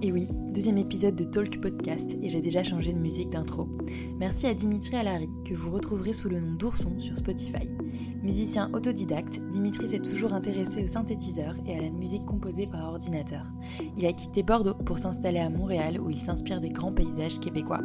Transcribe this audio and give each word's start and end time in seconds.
Et 0.00 0.12
oui, 0.12 0.28
deuxième 0.54 0.78
épisode 0.78 1.16
de 1.16 1.24
Talk 1.24 1.60
Podcast 1.60 2.16
et 2.22 2.28
j'ai 2.28 2.40
déjà 2.40 2.62
changé 2.62 2.92
de 2.92 2.98
musique 2.98 3.30
d'intro. 3.30 3.68
Merci 4.20 4.46
à 4.46 4.54
Dimitri 4.54 4.94
Alary 4.94 5.28
que 5.44 5.54
vous 5.54 5.72
retrouverez 5.72 6.12
sous 6.12 6.28
le 6.28 6.38
nom 6.38 6.52
d'Ourson 6.52 7.00
sur 7.00 7.18
Spotify. 7.18 7.68
Musicien 8.22 8.70
autodidacte, 8.72 9.40
Dimitri 9.50 9.88
s'est 9.88 9.98
toujours 9.98 10.34
intéressé 10.34 10.84
au 10.84 10.86
synthétiseur 10.86 11.56
et 11.66 11.74
à 11.74 11.80
la 11.80 11.90
musique 11.90 12.24
composée 12.26 12.68
par 12.68 12.88
ordinateur. 12.88 13.44
Il 13.96 14.06
a 14.06 14.12
quitté 14.12 14.44
Bordeaux 14.44 14.74
pour 14.74 15.00
s'installer 15.00 15.40
à 15.40 15.50
Montréal 15.50 16.00
où 16.00 16.10
il 16.10 16.20
s'inspire 16.20 16.60
des 16.60 16.70
grands 16.70 16.92
paysages 16.92 17.40
québécois. 17.40 17.82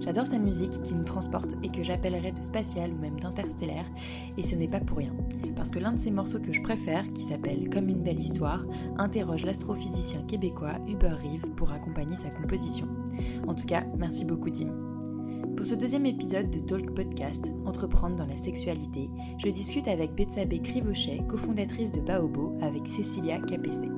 J'adore 0.00 0.26
sa 0.26 0.40
musique 0.40 0.82
qui 0.82 0.94
nous 0.94 1.04
transporte 1.04 1.54
et 1.62 1.68
que 1.68 1.84
j'appellerais 1.84 2.32
de 2.32 2.42
spatial 2.42 2.92
ou 2.92 2.98
même 2.98 3.20
d'interstellaire, 3.20 3.86
et 4.36 4.42
ce 4.42 4.56
n'est 4.56 4.66
pas 4.66 4.80
pour 4.80 4.98
rien. 4.98 5.14
Parce 5.62 5.70
que 5.70 5.78
l'un 5.78 5.92
de 5.92 6.00
ses 6.00 6.10
morceaux 6.10 6.40
que 6.40 6.52
je 6.52 6.60
préfère, 6.60 7.04
qui 7.12 7.22
s'appelle 7.22 7.70
Comme 7.70 7.88
une 7.88 8.02
belle 8.02 8.18
histoire, 8.18 8.66
interroge 8.96 9.44
l'astrophysicien 9.44 10.24
québécois 10.24 10.74
Hubert 10.88 11.22
Reeve 11.22 11.46
pour 11.54 11.70
accompagner 11.70 12.16
sa 12.16 12.30
composition. 12.30 12.88
En 13.46 13.54
tout 13.54 13.66
cas, 13.66 13.84
merci 13.96 14.24
beaucoup 14.24 14.50
Dim. 14.50 14.72
Pour 15.56 15.64
ce 15.64 15.76
deuxième 15.76 16.04
épisode 16.04 16.50
de 16.50 16.58
Talk 16.58 16.92
Podcast, 16.96 17.52
Entreprendre 17.64 18.16
dans 18.16 18.26
la 18.26 18.38
sexualité, 18.38 19.08
je 19.38 19.50
discute 19.50 19.86
avec 19.86 20.16
Betsabé 20.16 20.58
Crivochet, 20.58 21.22
cofondatrice 21.28 21.92
de 21.92 22.00
Baobo, 22.00 22.58
avec 22.60 22.88
Cécilia 22.88 23.38
Capessé. 23.38 23.88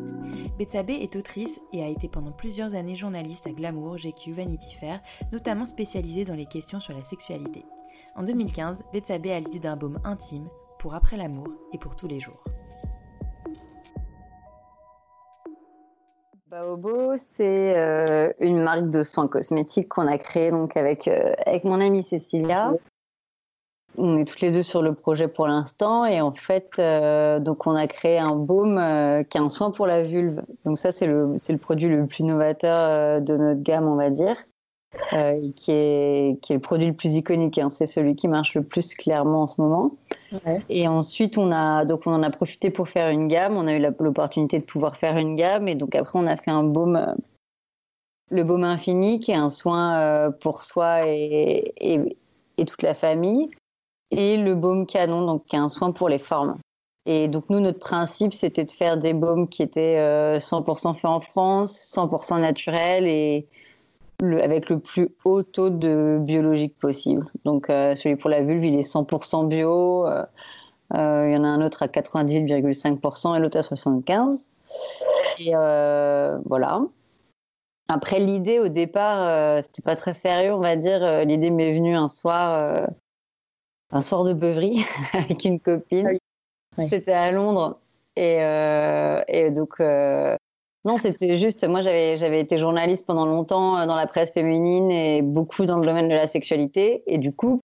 Betsabé 0.59 0.93
est 0.93 1.17
autrice 1.17 1.63
et 1.73 1.83
a 1.83 1.89
été 1.89 2.09
pendant 2.09 2.33
plusieurs 2.33 2.75
années 2.75 2.95
journaliste 2.95 3.47
à 3.47 3.53
Glamour, 3.53 3.97
GQ, 3.97 4.33
Vanity 4.33 4.75
Fair, 4.75 5.01
notamment 5.33 5.65
spécialisée 5.65 6.27
dans 6.27 6.35
les 6.35 6.45
questions 6.45 6.79
sur 6.79 6.93
la 6.93 7.03
sexualité. 7.03 7.65
En 8.17 8.23
2015, 8.23 8.85
Betsabé 8.93 9.33
a 9.33 9.41
l'idée 9.41 9.61
d'un 9.61 9.77
baume 9.77 9.99
intime 10.05 10.47
pour 10.85 10.95
après 10.95 11.17
l'amour 11.17 11.49
et 11.73 11.79
pour 11.79 11.97
tous 11.97 12.07
les 12.07 12.21
jours. 12.21 12.45
Baobo, 16.49 17.17
c'est 17.17 17.75
euh, 17.75 18.31
une 18.39 18.63
marque 18.63 18.91
de 18.91 19.03
soins 19.03 19.27
cosmétiques 19.27 19.89
qu'on 19.89 20.07
a 20.07 20.19
créée 20.19 20.51
donc 20.51 20.77
avec, 20.77 21.09
euh, 21.09 21.33
avec 21.47 21.65
mon 21.65 21.81
amie 21.81 22.03
Cécilia. 22.03 22.75
On 23.97 24.19
est 24.19 24.27
toutes 24.27 24.43
les 24.43 24.51
deux 24.51 24.63
sur 24.63 24.83
le 24.83 24.93
projet 24.93 25.27
pour 25.27 25.47
l'instant 25.47 26.05
et 26.05 26.21
en 26.21 26.33
fait, 26.33 26.73
euh, 26.79 27.41
donc 27.41 27.67
on 27.67 27.75
a 27.75 27.87
créé 27.87 28.19
un 28.19 28.37
baume 28.37 28.75
qui 29.31 29.39
est 29.39 29.41
un 29.41 29.49
soin 29.49 29.71
pour 29.71 29.87
la 29.87 30.03
vulve. 30.03 30.43
Donc 30.67 30.77
ça, 30.77 30.93
c'est 30.93 31.07
le, 31.07 31.35
le 31.49 31.59
produit 31.59 31.89
le 31.89 32.07
plus 32.07 32.25
novateur 32.25 33.23
de 33.23 33.37
notre 33.39 33.63
gamme, 33.63 33.89
on 33.89 33.97
va 33.97 34.11
dire. 34.11 34.37
Euh, 35.13 35.51
qui, 35.55 35.71
est, 35.71 36.41
qui 36.41 36.53
est 36.53 36.57
le 36.57 36.61
produit 36.61 36.87
le 36.87 36.93
plus 36.93 37.15
iconique. 37.15 37.59
Hein. 37.59 37.71
C'est 37.71 37.87
celui 37.87 38.17
qui 38.17 38.29
marche 38.29 38.55
le 38.55 38.63
plus 38.63 38.95
clairement 38.95 39.43
en 39.43 39.47
ce 39.47 39.61
moment. 39.61 39.93
Et 40.69 40.89
ensuite, 40.89 41.39
on, 41.39 41.53
a, 41.53 41.85
donc 41.85 42.03
on 42.07 42.13
en 42.13 42.23
a 42.23 42.31
profité 42.31 42.71
pour 42.71 42.89
faire 42.89 43.09
une 43.11 43.29
gamme. 43.29 43.57
On 43.57 43.67
a 43.67 43.75
eu 43.75 43.87
l'opportunité 44.01 44.59
de 44.59 44.65
pouvoir 44.65 44.97
faire 44.97 45.17
une 45.17 45.37
gamme. 45.37 45.69
Et 45.69 45.75
donc 45.75 45.95
après, 45.95 46.19
on 46.19 46.27
a 46.27 46.37
fait 46.37 46.51
un 46.51 46.65
baume, 46.65 46.97
euh, 46.97 47.15
le 48.31 48.43
baume 48.43 48.65
infini, 48.65 49.21
qui 49.21 49.31
est 49.31 49.37
un 49.37 49.49
soin 49.49 49.99
euh, 50.01 50.31
pour 50.31 50.63
soi 50.63 51.07
et, 51.07 51.73
et, 51.77 52.19
et, 52.59 52.65
toute 52.65 52.83
la 52.83 52.95
famille. 52.95 53.51
Et 54.11 54.37
le 54.37 54.55
baume 54.55 54.87
canon, 54.87 55.25
donc 55.25 55.45
qui 55.45 55.57
est 55.57 55.61
un 55.61 55.69
soin 55.69 55.93
pour 55.93 56.09
les 56.09 56.19
formes. 56.19 56.59
Et 57.07 57.29
donc 57.29 57.49
nous, 57.51 57.61
notre 57.61 57.81
principe, 57.81 58.33
c'était 58.33 58.65
de 58.65 58.73
faire 58.73 58.97
des 58.97 59.13
baumes 59.13 59.49
qui 59.49 59.63
étaient 59.63 59.99
100% 60.39 60.95
faits 60.95 61.05
en 61.05 61.21
France, 61.21 61.79
100% 61.95 62.41
naturels 62.41 63.07
et 63.07 63.47
avec 64.23 64.69
le 64.69 64.79
plus 64.79 65.09
haut 65.25 65.43
taux 65.43 65.71
de 65.71 66.19
biologique 66.21 66.79
possible. 66.79 67.27
Donc 67.45 67.71
euh, 67.71 67.95
celui 67.97 68.17
pour 68.17 68.31
la 68.31 68.43
vulve, 68.43 68.65
il 68.65 68.79
est 68.79 68.89
100% 68.89 69.49
bio. 69.49 70.07
Euh, 70.07 70.25
euh, 70.95 71.27
il 71.29 71.33
y 71.33 71.37
en 71.37 71.45
a 71.45 71.49
un 71.49 71.65
autre 71.65 71.83
à 71.83 71.87
98,5% 71.87 73.37
et 73.37 73.41
l'autre 73.41 73.59
à 73.59 73.63
75%. 73.63 74.51
Et 75.39 75.53
voilà. 76.47 76.83
Après, 77.89 78.19
l'idée 78.19 78.61
au 78.61 78.69
départ, 78.69 79.63
c'était 79.63 79.83
pas 79.83 79.97
très 79.97 80.15
sérieux, 80.15 80.55
on 80.55 80.61
va 80.61 80.77
dire. 80.77 81.25
L'idée 81.25 81.51
m'est 81.51 81.75
venue 81.75 81.97
un 81.97 82.09
soir, 82.09 82.87
un 83.91 84.01
soir 84.01 84.25
de 84.25 84.33
beuverie 84.33 84.85
avec 85.13 85.45
une 85.45 85.61
copine. 85.61 86.19
Ah 86.77 86.87
c'était 86.87 87.13
à 87.13 87.31
Londres. 87.31 87.79
Et, 88.17 88.37
et 89.29 89.51
donc, 89.51 89.81
non, 90.85 90.99
c'était 90.99 91.39
juste, 91.39 91.67
moi 91.67 91.81
j'avais, 91.81 92.41
été 92.41 92.59
journaliste 92.59 93.07
pendant 93.07 93.25
longtemps 93.25 93.79
euh, 93.79 93.87
dans 93.87 93.97
la 93.97 94.07
presse 94.07 94.31
féminine 94.33 94.91
et 94.91 95.23
beaucoup 95.23 95.65
dans 95.65 95.79
le 95.79 95.87
domaine 95.87 96.09
de 96.09 96.15
la 96.15 96.27
sexualité 96.27 97.03
et 97.07 97.17
du 97.17 97.33
coup, 97.35 97.61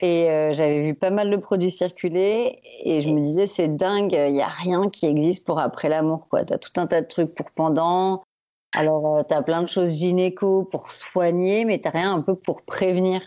et 0.00 0.30
euh, 0.30 0.52
j'avais 0.54 0.82
vu 0.82 0.94
pas 0.94 1.10
mal 1.10 1.30
de 1.30 1.36
produits 1.36 1.70
circuler 1.70 2.60
et 2.84 3.02
je 3.02 3.10
me 3.10 3.20
disais 3.20 3.46
c'est 3.46 3.68
dingue, 3.68 4.12
il 4.12 4.32
n'y 4.32 4.42
a 4.42 4.48
rien 4.48 4.88
qui 4.88 5.06
existe 5.06 5.44
pour 5.44 5.58
après 5.58 5.88
l'amour 5.90 6.28
quoi. 6.28 6.44
T'as 6.44 6.58
tout 6.58 6.70
un 6.76 6.86
tas 6.86 7.02
de 7.02 7.06
trucs 7.06 7.34
pour 7.34 7.50
pendant. 7.50 8.22
Alors 8.72 9.18
euh, 9.18 9.22
t'as 9.28 9.42
plein 9.42 9.62
de 9.62 9.68
choses 9.68 9.90
gynéco 9.90 10.64
pour 10.64 10.90
soigner, 10.90 11.64
mais 11.66 11.80
t'as 11.80 11.90
rien 11.90 12.14
un 12.14 12.22
peu 12.22 12.34
pour 12.36 12.62
prévenir 12.62 13.22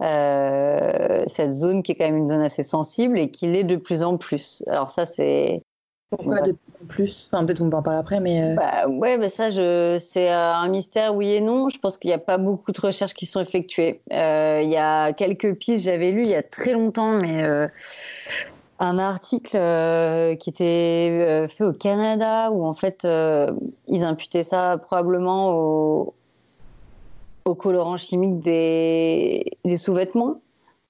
cette 0.00 1.52
zone 1.52 1.82
qui 1.82 1.92
est 1.92 1.96
quand 1.96 2.04
même 2.04 2.16
une 2.18 2.28
zone 2.28 2.42
assez 2.42 2.62
sensible 2.62 3.18
et 3.18 3.30
qui 3.32 3.48
l'est 3.48 3.64
de 3.64 3.76
plus 3.76 4.02
en 4.04 4.16
plus. 4.16 4.62
Alors 4.68 4.88
ça 4.90 5.04
c'est 5.04 5.62
pourquoi 6.10 6.40
de 6.40 6.52
plus 6.52 6.74
en 6.82 6.86
plus? 6.86 7.28
Enfin, 7.30 7.44
peut-être 7.44 7.58
qu'on 7.58 7.70
peut 7.70 7.76
en 7.76 7.82
parler 7.82 8.00
après, 8.00 8.20
mais. 8.20 8.42
Euh, 8.42 8.54
bah, 8.54 8.88
ouais, 8.88 9.18
bah 9.18 9.28
ça, 9.28 9.50
je... 9.50 9.98
c'est 10.00 10.30
euh, 10.30 10.54
un 10.54 10.68
mystère, 10.68 11.14
oui 11.14 11.30
et 11.30 11.40
non. 11.40 11.68
Je 11.68 11.78
pense 11.78 11.98
qu'il 11.98 12.08
n'y 12.08 12.14
a 12.14 12.18
pas 12.18 12.38
beaucoup 12.38 12.72
de 12.72 12.80
recherches 12.80 13.14
qui 13.14 13.26
sont 13.26 13.40
effectuées. 13.40 14.00
Euh, 14.12 14.60
il 14.62 14.70
y 14.70 14.76
a 14.76 15.12
quelques 15.12 15.54
pistes, 15.54 15.84
j'avais 15.84 16.10
lu 16.10 16.22
il 16.22 16.30
y 16.30 16.34
a 16.34 16.42
très 16.42 16.72
longtemps, 16.72 17.18
mais 17.20 17.44
un 18.80 18.98
article 18.98 19.58
qui 20.38 20.50
était 20.50 21.46
fait 21.48 21.64
au 21.64 21.72
Canada 21.72 22.50
où 22.52 22.64
en 22.64 22.74
fait 22.74 23.06
ils 23.86 24.04
imputaient 24.04 24.44
ça 24.44 24.78
probablement 24.78 25.50
au, 25.50 26.14
au 27.44 27.54
colorant 27.54 27.96
chimique 27.96 28.38
des, 28.40 29.44
des 29.64 29.76
sous-vêtements. 29.76 30.40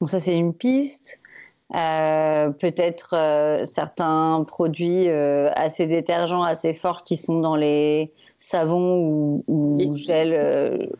Donc, 0.01 0.11
ça, 0.11 0.21
c'est 0.21 0.37
une 0.37 0.55
piste. 0.55 1.21
Euh, 1.75 2.49
peut-être 2.51 3.11
euh, 3.13 3.65
certains 3.67 4.43
produits 4.49 5.09
euh, 5.09 5.51
assez 5.55 5.87
détergents, 5.87 6.43
assez 6.43 6.73
forts 6.73 7.05
qui 7.05 7.19
sont 7.19 7.41
dans 7.41 7.57
les 7.57 8.11
savons 8.39 8.97
ou, 8.99 9.45
ou 9.47 9.97
gels. 9.97 10.91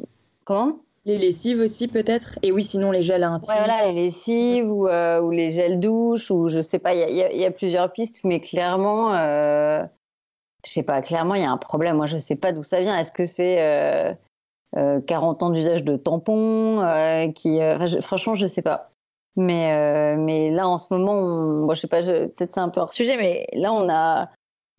comment? 0.45 0.81
Les 1.07 1.17
lessives 1.17 1.61
aussi 1.61 1.89
peut-être? 1.89 2.39
Et 2.43 2.53
oui, 2.53 2.65
sinon 2.65 2.91
les 2.91 3.03
gels 3.03 3.25
intimes. 3.25 3.51
Ouais, 3.51 3.65
voilà, 3.65 3.91
les 3.91 3.95
lessives 3.95 4.71
ou, 4.71 4.89
ou, 4.89 5.31
les 5.31 5.51
gels 5.53 5.81
douche 5.81 6.31
ou 6.31 6.49
je 6.49 6.61
sais 6.61 6.79
pas, 6.79 6.95
il 6.95 7.15
y, 7.15 7.39
y, 7.39 7.47
a 7.47 7.51
plusieurs 7.51 7.91
pistes, 7.91 8.21
mais 8.25 8.41
clairement, 8.41 9.15
je 9.15 10.71
sais 10.71 10.83
pas, 10.83 11.01
clairement 11.01 11.35
il 11.35 11.43
y 11.43 11.47
a 11.47 11.51
un 11.51 11.57
problème. 11.57 11.97
Moi, 11.97 12.07
je 12.07 12.19
sais 12.19 12.37
pas 12.37 12.53
d'où 12.53 12.63
ça 12.63 12.81
vient. 12.81 12.99
Est-ce 12.99 13.13
que 13.13 13.25
c'est 13.25 14.19
40 14.75 15.43
ans 15.43 15.49
d'usage 15.49 15.83
de 15.83 15.97
tampons 15.97 17.33
qui, 17.35 17.59
Franchement, 18.03 18.35
je 18.35 18.47
sais 18.47 18.61
pas. 18.61 18.91
Mais, 19.39 20.17
mais 20.17 20.51
là, 20.51 20.69
en 20.69 20.79
ce 20.79 20.93
moment, 20.93 21.13
on, 21.13 21.67
bon, 21.67 21.75
je 21.75 21.81
sais 21.81 21.87
pas, 21.87 22.03
peut-être 22.03 22.55
c'est 22.55 22.59
un 22.59 22.71
peu 22.71 22.81
hors 22.81 22.91
sujet, 22.91 23.17
mais 23.17 23.47
là, 23.53 23.73
on 23.73 23.89
a, 23.89 24.31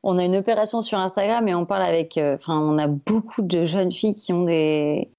on 0.04 0.18
a 0.18 0.26
une 0.26 0.36
opération 0.36 0.82
sur 0.82 0.98
Instagram 1.00 1.48
et 1.48 1.56
on 1.56 1.66
parle 1.66 1.84
avec, 1.84 2.20
enfin, 2.22 2.60
on 2.60 2.78
a 2.78 2.88
beaucoup 2.88 3.42
de 3.42 3.66
jeunes 3.66 3.94
filles 3.94 4.16
qui 4.16 4.34
ont 4.34 4.44
des, 4.44 5.10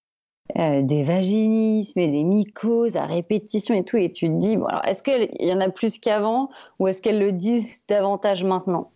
des 0.56 1.04
vaginismes 1.04 1.98
et 1.98 2.08
des 2.08 2.22
mycoses 2.22 2.96
à 2.96 3.06
répétition 3.06 3.75
et 3.75 3.82
tout. 3.82 3.96
Et 3.96 4.12
tu 4.12 4.26
te 4.26 4.38
dis, 4.38 4.58
bon, 4.58 4.66
alors, 4.66 4.84
est-ce 4.84 5.02
qu'il 5.02 5.31
y 5.40 5.52
en 5.54 5.60
a 5.62 5.70
plus 5.70 5.98
qu'avant 5.98 6.50
ou 6.78 6.88
est-ce 6.88 7.00
qu'elles 7.00 7.19
le 7.19 7.32
disent 7.32 7.82
davantage 7.88 8.44
maintenant? 8.44 8.90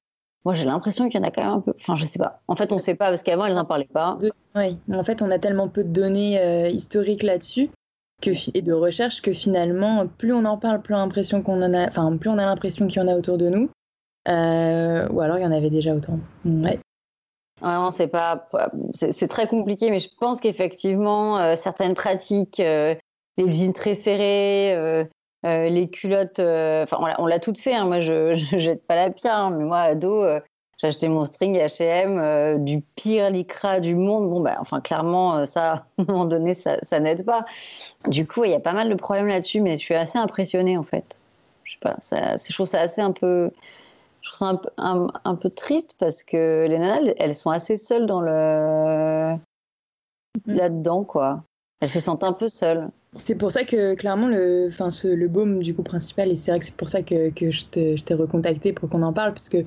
Moi, 0.45 0.53
j'ai 0.53 0.67
l'impression 0.67 1.09
qu'il 1.09 1.19
y 1.23 1.25
en 1.25 1.27
a 1.27 1.31
quand 1.31 1.43
même 1.43 1.53
un 1.53 1.61
peu. 1.61 1.73
Enfin, 1.81 1.97
je 1.97 2.05
sais 2.05 2.19
pas. 2.19 2.43
En 2.49 2.57
fait, 2.57 2.71
on 2.71 2.77
ne 2.77 2.81
sait 2.83 2.97
pas 2.97 3.09
parce 3.09 3.23
qu'avant, 3.23 3.47
elles 3.47 3.55
n'en 3.55 3.65
parlaient 3.65 3.89
pas. 3.91 4.19
Oui, 4.55 4.77
en 4.93 5.03
fait, 5.03 5.23
on 5.23 5.31
a 5.31 5.39
tellement 5.39 5.69
peu 5.69 5.85
de 5.85 5.89
données 5.89 6.39
euh, 6.39 6.69
historiques 6.69 7.23
là-dessus 7.23 7.71
et 8.55 8.63
de 8.63 8.73
recherche 8.73 9.23
que 9.23 9.33
finalement, 9.33 10.07
plus 10.07 10.33
on 10.33 10.45
en 10.45 10.59
parle, 10.59 10.83
plus 10.83 10.95
on 10.95 10.99
a 10.99 11.01
l'impression 11.01 11.43
qu'on 11.43 11.63
en 11.63 11.75
a. 11.75 11.89
Enfin, 11.89 12.17
plus 12.17 12.31
on 12.31 12.39
a 12.39 12.45
l'impression 12.45 12.87
qu'il 12.87 13.03
y 13.03 13.05
en 13.05 13.09
a 13.09 13.17
autour 13.17 13.39
de 13.39 13.49
nous. 13.49 13.71
Euh, 14.29 15.09
ou 15.09 15.21
alors, 15.21 15.39
il 15.39 15.43
y 15.43 15.47
en 15.47 15.53
avait 15.53 15.71
déjà 15.71 15.95
autant. 15.95 16.19
Ouais. 16.45 16.79
Vraiment, 17.61 17.91
c'est 17.91 18.09
pas, 18.09 18.49
c'est 18.93 19.29
très 19.29 19.47
compliqué, 19.47 19.91
mais 19.91 20.01
je 20.01 20.09
pense 20.21 20.41
qu'effectivement, 20.41 21.39
euh, 21.39 21.57
certaines 21.57 21.95
pratiques, 21.95 22.59
les 22.59 22.99
jeans 23.53 23.73
très 23.73 23.95
serrés, 23.95 25.07
euh, 25.45 25.69
les 25.69 25.91
culottes, 25.91 26.39
euh, 26.39 26.85
enfin 26.85 27.17
on 27.19 27.27
l'a 27.27 27.39
toutes 27.39 27.59
fait. 27.59 27.75
Hein. 27.75 27.85
Moi, 27.85 28.01
je, 28.01 28.35
je 28.35 28.59
jette 28.59 28.87
pas 28.87 28.97
la 28.97 29.11
pierre, 29.11 29.37
hein. 29.37 29.51
mais 29.51 29.65
moi, 29.65 29.81
ado, 29.81 30.23
euh, 30.23 30.41
j'ai 30.85 30.89
acheté 30.89 31.09
mon 31.09 31.25
string 31.25 31.57
H&M 31.57 32.63
du 32.63 32.83
pire 32.95 33.31
lycra 33.31 33.81
du 33.81 33.95
monde. 33.95 34.29
Bon, 34.29 34.41
bah, 34.41 34.57
enfin, 34.59 34.81
clairement, 34.81 35.47
ça, 35.47 35.73
à 35.99 36.03
un 36.03 36.05
moment 36.05 36.27
donné, 36.27 36.53
ça, 36.53 36.77
ça 36.83 37.01
n'aide 37.01 37.25
pas. 37.25 37.47
Du 38.09 38.27
coup, 38.27 38.45
il 38.45 38.51
y 38.51 38.55
a 38.55 38.61
pas 38.61 38.75
mal 38.75 38.91
de 38.91 38.95
problèmes 38.95 39.29
là-dessus, 39.29 39.61
mais 39.61 39.73
je 39.73 39.83
suis 39.83 39.95
assez 39.95 40.19
impressionnée 40.19 40.77
en 40.77 40.83
fait. 40.83 41.21
Je 41.65 41.73
sais 41.73 41.79
pas, 41.81 41.97
ça, 42.01 42.37
je 42.37 42.53
trouve 42.53 42.67
ça 42.67 42.81
assez 42.81 43.01
un 43.01 43.13
peu, 43.13 43.51
je 44.21 44.29
trouve 44.29 44.39
ça 44.39 44.47
un 44.47 44.57
peu, 44.57 44.69
un, 45.25 45.35
peu 45.37 45.49
triste 45.49 45.95
parce 45.99 46.23
que 46.23 46.67
les 46.69 46.79
nanas, 46.79 47.13
elles 47.19 47.35
sont 47.35 47.51
assez 47.51 47.79
seules 47.79 48.07
dans 48.07 48.21
le 48.21 49.37
mm. 50.47 50.55
là-dedans, 50.55 51.05
quoi. 51.05 51.43
Elles 51.81 51.89
se 51.89 52.01
sentent 52.01 52.25
un 52.25 52.33
peu 52.33 52.49
seules. 52.49 52.89
C'est 53.13 53.37
pour 53.37 53.53
ça 53.53 53.65
que 53.65 53.95
clairement 53.95 54.27
le, 54.27 54.69
enfin 54.69 54.89
le 55.05 55.29
baume 55.29 55.63
du 55.63 55.73
coup 55.75 55.83
principal 55.85 56.31
et 56.31 56.35
c'est 56.35 56.51
vrai 56.51 56.59
que 56.59 56.67
c'est 56.67 56.77
pour 56.77 56.89
ça 56.89 57.03
que, 57.03 57.31
que 57.31 57.51
je 57.51 57.67
t'ai 57.67 58.15
recontacté 58.15 58.73
pour 58.73 58.89
qu'on 58.89 59.03
en 59.03 59.13
parle 59.13 59.33
parce 59.33 59.49
que 59.49 59.65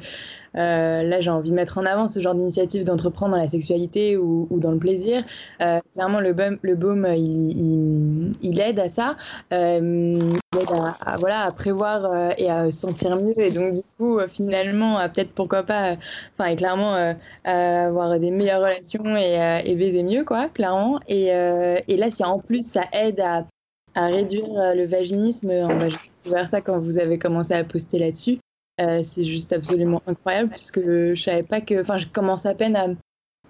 euh, 0.57 1.03
là 1.03 1.21
j'ai 1.21 1.29
envie 1.29 1.51
de 1.51 1.55
mettre 1.55 1.77
en 1.77 1.85
avant 1.85 2.07
ce 2.07 2.19
genre 2.19 2.35
d'initiative 2.35 2.83
d'entreprendre 2.83 3.35
dans 3.35 3.41
la 3.41 3.49
sexualité 3.49 4.17
ou, 4.17 4.47
dans 4.51 4.71
le 4.71 4.77
plaisir. 4.77 5.23
Euh, 5.61 5.79
clairement 5.93 6.19
le 6.19 6.33
baume, 6.33 6.57
le 6.61 6.75
baume 6.75 7.07
il, 7.15 7.51
il, 7.51 8.31
il 8.41 8.59
aide 8.59 8.79
à 8.79 8.89
ça, 8.89 9.15
euh, 9.53 10.19
il 10.53 10.59
aide 10.59 10.71
à, 11.05 11.17
voilà 11.17 11.41
à 11.41 11.51
prévoir 11.51 12.31
et 12.37 12.49
à 12.49 12.71
se 12.71 12.79
sentir 12.79 13.15
mieux 13.15 13.39
et 13.39 13.51
donc 13.51 13.73
du 13.75 13.81
coup 13.97 14.19
finalement 14.27 14.97
peut-être 15.09 15.31
pourquoi 15.31 15.63
pas, 15.63 15.95
enfin 16.37 16.49
et 16.49 16.55
clairement 16.55 17.15
avoir 17.43 18.19
des 18.19 18.31
meilleures 18.31 18.61
relations 18.61 19.15
et, 19.15 19.75
baiser 19.75 20.03
mieux 20.03 20.23
quoi 20.23 20.49
clairement 20.49 20.99
et, 21.07 21.27
et 21.27 21.97
là 21.97 22.09
si 22.09 22.23
en 22.23 22.39
plus 22.39 22.65
ça 22.65 22.83
aide 22.91 23.19
à 23.19 23.45
à 23.97 24.07
réduire 24.07 24.45
euh, 24.57 24.73
le 24.75 24.85
vaginisme. 24.85 25.49
J'ai 25.89 25.97
découvert 26.23 26.47
ça 26.47 26.61
quand 26.61 26.79
vous 26.79 26.99
avez 26.99 27.17
commencé 27.17 27.53
à 27.53 27.63
poster 27.63 27.99
là-dessus. 27.99 28.37
Euh, 28.79 29.01
c'est 29.03 29.23
juste 29.23 29.53
absolument 29.53 30.01
incroyable 30.05 30.49
puisque 30.49 30.81
je 30.81 31.15
savais 31.15 31.43
pas 31.43 31.61
que. 31.61 31.81
Enfin, 31.81 31.97
je 31.97 32.07
commence 32.07 32.45
à 32.45 32.53
peine 32.53 32.75
à, 32.75 32.87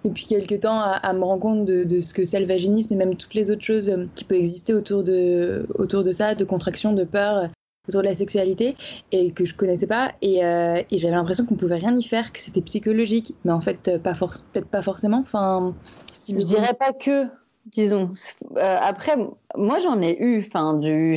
depuis 0.04 0.26
quelques 0.26 0.60
temps 0.60 0.80
à, 0.80 1.12
me 1.12 1.22
rendre 1.22 1.42
compte 1.42 1.64
de, 1.66 2.00
ce 2.00 2.14
que 2.14 2.24
c'est 2.24 2.40
le 2.40 2.46
vaginisme 2.46 2.92
et 2.92 2.96
même 2.96 3.16
toutes 3.16 3.34
les 3.34 3.50
autres 3.50 3.64
choses 3.64 3.88
euh, 3.88 4.06
qui 4.14 4.24
peuvent 4.24 4.38
exister 4.38 4.72
autour 4.72 5.04
de, 5.04 5.66
autour 5.74 6.04
de 6.04 6.12
ça, 6.12 6.34
de 6.34 6.44
contraction, 6.44 6.92
de 6.92 7.04
peur, 7.04 7.50
autour 7.88 8.02
de 8.02 8.06
la 8.06 8.14
sexualité 8.14 8.76
et 9.12 9.32
que 9.32 9.44
je 9.44 9.54
connaissais 9.54 9.86
pas. 9.86 10.12
Et, 10.22 10.38
et 10.40 10.98
j'avais 10.98 11.14
l'impression 11.14 11.46
qu'on 11.46 11.56
pouvait 11.56 11.76
rien 11.76 11.96
y 11.96 12.02
faire, 12.02 12.32
que 12.32 12.38
c'était 12.38 12.60
psychologique. 12.60 13.34
Mais 13.44 13.52
en 13.52 13.60
fait, 13.60 13.98
pas 14.02 14.12
peut-être 14.12 14.68
pas 14.68 14.82
forcément. 14.82 15.20
Enfin, 15.20 15.74
si 16.12 16.34
je 16.38 16.44
dirais 16.44 16.74
pas 16.74 16.92
que 16.92 17.26
disons. 17.70 18.12
Euh, 18.56 18.76
après, 18.80 19.16
moi, 19.56 19.78
j'en 19.78 20.00
ai 20.02 20.20
eu, 20.20 20.40
enfin, 20.40 20.74
du, 20.74 21.16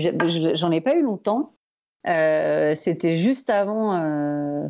j'en 0.54 0.72
ai 0.72 0.82
pas 0.82 0.96
eu 0.96 1.02
longtemps. 1.02 1.54
Euh, 2.08 2.74
c'était 2.76 3.16
juste 3.16 3.50
avant, 3.50 3.96
euh, 3.96 4.68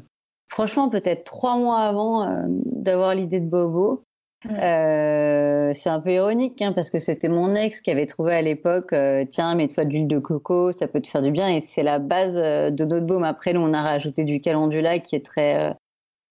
franchement, 0.49 0.89
peut-être 0.89 1.23
trois 1.23 1.57
mois 1.57 1.79
avant 1.79 2.45
d'avoir 2.47 3.15
l'idée 3.15 3.39
de 3.39 3.49
Bobo. 3.49 4.03
c'est 4.43 5.89
un 5.89 5.99
peu 6.01 6.11
ironique, 6.11 6.61
hein, 6.61 6.69
parce 6.75 6.89
que 6.89 6.99
c'était 6.99 7.29
mon 7.29 7.55
ex 7.55 7.81
qui 7.81 7.91
avait 7.91 8.05
trouvé 8.05 8.35
à 8.35 8.41
l'époque, 8.41 8.93
tiens, 9.29 9.55
mets-toi 9.55 9.85
de 9.85 9.91
l'huile 9.91 10.07
de 10.07 10.19
coco, 10.19 10.71
ça 10.71 10.87
peut 10.87 10.99
te 10.99 11.07
faire 11.07 11.21
du 11.21 11.31
bien, 11.31 11.47
et 11.47 11.61
c'est 11.61 11.83
la 11.83 11.99
base 11.99 12.35
de 12.35 12.85
notre 12.85 13.05
baume. 13.05 13.23
Après, 13.23 13.53
nous, 13.53 13.61
on 13.61 13.73
a 13.73 13.81
rajouté 13.81 14.23
du 14.23 14.41
calendula 14.41 14.99
qui 14.99 15.15
est 15.15 15.25
très 15.25 15.75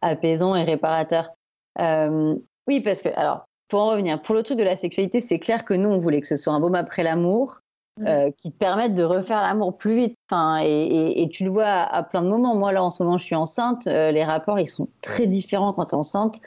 apaisant 0.02 0.54
et 0.56 0.64
réparateur. 0.64 1.30
oui, 1.78 2.80
parce 2.80 3.02
que, 3.02 3.08
alors, 3.16 3.46
pour 3.70 3.80
en 3.80 3.90
revenir, 3.90 4.20
pour 4.20 4.34
le 4.34 4.42
truc 4.42 4.58
de 4.58 4.64
la 4.64 4.76
sexualité, 4.76 5.20
c'est 5.20 5.38
clair 5.38 5.64
que 5.64 5.72
nous, 5.72 5.88
on 5.88 5.98
voulait 5.98 6.20
que 6.20 6.26
ce 6.26 6.36
soit 6.36 6.52
un 6.52 6.60
baume 6.60 6.74
après 6.74 7.04
l'amour. 7.04 7.60
Euh, 8.06 8.30
qui 8.36 8.50
te 8.50 8.56
permette 8.56 8.94
de 8.94 9.02
refaire 9.02 9.40
l'amour 9.40 9.76
plus 9.76 9.94
vite. 9.94 10.16
Enfin, 10.30 10.60
et, 10.62 11.28
tu 11.30 11.44
le 11.44 11.50
vois 11.50 11.66
à, 11.66 12.02
plein 12.02 12.22
de 12.22 12.28
moments. 12.28 12.54
Moi, 12.54 12.72
là, 12.72 12.82
en 12.82 12.90
ce 12.90 13.02
moment, 13.02 13.18
je 13.18 13.24
suis 13.24 13.34
enceinte. 13.34 13.86
Euh, 13.86 14.10
les 14.10 14.24
rapports, 14.24 14.58
ils 14.58 14.68
sont 14.68 14.88
très 15.02 15.26
différents 15.26 15.72
quand 15.72 15.86
tu 15.86 15.90
es 15.92 15.98
enceinte. 15.98 16.40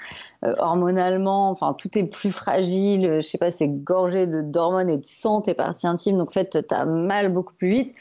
Euh, 0.46 0.56
hormonalement, 0.58 1.50
enfin, 1.50 1.74
tout 1.74 1.96
est 1.98 2.06
plus 2.06 2.32
fragile. 2.32 3.18
Je 3.18 3.22
sais 3.22 3.38
pas, 3.38 3.52
c'est 3.52 3.68
gorgé 3.68 4.26
d'hormones 4.26 4.90
et 4.90 4.98
de 4.98 5.06
sang, 5.06 5.42
tes 5.42 5.54
parties 5.54 5.88
intimes. 5.88 6.18
Donc, 6.18 6.30
en 6.30 6.32
fait, 6.32 6.66
tu 6.68 6.76
as 6.76 6.86
mal 6.86 7.32
beaucoup 7.32 7.54
plus 7.54 7.70
vite. 7.70 7.96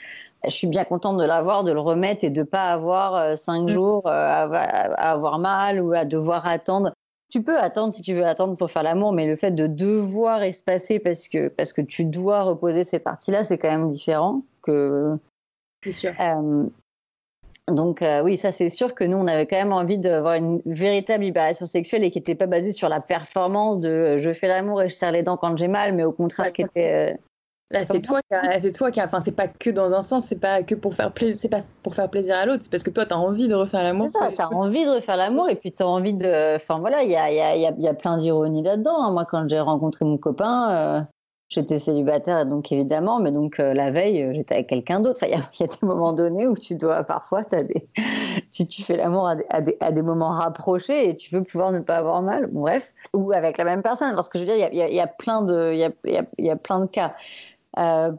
Je 0.45 0.51
suis 0.51 0.67
bien 0.67 0.85
contente 0.85 1.19
de 1.19 1.25
l'avoir, 1.25 1.63
de 1.63 1.73
le 1.73 1.81
remettre 1.81 2.25
et 2.25 2.31
de 2.31 2.43
pas 2.43 2.73
avoir 2.73 3.37
cinq 3.37 3.65
mm. 3.65 3.69
jours 3.69 4.03
à, 4.07 4.43
avoir 4.43 5.39
mal 5.39 5.81
ou 5.81 5.93
à 5.93 6.05
devoir 6.05 6.47
attendre 6.47 6.93
tu 7.32 7.43
peux 7.43 7.58
attendre 7.58 7.94
si 7.94 8.02
tu 8.02 8.12
veux 8.12 8.26
attendre 8.26 8.58
pour 8.58 8.70
faire 8.70 8.82
l'amour, 8.82 9.14
mais 9.14 9.26
le 9.26 9.37
fait 9.37 9.52
de 9.52 9.67
devoir 9.67 10.43
espacer 10.43 10.99
parce 10.99 11.29
que, 11.29 11.49
parce 11.49 11.73
que 11.73 11.81
tu 11.81 12.05
dois 12.05 12.43
reposer 12.43 12.84
ces 12.84 12.99
parties-là, 12.99 13.43
c'est 13.43 13.56
quand 13.56 13.70
même 13.70 13.88
différent 13.88 14.43
que. 14.61 15.12
C'est 15.82 15.93
sûr. 15.93 16.12
Euh, 16.20 16.64
donc 17.69 18.02
euh, 18.02 18.23
oui, 18.23 18.37
ça 18.37 18.52
c'est 18.52 18.69
sûr 18.69 18.94
que 18.94 19.05
nous, 19.05 19.17
on 19.17 19.26
avait 19.26 19.46
quand 19.46 19.56
même 19.56 19.73
envie 19.73 19.96
d'avoir 19.96 20.34
une 20.34 20.61
véritable 20.67 21.25
libération 21.25 21.64
sexuelle 21.64 22.05
et 22.05 22.11
qui 22.11 22.19
n'était 22.19 22.34
pas 22.34 22.46
basée 22.46 22.73
sur 22.73 22.90
la 22.90 23.00
performance 23.00 23.81
de 23.81 23.88
euh, 23.88 24.19
je 24.19 24.31
fais 24.34 24.46
l'amour 24.46 24.82
et 24.82 24.90
je 24.90 24.94
serre 24.94 25.12
les 25.12 25.23
dents 25.23 25.38
quand 25.38 25.56
j'ai 25.56 25.69
mal, 25.69 25.94
mais 25.94 26.05
au 26.05 26.12
contraire 26.12 26.52
qui 26.52 26.61
était 26.61 27.17
c'est 27.85 28.03
toi, 28.03 28.21
qui 28.23 28.61
c'est 28.61 28.73
toi 28.73 28.91
qui, 28.91 29.03
enfin, 29.03 29.21
c'est 29.21 29.33
pas 29.33 29.49
que 29.49 29.71
dans 29.71 29.95
un 29.95 30.03
sens, 30.03 30.25
c'est 30.25 30.41
pas 30.41 30.63
que 30.63 30.75
pour 30.75 30.95
faire 30.95 31.13
plaisir, 31.13 31.37
c'est 31.41 31.49
pas 31.49 31.63
pour 31.82 31.94
faire 31.94 32.08
plaisir 32.08 32.37
à 32.37 32.46
l'autre, 32.46 32.63
c'est 32.63 32.70
parce 32.70 32.82
que 32.82 32.91
toi, 32.91 33.06
tu 33.06 33.15
as 33.15 33.19
envie 33.19 33.49
de 33.49 33.55
refaire 33.55 33.82
l'amour. 33.82 34.08
C'est 34.08 34.19
ça, 34.19 34.31
tu 34.31 34.41
as 34.41 34.51
envie 34.51 34.85
de 34.85 34.91
refaire 34.91 35.17
l'amour 35.17 35.49
et 35.49 35.56
puis 35.56 35.73
tu 35.73 35.82
as 35.82 35.89
envie 35.89 36.15
de, 36.15 36.56
enfin 36.56 36.79
voilà, 36.79 37.03
il 37.03 37.11
y 37.11 37.17
a, 37.17 37.32
y, 37.32 37.41
a, 37.41 37.56
y 37.56 37.89
a, 37.89 37.94
plein 37.94 38.17
d'ironie 38.17 38.63
là-dedans. 38.63 39.03
Hein. 39.03 39.13
Moi, 39.13 39.25
quand 39.25 39.49
j'ai 39.49 39.61
rencontré 39.61 40.05
mon 40.05 40.19
copain, 40.19 40.70
euh, 40.70 41.01
j'étais 41.53 41.79
célibataire, 41.79 42.46
donc 42.46 42.73
évidemment, 42.73 43.20
mais 43.20 43.31
donc 43.31 43.61
euh, 43.61 43.75
la 43.75 43.91
veille, 43.91 44.23
euh, 44.23 44.32
j'étais 44.32 44.55
avec 44.55 44.69
quelqu'un 44.69 45.01
d'autre. 45.01 45.20
il 45.23 45.31
y, 45.31 45.63
a 45.63 45.67
des 45.67 45.87
moments 45.87 46.13
donnés 46.13 46.46
où 46.46 46.56
tu 46.56 46.75
dois, 46.77 47.05
parfois, 47.05 47.43
as 47.53 47.63
des... 47.63 47.89
si 48.51 48.67
tu 48.67 48.82
fais 48.82 48.96
l'amour 48.96 49.29
à, 49.29 49.37
à, 49.51 49.93
des, 49.93 50.03
moments 50.03 50.31
rapprochés 50.31 51.11
et 51.11 51.17
tu 51.17 51.35
veux 51.35 51.43
pouvoir 51.43 51.70
ne 51.73 51.81
pas 51.81 51.96
avoir 51.96 52.23
mal, 52.23 52.49
bref, 52.51 52.94
ou 53.13 53.32
avec 53.32 53.58
la 53.58 53.65
même 53.65 53.82
personne, 53.82 54.15
parce 54.15 54.29
que 54.29 54.39
je 54.39 54.44
veux 54.44 54.56
dire, 54.56 54.69
il 54.73 54.79
y 54.79 54.82
a, 54.82 55.05
y 55.05 55.08
plein 55.19 55.43
de, 55.43 55.73
il 55.75 55.93
y 56.06 56.44
y 56.44 56.51
a 56.51 56.56
plein 56.56 56.81
de 56.81 56.87
cas. 56.87 57.15
Euh, 57.79 58.12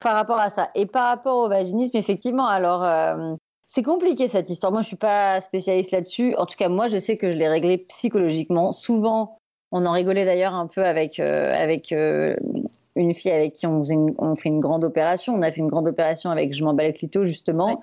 par 0.00 0.14
rapport 0.14 0.38
à 0.38 0.48
ça. 0.48 0.70
Et 0.74 0.86
par 0.86 1.04
rapport 1.04 1.36
au 1.38 1.48
vaginisme, 1.48 1.96
effectivement, 1.96 2.46
alors 2.46 2.84
euh, 2.84 3.34
c'est 3.66 3.82
compliqué 3.82 4.28
cette 4.28 4.48
histoire. 4.48 4.72
Moi, 4.72 4.80
je 4.80 4.86
suis 4.86 4.96
pas 4.96 5.40
spécialiste 5.40 5.90
là-dessus. 5.90 6.34
En 6.36 6.46
tout 6.46 6.56
cas, 6.56 6.68
moi, 6.70 6.86
je 6.86 6.98
sais 6.98 7.18
que 7.18 7.30
je 7.30 7.36
l'ai 7.36 7.48
réglé 7.48 7.78
psychologiquement. 7.78 8.72
Souvent, 8.72 9.38
on 9.72 9.84
en 9.84 9.92
rigolait 9.92 10.24
d'ailleurs 10.24 10.54
un 10.54 10.66
peu 10.66 10.84
avec 10.84 11.20
euh, 11.20 11.52
avec 11.54 11.92
une 11.92 13.14
fille 13.14 13.30
avec 13.30 13.52
qui 13.52 13.66
on, 13.66 13.82
on, 14.18 14.36
fait 14.36 14.48
une 14.48 14.60
grande 14.60 14.84
opération. 14.84 15.34
On 15.34 15.42
a 15.42 15.50
fait 15.50 15.60
une 15.60 15.68
grande 15.68 15.88
opération 15.88 16.30
avec 16.30 16.54
Je 16.54 16.64
m'emballe 16.64 16.94
clito 16.94 17.24
justement. 17.24 17.82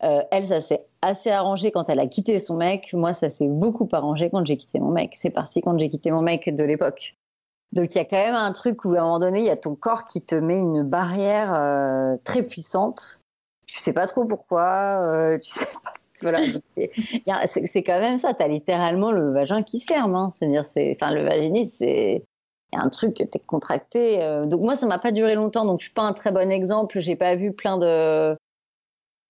elle, 0.00 0.44
ça 0.44 0.60
s'est 0.60 0.84
assez 1.02 1.30
arrangé 1.30 1.72
quand 1.72 1.88
elle 1.88 2.00
a 2.00 2.06
quitté 2.06 2.38
son 2.38 2.56
mec. 2.56 2.92
Moi, 2.92 3.12
ça 3.12 3.28
s'est 3.28 3.48
beaucoup 3.48 3.88
arrangé 3.90 4.30
quand 4.30 4.44
j'ai 4.44 4.56
quitté 4.56 4.78
mon 4.78 4.92
mec. 4.92 5.16
C'est 5.16 5.30
parti 5.30 5.62
quand 5.62 5.76
j'ai 5.78 5.88
quitté 5.88 6.12
mon 6.12 6.22
mec 6.22 6.54
de 6.54 6.62
l'époque. 6.62 7.16
Donc 7.72 7.94
il 7.94 7.98
y 7.98 8.00
a 8.00 8.04
quand 8.04 8.16
même 8.16 8.34
un 8.34 8.52
truc 8.52 8.84
où 8.84 8.94
à 8.94 9.00
un 9.00 9.02
moment 9.02 9.18
donné, 9.18 9.40
il 9.40 9.46
y 9.46 9.50
a 9.50 9.56
ton 9.56 9.74
corps 9.74 10.04
qui 10.04 10.22
te 10.22 10.34
met 10.34 10.58
une 10.58 10.82
barrière 10.82 11.52
euh, 11.54 12.16
très 12.24 12.42
puissante. 12.42 13.20
Tu 13.66 13.80
sais 13.80 13.92
pas 13.92 14.06
trop 14.06 14.24
pourquoi, 14.24 15.00
euh, 15.02 15.38
sais 15.42 15.66
pas. 15.82 15.92
Voilà, 16.22 16.38
c'est 17.44 17.82
quand 17.82 18.00
même 18.00 18.16
ça. 18.16 18.32
Tu 18.32 18.42
as 18.42 18.48
littéralement 18.48 19.12
le 19.12 19.32
vagin 19.32 19.62
qui 19.62 19.78
se 19.78 19.84
ferme. 19.84 20.14
Hein. 20.14 20.30
C'est-à-dire, 20.32 20.64
enfin, 20.94 21.12
le 21.12 21.22
vaginisme, 21.22 21.76
c'est 21.76 22.24
un 22.72 22.88
truc 22.88 23.18
que 23.18 23.22
tu 23.22 23.36
es 23.36 23.40
contracté. 23.40 24.22
Euh. 24.22 24.42
Donc 24.44 24.62
moi, 24.62 24.76
ça 24.76 24.86
m'a 24.86 24.98
pas 24.98 25.12
duré 25.12 25.34
longtemps, 25.34 25.66
donc 25.66 25.80
je 25.80 25.84
suis 25.84 25.92
pas 25.92 26.04
un 26.04 26.14
très 26.14 26.32
bon 26.32 26.50
exemple. 26.50 27.00
J'ai 27.00 27.16
pas 27.16 27.34
vu 27.34 27.52
plein 27.52 27.76
de 27.76 28.34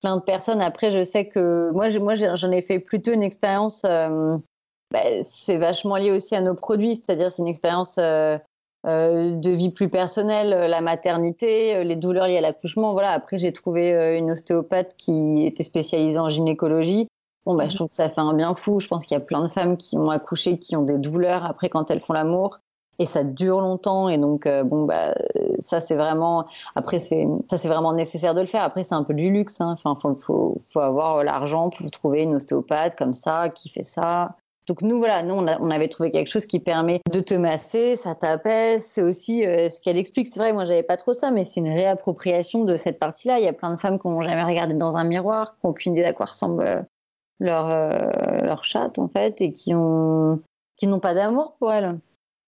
plein 0.01 0.17
de 0.17 0.23
personnes. 0.23 0.61
Après, 0.61 0.93
je 0.93 1.03
sais 1.03 1.27
que 1.27 1.73
moi, 1.73 1.89
j'en 1.89 2.53
ai 2.53 2.63
fait 2.63 2.79
plutôt 2.79 3.11
une 3.11 3.25
expérience 3.25 3.85
bah, 4.93 5.23
c'est 5.23 5.59
vachement 5.59 5.97
lié 5.97 6.11
aussi 6.11 6.35
à 6.35 6.41
nos 6.41 6.55
produits, 6.55 6.97
c'est-à-dire 6.97 7.31
c'est 7.31 7.43
une 7.43 7.49
expérience 7.49 7.97
euh, 7.99 8.39
de 8.85 9.51
vie 9.51 9.71
plus 9.71 9.89
personnelle, 9.89 10.51
la 10.51 10.81
maternité, 10.81 11.83
les 11.83 11.97
douleurs 11.97 12.29
liées 12.29 12.39
à 12.39 12.41
l'accouchement. 12.41 12.93
Voilà. 12.93 13.11
Après, 13.11 13.39
j'ai 13.39 13.53
trouvé 13.53 14.17
une 14.17 14.31
ostéopathe 14.31 14.97
qui 14.97 15.45
était 15.45 15.65
spécialisée 15.65 16.19
en 16.19 16.31
gynécologie. 16.31 17.09
Bon, 17.47 17.55
bah, 17.55 17.69
je 17.69 17.75
trouve 17.75 17.89
que 17.89 17.97
ça 17.97 18.09
fait 18.09 18.21
un 18.21 18.33
bien 18.33 18.55
fou. 18.55 18.79
Je 18.79 18.87
pense 18.87 19.05
qu'il 19.05 19.17
y 19.17 19.21
a 19.21 19.25
plein 19.25 19.43
de 19.43 19.49
femmes 19.49 19.77
qui 19.77 19.97
ont 19.97 20.11
accouché, 20.11 20.59
qui 20.59 20.77
ont 20.77 20.83
des 20.83 20.99
douleurs 20.99 21.45
après 21.45 21.69
quand 21.69 21.91
elles 21.91 22.01
font 22.01 22.13
l'amour 22.13 22.61
et 22.99 23.07
ça 23.07 23.25
dure 23.25 23.61
longtemps 23.61 24.09
et 24.09 24.19
donc 24.19 24.47
euh, 24.47 24.65
bon 24.65 24.85
bah 24.85 25.15
ça 25.59 25.81
c'est 25.81 25.97
vraiment 25.97 26.47
après 26.75 26.99
c'est 26.99 27.27
ça 27.51 27.59
c'est 27.59 27.69
vraiment 27.69 27.93
nécessaire 27.93 28.35
de 28.35 28.41
le 28.41 28.47
faire 28.47 28.63
après 28.63 28.85
c'est 28.85 28.95
un 28.95 29.05
peu 29.05 29.15
du 29.15 29.31
luxe 29.31 29.61
hein. 29.61 29.77
enfin 29.79 29.95
faut, 29.95 30.15
faut, 30.15 30.61
faut 30.65 30.81
avoir 30.81 31.23
l'argent 31.25 31.71
pour 31.71 31.91
trouver 31.91 32.23
une 32.23 32.35
ostéopathe 32.37 32.97
comme 32.97 33.15
ça 33.15 33.51
qui 33.51 33.69
fait 33.69 33.83
ça 33.83 34.37
donc 34.67 34.83
nous 34.83 34.99
voilà 34.99 35.23
nous 35.23 35.35
on, 35.35 35.71
avait 35.71 35.89
trouvé 35.89 36.11
quelque 36.11 36.29
chose 36.29 36.47
qui 36.47 36.61
permet 36.61 37.01
de 37.13 37.21
te 37.21 37.35
masser 37.35 37.97
ça 37.97 38.15
t'apaise 38.15 38.85
c'est 38.85 39.03
aussi 39.03 39.47
euh, 39.47 39.69
ce 39.69 39.81
qu'elle 39.81 39.97
explique. 39.97 40.29
C'est 40.29 40.39
vrai 40.39 40.53
moi 40.53 40.65
j'avais 40.65 40.83
pas 40.83 40.97
trop 40.97 41.13
ça 41.13 41.31
mais 41.31 41.45
c'est 41.45 41.61
une 41.61 41.73
réappropriation 41.73 42.65
de 42.65 42.77
cette 42.77 42.99
partie 42.99 43.29
là 43.29 43.39
il 43.39 43.45
y 43.45 43.49
a 43.49 43.53
plein 43.53 43.75
de 43.75 43.81
femmes 43.81 43.99
qui 43.99 44.09
n'ont 44.09 44.23
jamais 44.23 44.45
regardé 44.45 44.75
dans 44.75 44.97
un 44.97 45.05
miroir 45.05 45.55
qui 45.55 45.61
n'ont 45.65 45.71
aucune 45.71 45.93
idée 45.93 46.05
à 46.05 46.13
quoi 46.13 46.27
ressemble 46.27 46.63
euh, 46.63 46.83
leur 47.39 47.69
leur 48.43 48.65
chatte 48.65 48.99
en 48.99 49.09
fait 49.09 49.43
et 49.43 49.53
qui 49.53 49.75
ont 49.75 50.41
qui 50.77 50.87
n'ont 50.87 51.01
pas 51.01 51.13
d'amour 51.13 51.57
pour 51.59 51.71
elles 51.71 51.99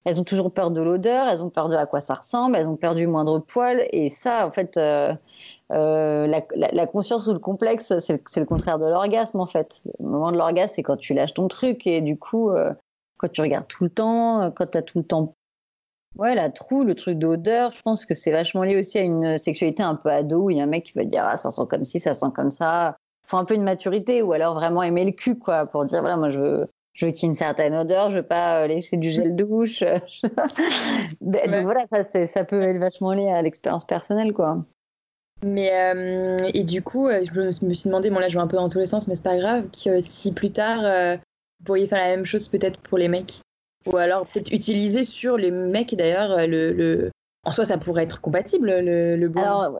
elles 0.08 0.20
ont 0.20 0.24
toujours 0.24 0.50
peur 0.52 0.70
de 0.70 0.80
l'odeur, 0.80 1.28
elles 1.28 1.42
ont 1.42 1.50
peur 1.50 1.68
de 1.68 1.76
à 1.76 1.84
quoi 1.84 2.00
ça 2.00 2.14
ressemble, 2.14 2.56
elles 2.56 2.68
ont 2.68 2.76
peur 2.76 2.94
du 2.94 3.06
moindre 3.06 3.38
poil. 3.40 3.86
Et 3.90 4.08
ça, 4.08 4.46
en 4.46 4.50
fait, 4.50 4.78
euh, 4.78 5.14
euh, 5.70 6.26
la, 6.26 6.86
conscience 6.86 7.26
ou 7.26 7.34
le 7.34 7.38
complexe, 7.38 7.92
c'est 7.98 8.36
le 8.36 8.46
contraire 8.46 8.78
de 8.78 8.86
l'orgasme, 8.86 9.38
en 9.38 9.46
fait. 9.46 9.82
Le 9.98 10.08
moment 10.08 10.32
de 10.32 10.38
l'orgasme, 10.38 10.74
c'est 10.76 10.82
quand 10.82 10.96
tu 10.96 11.12
lâches 11.12 11.34
ton 11.34 11.46
truc. 11.48 11.86
Et 11.86 12.00
du 12.00 12.18
coup, 12.18 12.50
euh, 12.50 12.72
quand 13.18 13.30
tu 13.30 13.42
regardes 13.42 13.68
tout 13.68 13.84
le 13.84 13.90
temps, 13.90 14.50
quand 14.50 14.68
tu 14.70 14.78
as 14.78 14.82
tout 14.82 14.98
le 14.98 15.04
temps. 15.04 15.34
Ouais, 16.16 16.34
la 16.34 16.48
trou, 16.48 16.84
le 16.84 16.94
truc 16.94 17.18
d'odeur, 17.18 17.72
je 17.72 17.82
pense 17.82 18.06
que 18.06 18.14
c'est 18.14 18.32
vachement 18.32 18.62
lié 18.62 18.78
aussi 18.78 18.98
à 18.98 19.02
une 19.02 19.36
sexualité 19.36 19.82
un 19.82 19.94
peu 19.94 20.08
ado 20.08 20.44
où 20.44 20.50
il 20.50 20.56
y 20.56 20.60
a 20.60 20.64
un 20.64 20.66
mec 20.66 20.84
qui 20.84 20.92
va 20.94 21.04
te 21.04 21.08
dire 21.08 21.24
Ah, 21.28 21.36
ça 21.36 21.50
sent 21.50 21.62
comme 21.68 21.84
ci, 21.84 22.00
ça 22.00 22.14
sent 22.14 22.28
comme 22.34 22.50
ça. 22.50 22.96
Faut 23.26 23.36
un 23.36 23.44
peu 23.44 23.54
une 23.54 23.62
maturité 23.62 24.22
ou 24.22 24.32
alors 24.32 24.54
vraiment 24.54 24.82
aimer 24.82 25.04
le 25.04 25.12
cul, 25.12 25.38
quoi, 25.38 25.66
pour 25.66 25.84
dire 25.84 26.00
Voilà, 26.00 26.16
moi 26.16 26.30
je 26.30 26.38
veux 26.38 26.68
je 26.98 27.06
veux 27.06 27.12
qu'il 27.12 27.22
y 27.22 27.26
ait 27.26 27.28
une 27.28 27.34
certaine 27.34 27.76
odeur, 27.76 28.10
je 28.10 28.16
veux 28.16 28.26
pas 28.26 28.62
euh, 28.62 28.66
lécher 28.66 28.96
du 28.96 29.10
gel 29.10 29.36
douche. 29.36 29.84
Donc 31.20 31.46
voilà, 31.62 31.86
ça, 31.92 32.26
ça 32.26 32.44
peut 32.44 32.60
être 32.60 32.78
vachement 32.78 33.12
lié 33.12 33.28
à 33.28 33.40
l'expérience 33.40 33.84
personnelle, 33.84 34.32
quoi. 34.32 34.64
Mais 35.44 35.70
euh, 35.72 36.50
et 36.52 36.64
du 36.64 36.82
coup, 36.82 37.06
euh, 37.06 37.22
je 37.22 37.64
me 37.64 37.72
suis 37.72 37.88
demandé, 37.88 38.10
bon 38.10 38.18
là 38.18 38.28
je 38.28 38.34
vais 38.34 38.42
un 38.42 38.48
peu 38.48 38.56
dans 38.56 38.68
tous 38.68 38.80
les 38.80 38.86
sens, 38.86 39.06
mais 39.06 39.14
c'est 39.14 39.22
pas 39.22 39.36
grave, 39.36 39.66
que 39.70 40.00
si 40.00 40.32
plus 40.32 40.50
tard 40.50 40.80
vous 41.60 41.64
pourriez 41.64 41.86
faire 41.86 41.98
la 41.98 42.16
même 42.16 42.26
chose 42.26 42.48
peut-être 42.48 42.80
pour 42.80 42.98
les 42.98 43.06
mecs, 43.06 43.42
ou 43.86 43.96
alors 43.96 44.26
peut-être 44.26 44.50
utiliser 44.52 45.04
sur 45.04 45.36
les 45.36 45.52
mecs 45.52 45.94
d'ailleurs 45.94 46.48
le, 46.48 46.72
le, 46.72 47.12
en 47.44 47.52
soi 47.52 47.64
ça 47.64 47.78
pourrait 47.78 48.02
être 48.02 48.20
compatible 48.20 48.66
le, 48.80 49.16
le 49.16 49.32
Alors 49.36 49.78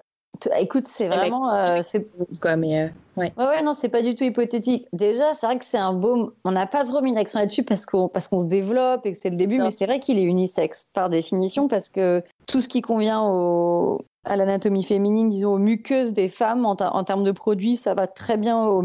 Écoute, 0.59 0.87
c'est 0.87 1.09
vraiment. 1.09 1.53
Euh, 1.53 1.81
c'est 1.83 2.07
quoi, 2.41 2.57
mais 2.57 2.83
euh, 2.83 2.89
ouais. 3.17 3.33
ouais. 3.37 3.47
Ouais, 3.47 3.63
non, 3.63 3.73
c'est 3.73 3.89
pas 3.89 4.03
du 4.03 4.15
tout 4.15 4.25
hypothétique. 4.25 4.87
Déjà, 4.93 5.35
c'est 5.35 5.47
vrai 5.47 5.59
que 5.59 5.65
c'est 5.65 5.79
un 5.79 5.93
baume. 5.93 6.33
On 6.45 6.53
n'a 6.53 6.67
pas 6.67 6.85
trop 6.85 7.01
mis 7.01 7.15
l'accent 7.15 7.39
là-dessus 7.41 7.65
parce 7.65 7.87
qu'on 7.87 8.09
parce 8.09 8.29
qu'on 8.29 8.41
se 8.41 8.47
développe 8.47 9.07
et 9.07 9.13
que 9.13 9.19
c'est 9.19 9.31
le 9.31 9.37
début, 9.37 9.59
mais 9.59 9.71
c'est 9.71 9.87
vrai 9.87 10.01
qu'il 10.01 10.19
est 10.19 10.25
unisexe 10.25 10.87
par 10.93 11.11
définition 11.11 11.69
parce 11.69 11.89
que 11.89 12.23
tout 12.47 12.61
ce 12.61 12.69
qui 12.69 12.83
convient 12.83 13.23
au, 13.23 14.03
à 14.25 14.37
l'anatomie 14.37 14.85
féminine, 14.85 15.29
disons 15.29 15.55
aux 15.55 15.59
muqueuses 15.59 16.13
des 16.13 16.29
femmes 16.29 16.65
en, 16.65 16.77
en, 16.81 17.05
termes 17.05 17.25
de 17.25 17.33
produits, 17.33 17.77
ça 17.77 17.95
va 17.95 18.07
très 18.07 18.37
bien 18.37 18.59
aux, 18.65 18.83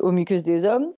aux 0.00 0.12
muqueuses 0.12 0.42
des 0.42 0.64
hommes. 0.64 0.92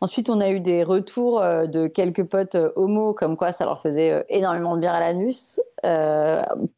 Ensuite, 0.00 0.30
on 0.30 0.40
a 0.40 0.48
eu 0.50 0.60
des 0.60 0.84
retours 0.84 1.40
euh, 1.40 1.66
de 1.66 1.88
quelques 1.88 2.22
potes 2.22 2.56
homo, 2.76 3.14
comme 3.14 3.36
quoi 3.36 3.50
ça 3.50 3.64
leur 3.64 3.80
faisait 3.80 4.24
énormément 4.28 4.76
de 4.76 4.82
bien 4.82 4.92
à 4.92 5.00
l'anus, 5.00 5.60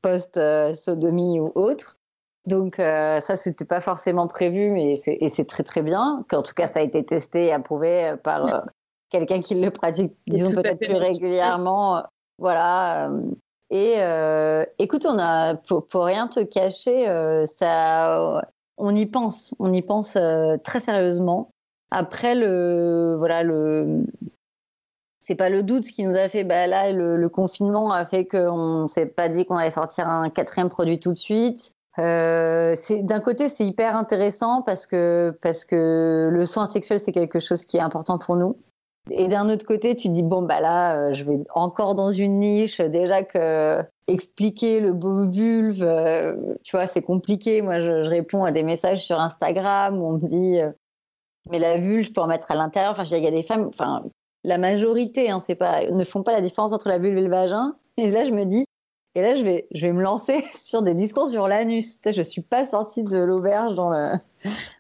post-sodomie 0.01 1.39
ou 1.39 1.53
autre. 1.55 1.99
Donc 2.47 2.79
euh, 2.79 3.21
ça, 3.21 3.37
c'était 3.37 3.65
pas 3.65 3.81
forcément 3.81 4.27
prévu, 4.27 4.71
mais 4.71 4.99
et 5.07 5.29
c'est 5.29 5.45
très 5.45 5.63
très 5.63 5.83
bien. 5.83 6.25
Qu'en 6.29 6.43
tout 6.43 6.55
cas, 6.55 6.67
ça 6.67 6.81
a 6.81 6.83
été 6.83 7.05
testé 7.05 7.47
et 7.47 7.53
approuvé 7.53 8.07
euh, 8.07 8.17
par 8.17 8.47
euh, 8.47 8.61
quelqu'un 9.11 9.43
qui 9.43 9.55
le 9.55 9.71
pratique, 9.71 10.13
disons 10.27 10.55
peut-être 10.55 10.79
plus 10.79 10.97
régulièrement. 10.97 12.03
Voilà. 12.39 13.11
Et 13.71 13.99
écoute, 14.79 15.07
on 15.07 15.19
a 15.19 15.55
pour, 15.55 16.05
rien 16.05 16.27
te 16.29 16.41
cacher, 16.41 17.07
ça, 17.47 18.43
on 18.79 18.97
y 18.97 19.07
pense, 19.07 19.55
on 19.59 19.73
y 19.73 19.83
pense 19.83 20.17
très 20.65 20.81
sérieusement. 20.81 21.51
Après 21.91 22.35
le, 22.35 23.17
voilà 23.19 23.43
le, 23.43 24.07
c'est 25.19 25.35
pas 25.35 25.49
le 25.49 25.63
doute 25.63 25.85
qui 25.85 26.05
nous 26.05 26.17
a 26.17 26.29
fait. 26.29 26.45
Bah 26.45 26.67
là, 26.67 26.93
le, 26.93 27.17
le 27.17 27.29
confinement 27.29 27.93
a 27.93 28.07
fait 28.07 28.27
qu'on 28.27 28.87
s'est 28.89 29.07
pas 29.07 29.29
dit 29.29 29.45
qu'on 29.45 29.57
allait 29.57 29.73
sortir 29.73 30.09
un 30.09 30.31
quatrième 30.31 30.71
produit 30.71 30.99
tout 30.99 31.13
de 31.13 31.19
suite. 31.19 31.75
Euh, 31.99 32.77
d'un 33.03 33.21
côté, 33.21 33.49
c'est 33.49 33.67
hyper 33.67 33.97
intéressant 33.97 34.63
parce 34.63 34.87
que, 34.87 35.37
parce 35.43 35.65
que 35.65 36.29
le 36.31 36.47
soin 36.47 36.67
sexuel, 36.67 37.01
c'est 37.01 37.13
quelque 37.13 37.41
chose 37.41 37.65
qui 37.65 37.77
est 37.77 37.81
important 37.81 38.19
pour 38.19 38.37
nous. 38.37 38.57
Et 39.11 39.29
d'un 39.29 39.49
autre 39.49 39.67
côté, 39.67 39.97
tu 39.97 40.09
dis, 40.09 40.23
bon, 40.23 40.43
bah 40.43 40.61
là, 40.61 40.97
euh, 40.97 41.13
je 41.13 41.25
vais 41.25 41.41
encore 41.55 41.95
dans 41.95 42.11
une 42.11 42.39
niche. 42.39 42.81
Déjà 42.81 43.25
que 43.25 43.83
expliquer 44.07 44.81
le 44.81 44.93
beau 44.93 45.25
vulve, 45.25 45.83
euh, 45.83 46.37
tu 46.63 46.77
vois, 46.77 46.87
c'est 46.87 47.03
compliqué. 47.03 47.63
Moi, 47.63 47.81
je, 47.81 47.91
réponds 48.09 48.45
à 48.45 48.53
des 48.53 48.63
messages 48.63 49.05
sur 49.05 49.19
Instagram 49.19 50.01
où 50.01 50.07
on 50.07 50.13
me 50.13 50.29
dit, 50.29 50.59
mais 51.51 51.59
la 51.59 51.79
vulve, 51.79 52.03
je 52.03 52.13
peux 52.13 52.21
en 52.21 52.27
mettre 52.27 52.51
à 52.51 52.55
l'intérieur. 52.55 52.93
Enfin, 52.93 53.05
il 53.05 53.19
y 53.19 53.27
a 53.27 53.31
des 53.31 53.43
femmes, 53.43 53.67
enfin, 53.67 54.05
la 54.45 54.59
majorité, 54.59 55.31
hein, 55.31 55.39
c'est 55.39 55.55
pas, 55.55 55.85
ne 55.91 56.05
font 56.05 56.23
pas 56.23 56.33
la 56.33 56.41
différence 56.41 56.73
entre 56.73 56.89
la 56.89 56.99
vulve 56.99 57.19
et 57.19 57.23
le 57.23 57.31
vagin. 57.31 57.75
Et 57.97 58.11
là, 58.11 58.25
je 58.25 58.33
me 58.33 58.45
dis, 58.45 58.65
et 59.17 59.23
là, 59.23 59.35
je 59.35 59.43
vais, 59.43 59.67
je 59.73 59.87
vais 59.87 59.93
me 59.93 60.02
lancer 60.02 60.45
sur 60.55 60.83
des 60.83 60.95
discours 60.95 61.29
sur 61.29 61.49
l'anus. 61.49 61.99
Je 62.05 62.23
suis 62.23 62.43
pas 62.43 62.64
sortie 62.64 63.02
de 63.02 63.19
l'auberge 63.19 63.75
dans 63.75 63.90
le. 63.90 64.12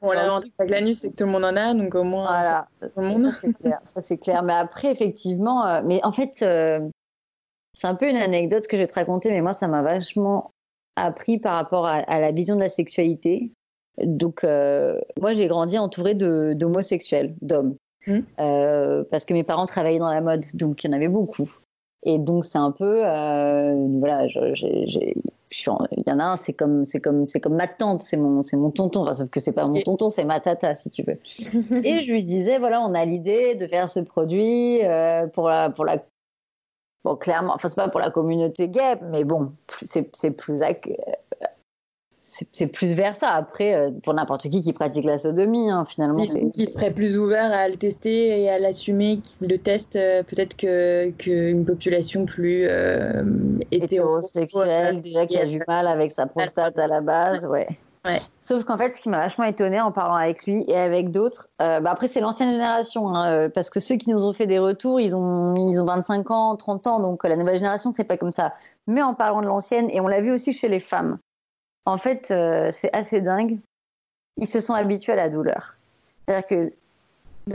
Bon, 0.00 0.12
l'avantage 0.12 0.50
avec 0.58 0.70
l'anus, 0.70 1.00
c'est 1.00 1.10
que 1.10 1.16
tout 1.16 1.24
le 1.24 1.30
monde 1.30 1.44
en 1.44 1.56
a, 1.56 1.74
donc 1.74 1.94
au 1.94 2.04
moins. 2.04 2.66
Voilà, 2.96 3.80
ça 3.84 4.00
c'est 4.00 4.18
clair. 4.18 4.42
Mais 4.42 4.54
après, 4.54 4.90
effectivement, 4.90 5.66
euh, 5.66 5.82
mais 5.84 6.02
en 6.04 6.12
fait, 6.12 6.42
euh, 6.42 6.80
c'est 7.74 7.88
un 7.88 7.94
peu 7.94 8.08
une 8.08 8.16
anecdote 8.16 8.66
que 8.66 8.76
je 8.76 8.82
vais 8.82 8.86
te 8.86 8.94
raconter, 8.94 9.30
mais 9.30 9.40
moi, 9.40 9.52
ça 9.52 9.68
m'a 9.68 9.82
vachement 9.82 10.52
appris 10.96 11.38
par 11.38 11.54
rapport 11.54 11.86
à, 11.86 12.20
la 12.20 12.32
vision 12.32 12.54
de 12.54 12.60
la 12.60 12.68
sexualité. 12.68 13.52
Donc, 14.02 14.44
euh, 14.44 15.00
moi, 15.20 15.32
j'ai 15.34 15.46
grandi 15.46 15.76
entourée 15.76 16.14
d'homosexuels, 16.14 17.34
d'hommes. 17.42 17.76
Mmh. 18.06 18.20
parce 19.10 19.26
que 19.26 19.34
mes 19.34 19.44
parents 19.44 19.66
travaillaient 19.66 19.98
dans 19.98 20.10
la 20.10 20.22
mode, 20.22 20.46
donc 20.54 20.82
il 20.82 20.86
y 20.86 20.90
en 20.90 20.96
avait 20.96 21.08
beaucoup. 21.08 21.50
Et 22.02 22.18
donc 22.18 22.44
c'est 22.44 22.58
un 22.58 22.70
peu, 22.70 23.02
euh, 23.04 23.86
voilà, 23.98 24.26
il 24.26 26.04
y 26.06 26.10
en 26.10 26.18
a 26.18 26.24
un, 26.24 26.36
c'est 26.36 26.54
comme, 26.54 26.84
c'est 26.86 27.00
comme, 27.00 27.28
c'est 27.28 27.40
comme 27.40 27.56
ma 27.56 27.68
tante, 27.68 28.00
c'est 28.00 28.16
mon, 28.16 28.42
c'est 28.42 28.56
mon 28.56 28.70
tonton, 28.70 29.02
enfin, 29.02 29.12
sauf 29.12 29.28
que 29.28 29.38
c'est 29.38 29.52
pas 29.52 29.66
mon 29.66 29.82
tonton, 29.82 30.08
c'est 30.08 30.24
ma 30.24 30.40
tata 30.40 30.74
si 30.74 30.88
tu 30.88 31.02
veux. 31.02 31.18
et 31.84 32.00
je 32.00 32.12
lui 32.12 32.24
disais, 32.24 32.58
voilà, 32.58 32.80
on 32.80 32.94
a 32.94 33.04
l'idée 33.04 33.54
de 33.54 33.66
faire 33.66 33.88
ce 33.88 34.00
produit 34.00 34.82
euh, 34.82 35.26
pour 35.26 35.48
la, 35.48 35.68
pour 35.68 35.84
la, 35.84 36.02
bon 37.04 37.16
clairement, 37.16 37.52
enfin 37.54 37.68
c'est 37.68 37.76
pas 37.76 37.90
pour 37.90 38.00
la 38.00 38.10
communauté 38.10 38.70
gay, 38.70 38.96
mais 39.10 39.24
bon, 39.24 39.52
c'est, 39.82 40.08
c'est 40.16 40.30
plus 40.30 40.62
c'est 42.52 42.66
plus 42.66 42.92
vers 42.92 43.14
ça. 43.14 43.30
Après, 43.30 43.74
euh, 43.74 43.90
pour 44.02 44.14
n'importe 44.14 44.48
qui 44.48 44.62
qui 44.62 44.72
pratique 44.72 45.04
la 45.04 45.18
sodomie, 45.18 45.70
hein, 45.70 45.84
finalement. 45.84 46.22
Qui, 46.22 46.50
qui, 46.52 46.66
serait 46.66 46.92
plus 46.92 47.18
ouvert 47.18 47.52
à 47.52 47.68
le 47.68 47.76
tester 47.76 48.40
et 48.40 48.48
à 48.48 48.58
l'assumer, 48.58 49.20
le 49.40 49.56
teste 49.56 49.96
euh, 49.96 50.22
peut-être 50.22 50.56
qu'une 50.56 51.16
que 51.18 51.62
population 51.64 52.26
plus 52.26 52.66
euh, 52.66 53.22
hétérosexuelle, 53.72 55.00
déjà 55.00 55.26
qui 55.26 55.38
a 55.38 55.46
du 55.46 55.60
mal 55.66 55.86
avec 55.86 56.12
sa 56.12 56.26
prostate 56.26 56.78
à 56.78 56.86
la 56.86 57.00
base, 57.00 57.46
ouais. 57.46 57.66
ouais. 58.06 58.20
Sauf 58.44 58.64
qu'en 58.64 58.78
fait, 58.78 58.94
ce 58.94 59.02
qui 59.02 59.08
m'a 59.08 59.18
vachement 59.18 59.44
étonné 59.44 59.80
en 59.80 59.90
parlant 59.90 60.14
avec 60.16 60.44
lui 60.46 60.64
et 60.68 60.76
avec 60.76 61.10
d'autres, 61.10 61.48
bah 61.58 61.82
après 61.86 62.08
c'est 62.08 62.20
l'ancienne 62.20 62.50
génération, 62.50 63.14
hein, 63.14 63.48
parce 63.48 63.70
que 63.70 63.78
ceux 63.78 63.96
qui 63.96 64.10
nous 64.10 64.24
ont 64.24 64.32
fait 64.32 64.46
des 64.46 64.58
retours, 64.58 65.00
ils 65.00 65.14
ont, 65.14 65.54
ils 65.56 65.80
ont 65.80 65.84
25 65.84 66.30
ans, 66.30 66.56
30 66.56 66.86
ans, 66.86 67.00
donc 67.00 67.22
la 67.24 67.36
nouvelle 67.36 67.56
génération, 67.56 67.92
c'est 67.94 68.04
pas 68.04 68.16
comme 68.16 68.32
ça. 68.32 68.54
Mais 68.88 69.02
en 69.02 69.14
parlant 69.14 69.40
de 69.40 69.46
l'ancienne, 69.46 69.88
et 69.90 70.00
on 70.00 70.08
l'a 70.08 70.20
vu 70.20 70.32
aussi 70.32 70.52
chez 70.52 70.68
les 70.68 70.80
femmes, 70.80 71.18
en 71.86 71.96
fait, 71.96 72.30
euh, 72.30 72.70
c'est 72.72 72.94
assez 72.94 73.20
dingue. 73.20 73.58
Ils 74.36 74.48
se 74.48 74.60
sont 74.60 74.74
habitués 74.74 75.12
à 75.12 75.16
la 75.16 75.28
douleur. 75.28 75.76
C'est-à-dire 76.26 76.46
que 76.46 76.72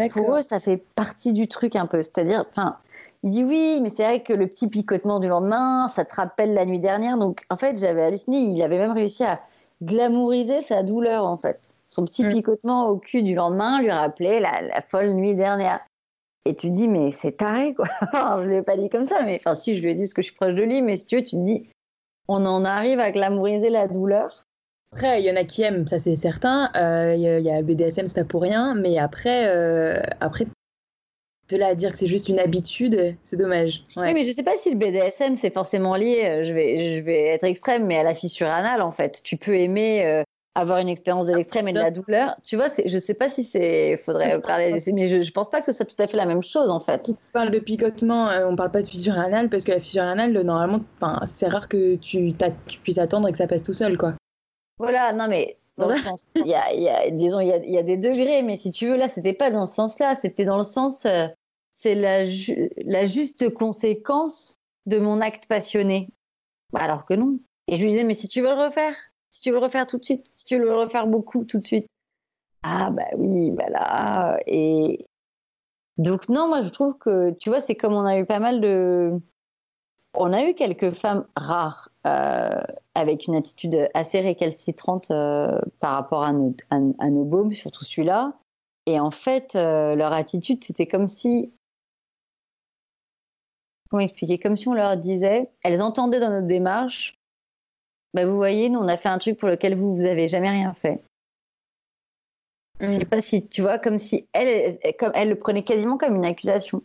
pour 0.09 0.35
eux, 0.35 0.41
ça 0.41 0.59
fait 0.59 0.83
partie 0.95 1.33
du 1.33 1.47
truc 1.47 1.75
un 1.75 1.85
peu. 1.85 2.01
C'est-à-dire, 2.01 2.45
enfin, 2.49 2.77
il 3.23 3.31
dit 3.31 3.43
oui, 3.43 3.79
mais 3.81 3.89
c'est 3.89 4.03
vrai 4.03 4.21
que 4.21 4.33
le 4.33 4.47
petit 4.47 4.67
picotement 4.67 5.19
du 5.19 5.27
lendemain, 5.27 5.87
ça 5.87 6.05
te 6.05 6.15
rappelle 6.15 6.53
la 6.53 6.65
nuit 6.65 6.79
dernière. 6.79 7.17
Donc, 7.17 7.43
en 7.49 7.57
fait, 7.57 7.77
j'avais 7.77 8.03
halluciné. 8.03 8.37
Il 8.37 8.61
avait 8.61 8.77
même 8.77 8.91
réussi 8.91 9.23
à 9.23 9.39
glamouriser 9.83 10.61
sa 10.61 10.83
douleur, 10.83 11.25
en 11.25 11.37
fait. 11.37 11.73
Son 11.89 12.05
petit 12.05 12.23
mm. 12.23 12.33
picotement 12.33 12.89
au 12.89 12.97
cul 12.97 13.23
du 13.23 13.35
lendemain 13.35 13.81
lui 13.81 13.91
rappelait 13.91 14.39
la, 14.39 14.81
folle 14.81 15.13
nuit 15.13 15.35
dernière. 15.35 15.79
Et 16.45 16.55
tu 16.55 16.69
dis, 16.69 16.87
mais 16.87 17.11
c'est 17.11 17.37
taré, 17.37 17.73
quoi. 17.73 17.85
je 18.13 18.43
ne 18.43 18.47
lui 18.47 18.55
ai 18.57 18.61
pas 18.61 18.77
dit 18.77 18.89
comme 18.89 19.05
ça, 19.05 19.23
mais 19.23 19.37
enfin, 19.37 19.55
si, 19.55 19.75
je 19.75 19.81
lui 19.81 19.91
ai 19.91 19.95
dit 19.95 20.01
parce 20.01 20.13
que 20.13 20.21
je 20.21 20.27
suis 20.27 20.35
proche 20.35 20.53
de 20.53 20.61
lui, 20.61 20.81
mais 20.81 20.95
si 20.95 21.07
tu 21.07 21.15
veux, 21.15 21.23
tu 21.23 21.37
te 21.37 21.41
dis, 21.43 21.67
on 22.27 22.45
en 22.45 22.65
arrive 22.65 22.99
à 22.99 23.11
glamouriser 23.11 23.69
la 23.69 23.87
douleur. 23.87 24.45
Après, 24.91 25.21
il 25.21 25.25
y 25.25 25.31
en 25.31 25.35
a 25.35 25.43
qui 25.43 25.61
aiment, 25.61 25.87
ça 25.87 25.99
c'est 25.99 26.15
certain. 26.15 26.71
Euh, 26.75 27.15
il 27.15 27.21
y, 27.21 27.49
a 27.49 27.59
le 27.59 27.65
BDSM, 27.65 28.07
c'est 28.07 28.21
pas 28.21 28.25
pour 28.25 28.41
rien. 28.41 28.75
Mais 28.75 28.97
après, 28.97 29.47
euh, 29.47 29.99
après 30.21 30.45
de 31.49 31.57
là 31.57 31.67
à 31.67 31.75
dire 31.75 31.91
que 31.91 31.97
c'est 31.97 32.07
juste 32.07 32.29
une 32.29 32.39
habitude, 32.39 33.15
c'est 33.23 33.37
dommage. 33.37 33.83
Oui, 33.97 34.13
mais 34.13 34.23
je 34.23 34.31
sais 34.31 34.43
pas 34.43 34.55
si 34.55 34.71
le 34.71 34.77
BDSM 34.77 35.35
c'est 35.35 35.53
forcément 35.53 35.95
lié. 35.95 36.23
Euh, 36.25 36.43
je 36.43 36.53
vais, 36.53 36.95
je 36.95 37.01
vais 37.01 37.25
être 37.25 37.43
extrême, 37.43 37.85
mais 37.85 37.97
à 37.97 38.03
la 38.03 38.15
fissure 38.15 38.47
anale 38.47 38.81
en 38.81 38.91
fait. 38.91 39.21
Tu 39.23 39.37
peux 39.37 39.55
aimer 39.55 40.05
euh, 40.05 40.23
avoir 40.55 40.79
une 40.79 40.87
expérience 40.87 41.25
de 41.25 41.33
l'extrême 41.33 41.67
et 41.67 41.73
de 41.73 41.79
la 41.79 41.91
douleur. 41.91 42.37
Tu 42.45 42.55
vois, 42.55 42.67
je 42.85 42.97
sais 42.97 43.13
pas 43.13 43.29
si 43.29 43.43
c'est, 43.43 43.97
faudrait 43.97 44.41
parler, 44.41 44.81
mais 44.93 45.07
je, 45.07 45.21
je 45.21 45.31
pense 45.31 45.49
pas 45.49 45.59
que 45.59 45.65
ce 45.65 45.73
soit 45.73 45.85
tout 45.85 46.01
à 46.01 46.07
fait 46.07 46.17
la 46.17 46.25
même 46.25 46.41
chose 46.41 46.69
en 46.69 46.79
fait. 46.79 47.03
Tu 47.03 47.11
parles 47.33 47.51
de 47.51 47.59
picotement, 47.59 48.29
euh, 48.29 48.47
on 48.47 48.55
parle 48.55 48.71
pas 48.71 48.81
de 48.81 48.87
fissure 48.87 49.19
anale 49.19 49.49
parce 49.49 49.65
que 49.65 49.73
la 49.73 49.79
fissure 49.81 50.03
anale, 50.03 50.31
normalement, 50.41 50.79
c'est 51.25 51.47
rare 51.47 51.67
que 51.67 51.95
tu, 51.95 52.33
tu 52.67 52.79
puisses 52.79 52.97
attendre 52.97 53.27
et 53.27 53.31
que 53.33 53.37
ça 53.37 53.47
passe 53.47 53.63
tout 53.63 53.73
seul, 53.73 53.97
quoi. 53.97 54.13
Voilà, 54.79 55.13
non 55.13 55.27
mais 55.27 55.57
dans 55.77 55.89
le 55.89 55.95
sens, 55.95 56.25
il 56.35 56.47
y 56.47 56.55
a, 56.55 56.73
il 56.73 56.81
y 56.81 56.89
a, 56.89 57.09
disons, 57.11 57.41
il 57.41 57.47
y 57.47 57.51
a, 57.51 57.57
il 57.57 57.71
y 57.71 57.77
a, 57.77 57.83
des 57.83 57.97
degrés, 57.97 58.41
mais 58.41 58.55
si 58.55 58.71
tu 58.71 58.87
veux, 58.87 58.95
là, 58.95 59.09
c'était 59.09 59.33
pas 59.33 59.51
dans 59.51 59.65
ce 59.65 59.75
sens-là, 59.75 60.15
c'était 60.15 60.45
dans 60.45 60.57
le 60.57 60.63
sens, 60.63 61.05
euh, 61.05 61.27
c'est 61.73 61.95
la, 61.95 62.23
la 62.77 63.05
juste 63.05 63.53
conséquence 63.53 64.57
de 64.85 64.99
mon 64.99 65.19
acte 65.19 65.47
passionné. 65.47 66.07
Bah, 66.71 66.79
alors 66.81 67.05
que 67.05 67.13
non. 67.13 67.39
Et 67.67 67.75
je 67.75 67.83
lui 67.83 67.89
disais, 67.89 68.03
mais 68.05 68.13
si 68.13 68.29
tu 68.29 68.41
veux 68.41 68.55
le 68.55 68.65
refaire, 68.65 68.95
si 69.35 69.41
tu 69.41 69.49
veux 69.49 69.57
le 69.57 69.63
refaire 69.63 69.85
tout 69.85 69.97
de 69.97 70.05
suite, 70.05 70.31
si 70.35 70.45
tu 70.45 70.57
veux 70.57 70.63
le 70.63 70.75
refaire 70.75 71.07
beaucoup 71.07 71.43
tout 71.43 71.59
de 71.59 71.65
suite. 71.65 71.87
Ah 72.63 72.89
bah 72.89 73.03
oui, 73.17 73.51
bah 73.51 73.67
là. 73.69 74.39
Et 74.47 75.05
donc 75.97 76.29
non, 76.29 76.47
moi 76.47 76.61
je 76.61 76.69
trouve 76.69 76.97
que, 76.97 77.31
tu 77.31 77.49
vois, 77.49 77.59
c'est 77.59 77.75
comme 77.75 77.93
on 77.93 78.05
a 78.05 78.17
eu 78.17 78.25
pas 78.25 78.39
mal 78.39 78.61
de... 78.61 79.19
On 80.13 80.31
a 80.31 80.45
eu 80.45 80.53
quelques 80.53 80.91
femmes 80.91 81.25
rares 81.35 81.89
euh, 82.07 82.63
avec 82.93 83.27
une 83.27 83.35
attitude 83.35 83.89
assez 83.93 84.21
récalcitrante 84.21 85.11
euh, 85.11 85.59
par 85.81 85.95
rapport 85.95 86.23
à 86.23 86.31
nos, 86.31 86.55
à, 86.69 87.09
nos 87.09 87.25
baumes, 87.25 87.51
surtout 87.51 87.83
celui-là. 87.83 88.37
Et 88.85 89.01
en 89.01 89.11
fait, 89.11 89.57
euh, 89.57 89.95
leur 89.95 90.13
attitude, 90.13 90.63
c'était 90.63 90.87
comme 90.87 91.07
si. 91.07 91.51
Comment 93.89 94.01
expliquer 94.01 94.39
Comme 94.39 94.55
si 94.55 94.69
on 94.69 94.73
leur 94.73 94.95
disait, 94.95 95.49
elles 95.61 95.81
entendaient 95.81 96.21
dans 96.21 96.29
notre 96.29 96.47
démarche, 96.47 97.19
bah, 98.13 98.25
vous 98.25 98.35
voyez, 98.35 98.69
nous, 98.69 98.79
on 98.79 98.87
a 98.87 98.97
fait 98.97 99.09
un 99.09 99.17
truc 99.17 99.37
pour 99.37 99.49
lequel 99.49 99.75
vous, 99.75 99.95
vous 99.95 100.05
avez 100.05 100.27
jamais 100.27 100.49
rien 100.49 100.73
fait. 100.73 101.01
Je 102.79 102.87
sais 102.87 103.05
mm. 103.05 103.09
pas 103.09 103.21
si, 103.21 103.47
tu 103.47 103.61
vois, 103.61 103.79
comme 103.79 103.99
si 103.99 104.27
elle, 104.33 104.79
comme, 104.99 105.11
elle 105.15 105.29
le 105.29 105.37
prenait 105.37 105.63
quasiment 105.63 105.97
comme 105.97 106.15
une 106.15 106.25
accusation. 106.25 106.81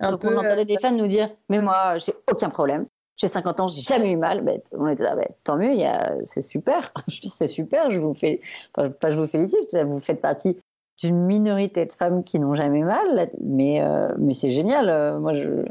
Donc 0.00 0.24
on 0.24 0.36
entendait 0.36 0.64
des 0.64 0.78
femmes 0.78 0.96
nous 0.96 1.06
dire, 1.06 1.30
mais 1.50 1.60
moi, 1.60 1.98
j'ai 1.98 2.14
aucun 2.30 2.48
problème 2.48 2.86
j'ai 3.20 3.28
50 3.28 3.60
ans, 3.60 3.66
j'ai 3.66 3.82
jamais 3.82 4.10
eu 4.10 4.16
mal. 4.16 4.42
Ben, 4.42 4.60
on 4.72 4.88
était 4.88 5.02
là, 5.02 5.14
ben, 5.14 5.26
tant 5.44 5.56
mieux, 5.56 5.76
c'est 6.24 6.40
super. 6.40 6.92
je 7.08 7.20
dis, 7.20 7.30
c'est 7.30 7.46
super, 7.46 7.90
je 7.90 8.00
vous 8.00 8.14
fais, 8.14 8.40
enfin, 8.74 8.90
pas 8.90 9.10
je 9.10 9.20
vous 9.20 9.26
félicite, 9.26 9.76
vous 9.76 9.98
faites 9.98 10.20
partie 10.20 10.56
d'une 10.98 11.26
minorité 11.26 11.86
de 11.86 11.92
femmes 11.92 12.24
qui 12.24 12.38
n'ont 12.38 12.54
jamais 12.54 12.82
mal, 12.82 13.30
mais, 13.40 13.82
euh, 13.82 14.14
mais 14.18 14.34
c'est 14.34 14.50
génial. 14.50 14.88
Euh, 14.88 15.18
moi, 15.18 15.34
je, 15.34 15.64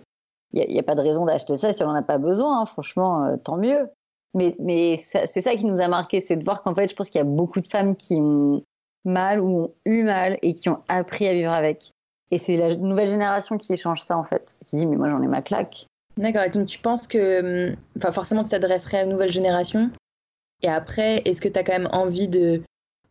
il 0.54 0.68
n'y 0.68 0.80
a, 0.80 0.84
pas 0.84 0.96
de 0.96 1.02
raison 1.02 1.26
d'acheter 1.26 1.58
ça 1.58 1.72
si 1.72 1.84
on 1.84 1.88
n'en 1.88 1.96
a 1.96 2.02
pas 2.02 2.18
besoin. 2.18 2.62
Hein. 2.62 2.66
franchement, 2.66 3.26
euh, 3.26 3.38
tant 3.38 3.58
mieux. 3.58 3.90
Mais, 4.36 4.98
c'est 4.98 5.42
ça 5.42 5.56
qui 5.56 5.66
nous 5.66 5.82
a 5.82 5.88
marqué, 5.88 6.22
c'est 6.22 6.36
de 6.36 6.44
voir 6.44 6.62
qu'en 6.62 6.76
fait, 6.76 6.88
je 6.88 6.96
pense 6.96 7.10
qu'il 7.10 7.20
y 7.20 7.22
a 7.22 7.26
beaucoup 7.26 7.62
de 7.62 7.68
femmes 7.68 7.96
qui 7.96 8.16
ont 8.16 8.64
mal 9.06 9.40
ou 9.40 9.62
ont 9.62 9.74
eu 9.86 10.04
mal 10.04 10.38
et 10.42 10.54
qui 10.54 10.70
ont 10.70 10.84
appris 10.88 11.28
à 11.28 11.34
vivre 11.34 11.52
avec. 11.52 11.94
Et 12.32 12.38
c'est 12.38 12.58
la 12.58 12.76
nouvelle 12.76 13.10
génération 13.10 13.58
qui 13.58 13.74
échange 13.74 14.04
ça, 14.04 14.18
en 14.18 14.24
fait, 14.24 14.56
qui 14.66 14.76
dit, 14.76 14.86
mais 14.86 14.98
moi, 14.98 15.10
j'en 15.10 15.22
ai 15.22 15.28
ma 15.28 15.42
claque. 15.42 15.88
D'accord, 16.18 16.44
et 16.44 16.50
donc 16.50 16.68
tu 16.68 16.80
penses 16.80 17.08
que, 17.08 17.70
hum, 17.70 17.76
forcément 18.12 18.44
tu 18.44 18.50
t'adresserais 18.50 19.00
à 19.00 19.04
une 19.04 19.10
nouvelle 19.10 19.32
génération, 19.32 19.90
et 20.62 20.68
après, 20.68 21.22
est-ce 21.26 21.40
que 21.40 21.48
tu 21.48 21.58
as 21.58 21.64
quand 21.64 21.72
même 21.72 21.90
envie 21.94 22.28
de 22.28 22.62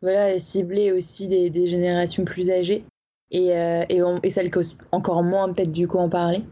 voilà, 0.03 0.39
cibler 0.39 0.93
aussi 0.93 1.27
des, 1.27 1.67
générations 1.67 2.25
plus 2.25 2.51
âgées, 2.51 2.85
et, 3.31 3.57
euh, 3.57 3.85
et, 3.89 4.01
qui 4.31 4.77
encore 4.93 5.23
moins 5.23 5.53
peut-être 5.53 5.73
du 5.73 5.89
coup 5.89 5.99
en 5.99 6.09
parler? 6.09 6.43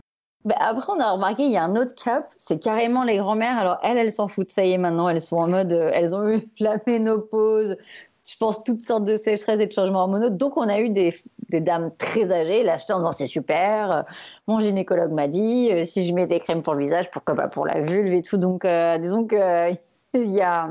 Bah 0.46 0.54
après, 0.60 0.92
on 0.92 1.00
a 1.00 1.10
remarqué, 1.10 1.44
il 1.44 1.50
y 1.50 1.56
a 1.56 1.64
un 1.64 1.74
autre 1.76 1.94
cap, 1.94 2.32
c'est 2.38 2.58
carrément 2.60 3.02
les 3.02 3.18
grand-mères. 3.18 3.58
Alors, 3.58 3.78
elles, 3.82 3.98
elles 3.98 4.12
s'en 4.12 4.28
foutent. 4.28 4.52
Ça 4.52 4.64
y 4.64 4.72
est, 4.72 4.78
maintenant, 4.78 5.08
elles 5.08 5.20
sont 5.20 5.38
en 5.38 5.48
mode, 5.48 5.72
euh, 5.72 5.90
elles 5.92 6.14
ont 6.14 6.28
eu 6.28 6.48
la 6.60 6.76
ménopause, 6.86 7.76
je 8.24 8.36
pense, 8.38 8.62
toutes 8.62 8.80
sortes 8.80 9.04
de 9.04 9.16
sécheresses 9.16 9.60
et 9.60 9.66
de 9.66 9.72
changements 9.72 10.02
hormonaux. 10.02 10.30
Donc, 10.30 10.56
on 10.56 10.68
a 10.68 10.80
eu 10.80 10.88
des, 10.88 11.12
dames 11.50 11.90
très 11.96 12.30
âgées 12.30 12.62
l'acheter 12.62 12.92
en 12.92 12.98
disant 12.98 13.12
c'est 13.12 13.26
super. 13.26 14.04
Mon 14.46 14.60
gynécologue 14.60 15.12
m'a 15.12 15.28
dit 15.28 15.70
euh, 15.72 15.84
si 15.84 16.04
je 16.04 16.14
mets 16.14 16.26
des 16.26 16.40
crèmes 16.40 16.62
pour 16.62 16.74
le 16.74 16.80
visage, 16.80 17.10
pourquoi 17.10 17.34
pas 17.34 17.48
pour 17.48 17.66
la 17.66 17.80
vulve 17.80 18.12
et 18.12 18.22
tout. 18.22 18.36
Donc, 18.36 18.64
euh, 18.64 18.98
disons 18.98 19.26
qu'il 19.26 19.38
y 20.14 20.42
a, 20.42 20.68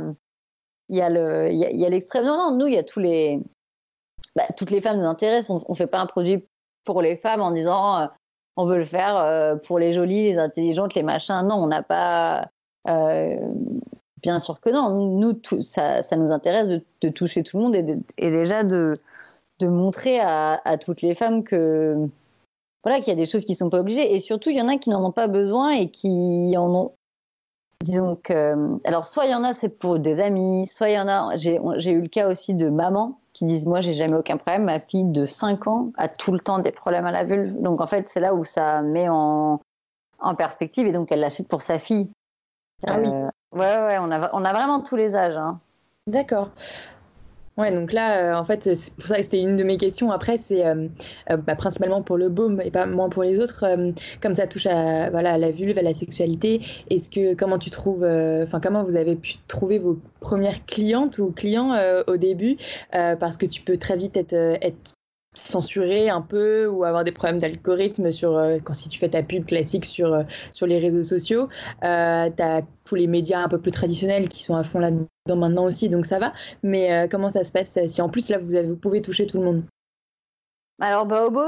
il 0.90 0.98
y 0.98 1.02
a 1.02 1.90
l'extrême. 1.90 2.26
Non, 2.26 2.38
non, 2.38 2.58
nous, 2.58 2.68
il 2.68 2.74
y 2.76 2.78
a 2.78 2.84
tous 2.84 3.00
les, 3.00 3.42
bah, 4.36 4.46
toutes 4.58 4.72
les 4.72 4.82
femmes 4.82 4.98
nous 4.98 5.06
intéressent. 5.06 5.64
On, 5.68 5.72
ne 5.72 5.76
fait 5.76 5.88
pas 5.88 6.00
un 6.00 6.06
produit 6.06 6.46
pour 6.84 7.02
les 7.02 7.16
femmes 7.16 7.42
en 7.42 7.52
disant 7.52 8.02
euh, 8.02 8.08
on 8.58 8.66
veut 8.66 8.78
le 8.78 8.86
faire 8.86 9.60
pour 9.64 9.80
les 9.80 9.92
jolies, 9.92 10.32
les 10.32 10.38
intelligentes, 10.38 10.96
les 10.96 11.04
machins. 11.04 11.46
Non, 11.48 11.56
on 11.56 11.68
n'a 11.68 11.84
pas. 11.84 12.50
Bien 14.26 14.40
sûr 14.40 14.60
que 14.60 14.72
non. 14.72 14.90
Nous, 14.90 15.34
tout, 15.34 15.62
ça, 15.62 16.02
ça, 16.02 16.16
nous 16.16 16.32
intéresse 16.32 16.68
de, 16.68 17.10
toucher 17.10 17.44
tout 17.44 17.58
le 17.58 17.64
monde 17.64 17.76
et, 17.76 18.32
déjà 18.32 18.64
de, 18.64 18.96
montrer 19.62 20.20
à, 20.20 20.78
toutes 20.82 21.04
les 21.04 21.14
femmes 21.14 21.44
que 21.44 22.08
voilà 22.84 23.00
qu'il 23.00 23.10
y 23.10 23.12
a 23.12 23.16
des 23.16 23.28
choses 23.28 23.46
qui 23.46 23.54
sont 23.54 23.70
pas 23.70 23.80
obligées 23.80 24.14
et 24.14 24.20
surtout 24.20 24.50
il 24.50 24.58
y 24.58 24.62
en 24.62 24.68
a 24.68 24.78
qui 24.78 24.90
n'en 24.90 25.04
ont 25.04 25.12
pas 25.12 25.28
besoin 25.28 25.72
et 25.72 25.90
qui 25.90 26.56
en 26.58 26.74
ont 26.74 26.92
disons 27.82 28.16
que 28.16 28.56
alors 28.84 29.06
soit 29.06 29.26
il 29.26 29.32
y 29.32 29.36
en 29.36 29.44
a 29.44 29.54
c'est 29.54 29.70
pour 29.70 29.98
des 29.98 30.20
amis 30.20 30.68
soit 30.68 30.90
il 30.90 30.94
y 30.94 31.00
en 31.00 31.08
a 31.08 31.36
j'ai 31.36 31.92
eu 31.92 32.02
le 32.02 32.08
cas 32.08 32.28
aussi 32.28 32.54
de 32.54 32.70
mamans 32.70 33.20
qui 33.36 33.46
disent 33.46 33.66
moi 33.66 33.82
j'ai 33.82 33.94
jamais 33.94 34.16
aucun 34.16 34.38
problème 34.38 34.64
ma 34.64 34.80
fille 34.80 35.12
de 35.12 35.26
5 35.26 35.68
ans 35.68 35.92
a 35.98 36.08
tout 36.08 36.32
le 36.32 36.40
temps 36.40 36.60
des 36.60 36.72
problèmes 36.72 37.06
à 37.06 37.12
la 37.12 37.26
vulve 37.26 37.62
donc 37.62 37.82
en 37.82 37.88
fait 37.88 38.08
c'est 38.08 38.22
là 38.22 38.34
où 38.34 38.46
ça 38.46 38.82
met 38.82 39.10
en, 39.10 39.60
en 40.20 40.36
perspective 40.36 40.88
et 40.88 40.94
donc 40.94 41.12
elle 41.12 41.20
l'achète 41.20 41.50
pour 41.50 41.62
sa 41.62 41.78
fille 41.78 42.10
ah 42.88 42.98
oui 42.98 43.10
euh, 43.10 43.28
ouais 43.52 43.86
ouais 43.86 43.98
on 44.00 44.10
a 44.10 44.30
on 44.34 44.46
a 44.46 44.54
vraiment 44.54 44.80
tous 44.80 44.96
les 44.96 45.16
âges 45.16 45.38
hein. 45.38 45.60
D'accord. 46.08 46.52
Ouais, 47.58 47.72
donc 47.72 47.94
là, 47.94 48.34
euh, 48.34 48.36
en 48.36 48.44
fait, 48.44 48.76
c'est 48.76 48.94
pour 48.96 49.08
ça 49.08 49.16
que 49.16 49.24
c'était 49.24 49.40
une 49.40 49.56
de 49.56 49.64
mes 49.64 49.78
questions. 49.78 50.12
Après, 50.12 50.38
c'est 50.38 50.66
euh, 50.66 50.90
euh, 51.30 51.38
bah, 51.38 51.56
principalement 51.56 52.02
pour 52.02 52.18
le 52.18 52.28
baume 52.28 52.60
et 52.62 52.70
pas 52.70 52.86
moins 52.86 53.08
pour 53.10 53.24
les 53.24 53.40
autres. 53.40 53.64
comme 54.22 54.36
ça 54.36 54.46
touche 54.46 54.66
à, 54.66 55.10
voilà, 55.10 55.38
la 55.38 55.52
vulve, 55.52 55.78
à 55.78 55.82
la 55.82 55.94
sexualité, 55.94 56.62
est-ce 56.90 57.10
que 57.10 57.34
comment 57.34 57.58
tu 57.58 57.70
trouves, 57.70 58.04
enfin, 58.04 58.60
comment 58.60 58.84
vous 58.84 58.98
avez 58.98 59.16
pu 59.16 59.36
trouver 59.48 59.80
vos 59.80 59.98
premières 60.20 60.66
clientes 60.66 61.18
ou 61.20 61.32
clients 61.32 61.74
au 62.08 62.18
début 62.18 62.58
Parce 62.92 63.38
que 63.38 63.46
tu 63.46 63.62
peux 63.62 63.78
très 63.78 63.96
vite 63.96 64.18
être 64.18 64.95
censurer 65.36 66.10
un 66.10 66.22
peu 66.22 66.68
ou 66.68 66.84
avoir 66.84 67.04
des 67.04 67.12
problèmes 67.12 67.40
d'algorithme 67.40 68.12
sur 68.12 68.38
euh, 68.38 68.58
quand 68.64 68.74
si 68.74 68.90
tu 68.90 68.98
fais 68.98 69.10
ta 69.10 69.22
pub 69.22 69.46
classique 69.46 69.86
sur, 69.86 70.14
euh, 70.14 70.24
sur 70.52 70.66
les 70.66 70.80
réseaux 70.80 71.04
sociaux. 71.04 71.50
Euh, 71.84 72.30
tu 72.36 72.42
as 72.42 72.62
tous 72.86 72.96
les 72.96 73.08
médias 73.08 73.40
un 73.40 73.50
peu 73.50 73.60
plus 73.60 73.72
traditionnels 73.72 74.30
qui 74.30 74.44
sont 74.44 74.56
à 74.56 74.64
fond 74.64 74.80
là-dedans 74.80 75.08
maintenant 75.36 75.66
aussi, 75.66 75.90
donc 75.90 76.06
ça 76.06 76.20
va. 76.20 76.34
Mais 76.64 77.08
comment 77.10 77.30
ça 77.30 77.44
se 77.44 77.52
passe 77.52 77.78
si 77.86 78.02
en 78.02 78.10
plus 78.10 78.30
là 78.30 78.38
vous, 78.38 78.52
vous 78.68 78.76
pouvez 78.76 79.02
toucher 79.02 79.26
tout 79.26 79.40
le 79.40 79.46
monde? 79.46 79.64
Alors 80.80 81.06
Baobo, 81.06 81.42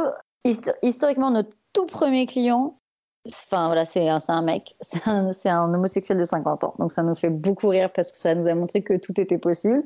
historiquement 0.81 1.31
notre 1.31 1.49
tout 1.73 1.85
premier 1.85 2.25
client, 2.25 2.79
enfin 3.27 3.67
voilà, 3.67 3.85
c'est 3.85 4.09
un, 4.09 4.19
un, 4.27 4.41
mec, 4.41 4.75
c'est 4.81 5.07
un, 5.07 5.31
un, 5.45 5.73
homosexuel 5.73 6.17
de 6.17 6.23
50 6.23 6.63
ans. 6.63 6.73
Donc 6.79 6.91
ça 6.91 7.03
nous 7.03 7.15
fait 7.15 7.29
beaucoup 7.29 7.67
rire 7.67 7.91
parce 7.93 8.11
que 8.11 8.17
ça 8.17 8.33
nous 8.33 8.47
a 8.47 8.55
montré 8.55 8.81
que 8.81 8.95
tout 8.97 9.19
était 9.19 9.37
possible, 9.37 9.83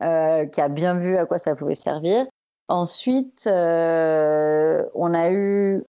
qui 0.00 0.60
a 0.60 0.68
bien 0.68 0.94
vu 0.94 1.16
à 1.16 1.26
quoi 1.26 1.38
ça 1.38 1.56
pouvait 1.56 1.74
servir. 1.74 2.26
Ensuite, 2.68 3.46
euh, 3.46 4.84
on, 4.94 5.12
a 5.12 5.30
eu, 5.30 5.84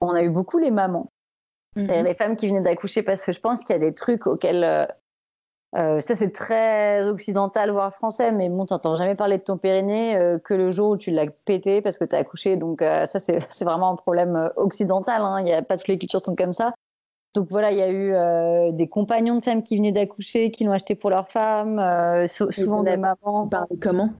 on 0.00 0.14
a 0.14 0.22
eu 0.22 0.30
beaucoup 0.30 0.58
les 0.58 0.70
mamans. 0.70 1.10
Mhm. 1.76 2.04
Les 2.04 2.14
femmes 2.14 2.36
qui 2.36 2.48
venaient 2.48 2.62
d'accoucher 2.62 3.02
parce 3.02 3.24
que 3.24 3.32
je 3.32 3.40
pense 3.40 3.60
qu'il 3.60 3.74
y 3.74 3.76
a 3.76 3.78
des 3.78 3.94
trucs 3.94 4.26
auxquels. 4.26 4.64
Euh, 4.64 4.86
euh, 5.76 6.00
ça, 6.00 6.14
c'est 6.14 6.30
très 6.30 7.06
occidental, 7.06 7.70
voire 7.70 7.92
français, 7.92 8.32
mais 8.32 8.48
bon, 8.48 8.64
t'entends 8.64 8.96
jamais 8.96 9.14
parler 9.14 9.36
de 9.36 9.42
ton 9.42 9.58
périnée 9.58 10.38
que 10.42 10.54
le 10.54 10.70
jour 10.70 10.92
où 10.92 10.96
tu 10.96 11.10
l'as 11.10 11.30
pété 11.44 11.82
parce 11.82 11.98
que 11.98 12.06
tu 12.06 12.16
as 12.16 12.20
accouché. 12.20 12.56
Donc, 12.56 12.80
ça, 12.80 13.18
c'est 13.18 13.64
vraiment 13.64 13.90
un 13.90 13.96
problème 13.96 14.50
occidental. 14.56 15.20
Hein. 15.20 15.42
Il 15.42 15.48
y 15.48 15.52
a 15.52 15.60
pas 15.60 15.76
toutes 15.76 15.88
les 15.88 15.98
cultures 15.98 16.22
sont 16.22 16.34
comme 16.34 16.54
ça. 16.54 16.72
Donc 17.34 17.50
voilà, 17.50 17.70
il 17.70 17.78
y 17.78 17.82
a 17.82 17.90
eu 17.90 18.72
des 18.72 18.88
compagnons 18.88 19.36
de 19.36 19.44
femmes 19.44 19.62
qui 19.62 19.76
venaient 19.76 19.92
d'accoucher, 19.92 20.50
qui 20.50 20.64
l'ont 20.64 20.72
acheté 20.72 20.94
pour 20.94 21.10
leurs 21.10 21.28
femmes, 21.28 22.26
souvent 22.26 22.82
des 22.82 22.96
mamans. 22.96 23.50
Comment? 23.78 24.14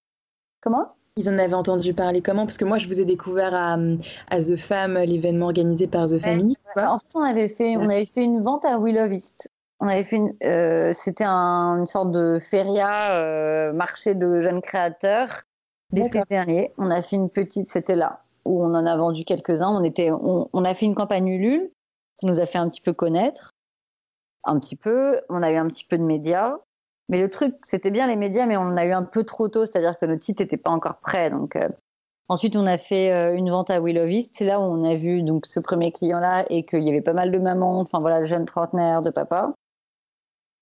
Comment? 0.60 0.97
Ils 1.18 1.28
en 1.28 1.38
avaient 1.38 1.54
entendu 1.54 1.92
parler 1.94 2.22
comment? 2.22 2.46
Parce 2.46 2.56
que 2.56 2.64
moi, 2.64 2.78
je 2.78 2.88
vous 2.88 3.00
ai 3.00 3.04
découvert 3.04 3.54
à, 3.54 3.76
à 4.30 4.40
The 4.40 4.56
Fam, 4.56 4.96
l'événement 4.98 5.46
organisé 5.46 5.86
par 5.86 6.08
The 6.08 6.18
Family. 6.18 6.56
Ensuite, 6.76 7.16
on 7.16 7.22
avait 7.22 7.48
fait, 7.48 7.76
on 7.76 7.88
avait 7.88 8.04
fait 8.04 8.22
une 8.22 8.40
vente 8.40 8.64
à 8.64 8.78
Willow 8.78 9.10
East. 9.10 9.50
On 9.80 9.88
avait 9.88 10.04
fait 10.04 10.20
euh, 10.44 10.92
c'était 10.92 11.24
un, 11.24 11.78
une 11.78 11.86
sorte 11.86 12.10
de 12.10 12.38
feria, 12.40 13.12
euh, 13.12 13.72
marché 13.72 14.14
de 14.14 14.40
jeunes 14.40 14.60
créateurs 14.60 15.42
l'été 15.92 16.20
dernier. 16.28 16.72
On 16.78 16.90
a 16.90 17.02
fait 17.02 17.16
une 17.16 17.30
petite, 17.30 17.68
c'était 17.68 17.96
là 17.96 18.22
où 18.44 18.62
on 18.62 18.74
en 18.74 18.86
a 18.86 18.96
vendu 18.96 19.24
quelques-uns. 19.24 19.68
On 19.68 19.84
était, 19.84 20.10
on, 20.10 20.48
on, 20.52 20.64
a 20.64 20.74
fait 20.74 20.86
une 20.86 20.94
campagne 20.94 21.28
Ulule. 21.28 21.70
Ça 22.14 22.26
nous 22.26 22.40
a 22.40 22.46
fait 22.46 22.58
un 22.58 22.68
petit 22.68 22.80
peu 22.80 22.92
connaître, 22.92 23.52
un 24.44 24.58
petit 24.58 24.76
peu. 24.76 25.20
On 25.28 25.42
a 25.42 25.52
eu 25.52 25.56
un 25.56 25.68
petit 25.68 25.84
peu 25.84 25.98
de 25.98 26.02
médias. 26.02 26.56
Mais 27.08 27.18
le 27.18 27.30
truc, 27.30 27.54
c'était 27.62 27.90
bien 27.90 28.06
les 28.06 28.16
médias, 28.16 28.46
mais 28.46 28.56
on 28.56 28.76
a 28.76 28.84
eu 28.84 28.92
un 28.92 29.02
peu 29.02 29.24
trop 29.24 29.48
tôt, 29.48 29.64
c'est-à-dire 29.64 29.98
que 29.98 30.06
notre 30.06 30.22
site 30.22 30.40
n'était 30.40 30.58
pas 30.58 30.70
encore 30.70 30.98
prêt. 30.98 31.30
Donc, 31.30 31.56
euh, 31.56 31.68
Ensuite, 32.30 32.56
on 32.56 32.66
a 32.66 32.76
fait 32.76 33.10
euh, 33.10 33.34
une 33.34 33.48
vente 33.48 33.70
à 33.70 33.80
Willow 33.80 34.06
C'est 34.30 34.44
là 34.44 34.60
où 34.60 34.64
on 34.64 34.84
a 34.84 34.94
vu 34.94 35.22
donc 35.22 35.46
ce 35.46 35.60
premier 35.60 35.92
client-là 35.92 36.44
et 36.50 36.66
qu'il 36.66 36.82
y 36.82 36.90
avait 36.90 37.00
pas 37.00 37.14
mal 37.14 37.30
de 37.30 37.38
mamans, 37.38 37.80
enfin 37.80 38.00
voilà, 38.00 38.22
jeunes 38.22 38.44
trentenaires, 38.44 39.00
de 39.00 39.08
papa. 39.08 39.54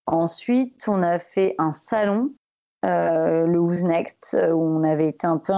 Ensuite, 0.07 0.85
on 0.87 1.03
a 1.03 1.19
fait 1.19 1.57
un 1.59 1.73
salon, 1.73 2.33
euh, 2.85 3.47
le 3.47 3.59
Who's 3.59 3.83
Next, 3.83 4.37
où 4.41 4.63
on 4.63 4.85
avait 4.85 5.09
été 5.09 5.27
un 5.27 5.39
peu, 5.39 5.53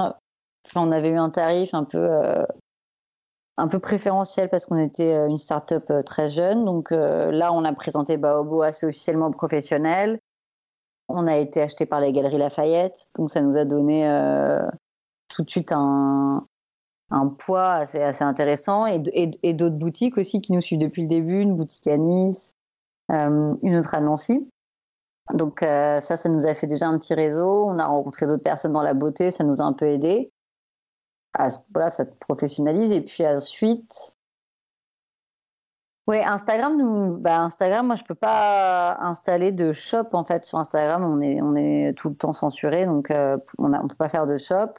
on 0.74 0.90
avait 0.90 1.10
eu 1.10 1.18
un 1.18 1.28
tarif 1.28 1.74
un 1.74 1.84
peu, 1.84 2.08
un 3.58 3.68
peu 3.68 3.78
préférentiel 3.78 4.48
parce 4.48 4.64
qu'on 4.64 4.78
était 4.78 5.12
une 5.26 5.36
start-up 5.36 5.92
très 6.06 6.30
jeune. 6.30 6.64
Donc 6.64 6.90
là, 6.90 7.52
on 7.52 7.64
a 7.66 7.72
présenté 7.74 8.16
Baobo 8.16 8.62
assez 8.62 8.86
officiellement 8.86 9.30
professionnel. 9.30 10.18
On 11.08 11.26
a 11.26 11.36
été 11.36 11.62
acheté 11.62 11.86
par 11.86 12.00
les 12.00 12.12
Galeries 12.12 12.38
Lafayette, 12.38 13.08
donc 13.16 13.30
ça 13.30 13.40
nous 13.40 13.56
a 13.56 13.64
donné 13.64 14.06
tout 15.28 15.42
de 15.42 15.50
suite 15.50 15.72
un, 15.72 16.46
poids 17.38 17.72
assez, 17.72 18.22
intéressant 18.22 18.86
et, 18.86 18.98
d'autres 19.54 19.76
boutiques 19.76 20.18
aussi 20.18 20.40
qui 20.40 20.52
nous 20.52 20.60
suivent 20.60 20.80
depuis 20.80 21.02
le 21.02 21.08
début, 21.08 21.40
une 21.40 21.56
boutique 21.56 21.86
à 21.86 21.96
Nice, 21.96 22.54
euh, 23.10 23.54
une 23.62 23.76
autre 23.76 23.94
à 23.94 24.00
Nancy. 24.00 24.48
Donc 25.34 25.62
euh, 25.62 26.00
ça, 26.00 26.16
ça 26.16 26.28
nous 26.28 26.46
a 26.46 26.54
fait 26.54 26.66
déjà 26.66 26.88
un 26.88 26.98
petit 26.98 27.14
réseau. 27.14 27.66
On 27.66 27.78
a 27.78 27.86
rencontré 27.86 28.26
d'autres 28.26 28.42
personnes 28.42 28.72
dans 28.72 28.82
la 28.82 28.94
beauté, 28.94 29.30
ça 29.30 29.44
nous 29.44 29.60
a 29.60 29.64
un 29.64 29.74
peu 29.74 29.86
aidé. 29.86 30.32
voilà, 31.72 31.90
ça 31.90 32.06
te 32.06 32.14
professionnalise. 32.18 32.90
Et 32.92 33.02
puis 33.02 33.26
ensuite, 33.26 34.14
ouais, 36.08 36.24
Instagram, 36.24 36.76
nous, 36.76 37.16
bah 37.18 37.38
Instagram, 37.40 37.86
moi 37.86 37.94
je 37.94 38.02
peux 38.02 38.16
pas 38.16 38.98
installer 39.00 39.52
de 39.52 39.72
shop 39.72 40.08
en 40.12 40.24
fait 40.24 40.44
sur 40.44 40.58
Instagram. 40.58 41.04
On 41.04 41.20
est, 41.20 41.40
on 41.40 41.54
est 41.54 41.92
tout 41.96 42.08
le 42.08 42.16
temps 42.16 42.32
censuré, 42.32 42.86
donc 42.86 43.10
euh, 43.10 43.36
on 43.58 43.68
ne 43.68 43.86
peut 43.86 43.94
pas 43.94 44.08
faire 44.08 44.26
de 44.26 44.38
shop. 44.38 44.72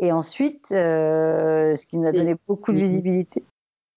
Et 0.00 0.12
ensuite, 0.12 0.72
euh, 0.72 1.72
ce 1.72 1.86
qui 1.86 1.98
nous 1.98 2.08
a 2.08 2.12
donné 2.12 2.36
beaucoup 2.48 2.72
de 2.72 2.78
visibilité. 2.78 3.44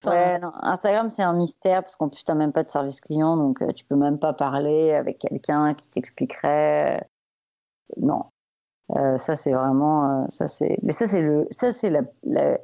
Ouais, 0.06 0.38
Instagram, 0.62 1.08
c'est 1.08 1.24
un 1.24 1.32
mystère 1.32 1.82
parce 1.82 1.96
qu'en 1.96 2.08
plus, 2.08 2.22
tu 2.22 2.30
n'as 2.30 2.38
même 2.38 2.52
pas 2.52 2.62
de 2.62 2.70
service 2.70 3.00
client, 3.00 3.36
donc 3.36 3.60
euh, 3.62 3.72
tu 3.72 3.84
peux 3.84 3.96
même 3.96 4.20
pas 4.20 4.32
parler 4.32 4.92
avec 4.94 5.18
quelqu'un 5.18 5.74
qui 5.74 5.88
t'expliquerait. 5.88 7.04
Non. 7.96 8.26
Euh, 8.96 9.18
ça, 9.18 9.34
c'est 9.34 9.52
vraiment. 9.52 10.28
ça, 10.28 10.46
c'est... 10.46 10.78
Mais 10.82 10.92
ça, 10.92 11.08
c'est, 11.08 11.20
le... 11.20 11.48
ça, 11.50 11.72
c'est 11.72 11.90
la, 11.90 12.02
la, 12.22 12.58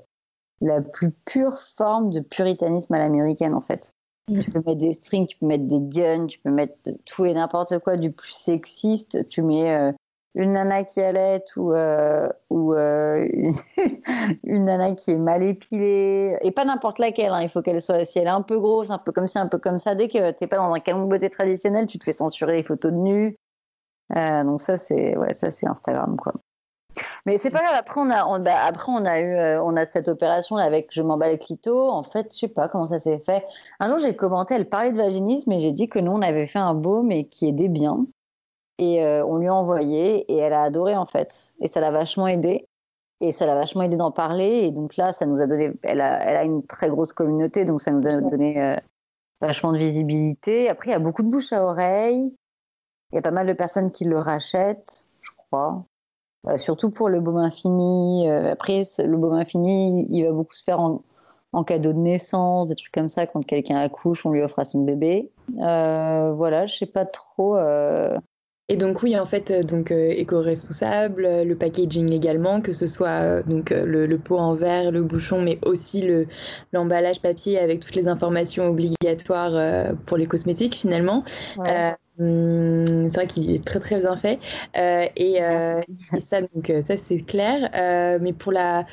la, 0.61 0.81
plus 0.81 1.11
pure 1.11 1.59
forme 1.59 2.11
de 2.11 2.21
puritanisme 2.21 2.95
à 2.95 2.99
l'américaine, 3.01 3.53
en 3.53 3.61
fait. 3.61 3.93
Mm. 4.29 4.39
Tu 4.39 4.51
peux 4.51 4.63
mettre 4.67 4.81
des 4.81 4.93
strings, 4.93 5.27
tu 5.27 5.37
peux 5.39 5.47
mettre 5.47 5.65
des 5.65 5.81
guns, 5.81 6.27
tu 6.27 6.39
peux 6.39 6.51
mettre 6.51 6.75
tout 7.05 7.25
et 7.27 7.35
n'importe 7.35 7.79
quoi 7.81 7.97
du 7.97 8.11
plus 8.13 8.33
sexiste. 8.33 9.29
Tu 9.29 9.43
mets 9.43 9.93
une 10.35 10.53
nana 10.53 10.85
qui 10.85 11.01
allait 11.01 11.45
ou, 11.57 11.73
euh, 11.73 12.29
ou 12.51 12.75
euh, 12.75 13.29
une 14.43 14.65
nana 14.65 14.95
qui 14.95 15.13
est 15.13 15.19
mal 15.19 15.43
épilée, 15.43 16.37
et 16.43 16.51
pas 16.51 16.65
n'importe 16.65 16.99
laquelle, 16.99 17.33
hein. 17.33 17.43
il 17.43 17.49
faut 17.49 17.63
qu'elle 17.63 17.81
soit, 17.81 18.05
si 18.05 18.19
elle 18.19 18.27
est 18.27 18.31
un 18.31 18.43
peu 18.43 18.59
grosse, 18.59 18.91
un 18.91 18.99
peu 18.99 19.13
comme 19.13 19.29
ci, 19.29 19.39
un 19.39 19.47
peu 19.47 19.59
comme 19.59 19.79
ça, 19.79 19.95
dès 19.95 20.09
que 20.09 20.33
t'es 20.33 20.47
pas 20.47 20.57
dans 20.57 20.73
un 20.73 20.81
canon 20.81 21.05
de 21.05 21.11
beauté 21.11 21.31
traditionnel, 21.31 21.87
tu 21.87 21.99
te 21.99 22.05
fais 22.05 22.13
censurer 22.13 22.57
les 22.57 22.63
photos 22.65 22.93
de 22.93 22.97
nu. 22.97 23.37
Euh, 24.17 24.45
donc 24.45 24.61
ça 24.61 24.77
c'est 24.77 25.17
ouais, 25.17 25.31
Instagram 25.45 26.17
quoi. 26.17 26.35
Mais 27.27 27.39
c'est 27.39 27.51
pas 27.51 27.63
grave. 27.63 27.77
Après 27.77 28.01
on 28.01 28.11
a 28.11 28.39
bah, 28.39 28.65
après 28.65 28.93
on 28.93 29.05
a 29.05 29.21
eu 29.21 29.59
on 29.61 29.77
a 29.77 29.87
cette 29.87 30.09
opération 30.09 30.57
avec 30.57 30.89
je 30.93 31.03
m'emballe 31.03 31.33
le 31.33 31.39
clito. 31.39 31.91
En 31.91 32.03
fait 32.03 32.33
je 32.33 32.39
sais 32.41 32.49
pas 32.49 32.69
comment 32.69 32.87
ça 32.87 32.99
s'est 32.99 33.19
fait. 33.19 33.45
Un 33.81 33.89
jour 33.89 33.99
j'ai 33.99 34.15
commenté, 34.15 34.55
elle 34.55 34.69
parlait 34.69 34.93
de 34.93 34.99
vaginisme 34.99 35.51
et 35.53 35.61
j'ai 35.61 35.73
dit 35.73 35.89
que 35.89 35.99
nous 35.99 36.13
on 36.13 36.23
avait 36.23 36.47
fait 36.47 36.59
un 36.59 36.75
baume 36.75 37.11
et 37.13 37.27
qui 37.27 37.49
aidait 37.49 37.69
bien. 37.69 38.07
Et 38.79 39.05
euh, 39.05 39.25
on 39.25 39.39
lui 39.39 39.49
a 39.49 39.55
envoyé 39.55 40.31
et 40.33 40.37
elle 40.37 40.53
a 40.53 40.63
adoré 40.63 40.97
en 40.97 41.07
fait. 41.07 41.55
Et 41.61 41.69
ça 41.69 41.81
l'a 41.81 41.91
vachement 41.91 42.27
aidé. 42.27 42.67
Et 43.21 43.33
ça 43.33 43.47
l'a 43.47 43.55
vachement 43.55 43.83
aidé 43.83 43.97
d'en 43.97 44.11
parler. 44.11 44.65
Et 44.65 44.73
donc 44.73 44.97
là, 44.97 45.13
ça 45.13 45.27
nous 45.27 45.41
a 45.41 45.47
donné. 45.47 45.73
Elle 45.83 46.01
a, 46.01 46.23
elle 46.25 46.37
a 46.37 46.45
une 46.45 46.67
très 46.67 46.89
grosse 46.89 47.13
communauté, 47.13 47.65
donc 47.65 47.81
ça 47.81 47.91
nous 47.93 48.07
a 48.07 48.17
donné 48.17 48.61
euh, 48.61 48.77
vachement 49.41 49.73
de 49.73 49.79
visibilité. 49.79 50.69
Après, 50.69 50.91
il 50.91 50.93
y 50.93 50.97
a 50.97 50.99
beaucoup 50.99 51.23
de 51.23 51.31
bouche 51.31 51.53
à 51.53 51.65
oreille. 51.65 52.35
Il 53.13 53.15
y 53.15 53.19
a 53.19 53.23
pas 53.23 53.31
mal 53.31 53.47
de 53.47 53.53
personnes 53.53 53.91
qui 53.93 54.05
le 54.05 54.19
rachètent, 54.19 55.07
je 55.21 55.31
crois. 55.37 55.85
Euh, 56.47 56.57
surtout 56.57 56.91
pour 56.91 57.09
le 57.09 57.21
baume 57.21 57.39
infini. 57.39 58.29
après, 58.29 58.83
le 58.99 59.17
baume 59.17 59.35
infini, 59.35 60.07
il 60.11 60.25
va 60.25 60.33
beaucoup 60.33 60.55
se 60.55 60.63
faire 60.63 60.81
en, 60.81 61.03
cadeau 61.65 61.93
de 61.93 61.99
naissance, 61.99 62.67
des 62.67 62.75
trucs 62.75 62.93
comme 62.93 63.09
ça. 63.09 63.27
Quand 63.27 63.45
quelqu'un 63.45 63.77
accouche, 63.77 64.27
on 64.27 64.31
lui 64.31 64.43
offre 64.43 64.59
à 64.59 64.65
son 64.65 64.83
bébé. 64.83 65.31
voilà, 65.57 66.67
je 66.67 66.77
sais 66.77 66.87
pas 66.87 67.07
trop. 67.07 67.57
Et 68.71 68.77
donc 68.77 69.03
oui, 69.03 69.19
en 69.19 69.27
fait, 69.27 69.51
euh, 69.51 69.63
donc 69.63 69.91
euh, 69.91 70.09
éco-responsable, 70.09 71.27
euh, 71.27 71.45
le 71.45 71.55
packaging 71.55 72.11
également, 72.13 72.63
que 72.63 72.73
ce 72.73 72.87
soit 72.87 73.43
donc 73.43 73.69
le, 73.71 74.17
pot 74.17 74.39
en 74.39 74.55
verre, 74.55 74.91
le 74.91 75.03
bouchon, 75.03 75.43
mais 75.43 75.59
aussi 75.63 76.01
le 76.01 76.27
l'emballage 76.73 77.21
papier 77.21 77.59
avec 77.59 77.81
toutes 77.81 77.95
les 77.95 78.09
informations 78.09 78.69
obligatoires 78.69 79.95
pour 80.07 80.17
les 80.17 80.27
cosmétiques 80.27 80.77
finalement. 80.77 81.25
Hum, 82.21 83.09
c'est 83.09 83.15
vrai 83.17 83.27
qu'il 83.27 83.51
est 83.51 83.65
très 83.65 83.81
très 83.81 83.99
bien 83.99 84.17
fait 84.17 84.39
et, 84.77 85.11
et, 85.17 86.21
ça 86.21 86.43
donc 86.43 86.73
ça 86.85 86.97
c'est 86.97 87.19
clair. 87.19 87.69
mais 88.21 88.33
pour 88.33 88.53
la 88.53 88.87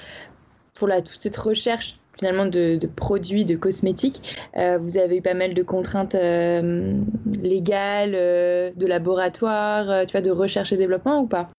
pour 0.74 0.88
la 0.88 1.02
toute 1.02 1.22
cette 1.22 1.38
recherche 1.38 2.01
finalement 2.22 2.46
de, 2.46 2.80
produits, 2.96 3.46
de 3.46 3.56
cosmétiques. 3.56 4.38
Euh, 4.56 4.78
vous 4.78 4.98
avez 4.98 5.18
eu 5.18 5.22
pas 5.24 5.34
mal 5.34 5.56
de 5.56 5.64
contraintes 5.64 6.14
euh, 6.14 6.94
légales, 7.26 8.14
euh, 8.14 8.70
de 8.76 8.86
laboratoire, 8.86 10.06
tu 10.06 10.12
vois, 10.12 10.22
de 10.22 10.30
recherche 10.30 10.72
et 10.72 10.78
développement 10.78 11.22
ou 11.22 11.28
pas? 11.28 11.50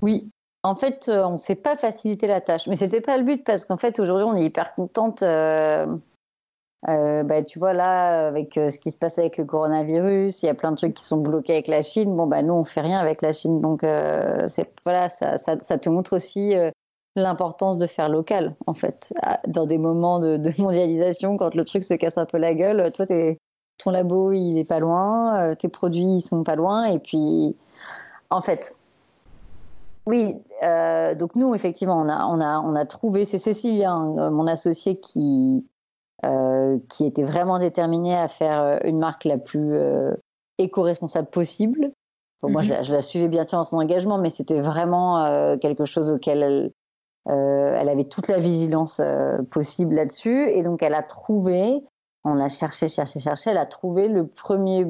Oui. 0.00 0.30
En 0.62 0.74
fait, 0.74 1.10
on 1.10 1.32
ne 1.32 1.36
s'est 1.36 1.54
pas 1.54 1.76
facilité 1.76 2.26
la 2.26 2.40
tâche, 2.40 2.66
mais 2.66 2.76
c'était 2.76 3.02
pas 3.02 3.18
le 3.18 3.24
but 3.24 3.44
parce 3.44 3.66
qu'en 3.66 3.76
fait 3.76 4.00
aujourd'hui 4.00 4.24
on 4.24 4.34
est 4.34 4.44
hyper 4.44 4.74
contente. 4.74 5.20
bah, 5.20 5.84
tu 7.42 7.58
vois 7.58 7.74
là, 7.74 8.28
avec 8.28 8.54
ce 8.54 8.78
qui 8.78 8.90
se 8.90 8.96
passe 8.96 9.18
avec 9.18 9.36
le 9.36 9.44
coronavirus, 9.44 10.42
il 10.42 10.46
y 10.46 10.48
a 10.48 10.54
plein 10.54 10.70
de 10.70 10.76
trucs 10.76 10.94
qui 10.94 11.04
sont 11.04 11.18
bloqués 11.18 11.52
avec 11.52 11.68
la 11.68 11.82
Chine. 11.82 12.16
Bon, 12.16 12.26
bah, 12.26 12.40
nous, 12.40 12.54
on 12.54 12.64
fait 12.64 12.80
rien 12.80 12.98
avec 12.98 13.20
la 13.20 13.34
Chine. 13.34 13.60
Donc, 13.60 13.82
voilà, 13.82 15.10
ça, 15.10 15.36
te 15.36 15.90
montre 15.90 16.16
aussi 16.16 16.54
l'importance 17.16 17.78
de 17.78 17.86
faire 17.86 18.08
local, 18.08 18.56
en 18.66 18.74
fait. 18.74 19.12
Dans 19.46 19.66
des 19.66 19.78
moments 19.78 20.20
de, 20.20 20.60
mondialisation, 20.60 21.36
quand 21.36 21.54
le 21.54 21.64
truc 21.64 21.84
se 21.84 21.94
casse 21.94 22.18
un 22.18 22.26
peu 22.26 22.38
la 22.38 22.54
gueule, 22.54 22.90
toi, 22.92 23.06
ton 23.78 23.90
labo, 23.90 24.32
il 24.32 24.58
est 24.58 24.68
pas 24.68 24.78
loin, 24.78 25.36
euh, 25.38 25.54
tes 25.54 25.68
produits, 25.68 26.18
ils 26.18 26.22
sont 26.22 26.42
pas 26.42 26.56
loin. 26.56 26.86
Et 26.86 26.98
puis, 26.98 27.56
en 28.30 28.40
fait, 28.40 28.76
oui, 30.06 30.36
euh, 30.62 31.14
donc 31.14 31.34
nous, 31.36 31.54
effectivement, 31.54 31.96
on 31.96 32.08
a, 32.08 32.26
on 32.26 32.40
a, 32.40 32.60
on 32.60 32.74
a 32.74 32.84
trouvé, 32.84 33.24
c'est 33.24 33.38
Cécilia, 33.38 33.92
hein, 33.92 34.30
mon 34.30 34.46
associé, 34.46 34.98
qui, 35.00 35.66
euh, 36.24 36.78
qui 36.88 37.06
était 37.06 37.22
vraiment 37.22 37.58
déterminée 37.58 38.16
à 38.16 38.28
faire 38.28 38.80
une 38.84 38.98
marque 38.98 39.24
la 39.24 39.38
plus 39.38 39.78
éco-responsable 40.58 41.28
possible. 41.28 41.92
Moi, 42.42 42.60
je, 42.60 42.74
mhm. 42.74 42.84
je, 42.84 42.92
la 42.92 43.00
suivais 43.00 43.28
bien 43.28 43.44
sûr 43.44 43.58
dans 43.58 43.64
son 43.64 43.78
engagement, 43.78 44.18
mais 44.18 44.28
c'était 44.28 44.60
vraiment 44.60 45.56
quelque 45.58 45.86
chose 45.86 46.10
auquel 46.10 46.42
elle, 46.42 46.72
euh, 47.28 47.76
elle 47.78 47.88
avait 47.88 48.04
toute 48.04 48.28
la 48.28 48.38
vigilance 48.38 49.00
euh, 49.00 49.42
possible 49.50 49.94
là-dessus. 49.94 50.50
Et 50.50 50.62
donc, 50.62 50.82
elle 50.82 50.94
a 50.94 51.02
trouvé, 51.02 51.82
on 52.24 52.38
a 52.38 52.48
cherché, 52.48 52.88
cherché, 52.88 53.20
cherché, 53.20 53.50
elle 53.50 53.58
a 53.58 53.66
trouvé 53.66 54.08
le 54.08 54.26
premier 54.26 54.86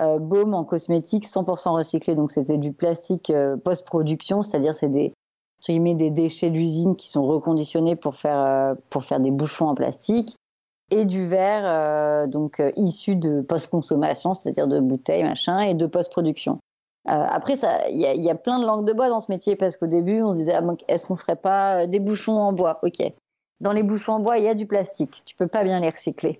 euh, 0.00 0.18
baume 0.18 0.54
en 0.54 0.64
cosmétique 0.64 1.26
100% 1.26 1.70
recyclé. 1.70 2.14
Donc, 2.14 2.30
c'était 2.30 2.58
du 2.58 2.72
plastique 2.72 3.32
post-production, 3.64 4.42
c'est-à-dire 4.42 4.74
c'est 4.74 4.88
des, 4.88 5.12
des 5.68 6.10
déchets 6.10 6.50
d'usine 6.50 6.94
qui 6.96 7.08
sont 7.08 7.26
reconditionnés 7.26 7.96
pour 7.96 8.14
faire, 8.14 8.76
pour 8.90 9.04
faire 9.04 9.20
des 9.20 9.32
bouchons 9.32 9.66
en 9.66 9.74
plastique 9.74 10.36
et 10.92 11.04
du 11.04 11.26
verre 11.26 12.28
donc 12.28 12.62
issu 12.76 13.16
de 13.16 13.40
post-consommation, 13.40 14.34
c'est-à-dire 14.34 14.68
de 14.68 14.78
bouteilles, 14.78 15.24
machin, 15.24 15.58
et 15.58 15.74
de 15.74 15.86
post-production. 15.86 16.60
Euh, 17.08 17.12
après, 17.12 17.54
il 17.90 18.00
y, 18.00 18.30
a 18.30 18.34
plein 18.34 18.58
de 18.58 18.66
langues 18.66 18.84
de 18.84 18.92
bois 18.92 19.08
dans 19.08 19.20
ce 19.20 19.30
métier 19.30 19.54
parce 19.54 19.76
qu'au 19.76 19.86
début, 19.86 20.22
on 20.22 20.32
se 20.32 20.38
disait 20.38 20.54
ah, 20.54 20.62
est-ce 20.88 21.06
qu'on 21.06 21.14
ferait 21.14 21.36
pas 21.36 21.82
euh, 21.82 21.86
des 21.86 22.00
bouchons 22.00 22.36
en 22.36 22.52
bois? 22.52 22.80
Ok. 22.82 23.00
Dans 23.60 23.72
les 23.72 23.84
bouchons 23.84 24.14
en 24.14 24.20
bois, 24.20 24.38
il 24.38 24.44
y 24.44 24.48
a 24.48 24.54
du 24.54 24.66
plastique. 24.66 25.22
Tu 25.24 25.36
peux 25.36 25.46
pas 25.46 25.62
bien 25.62 25.78
les 25.78 25.88
recycler. 25.88 26.38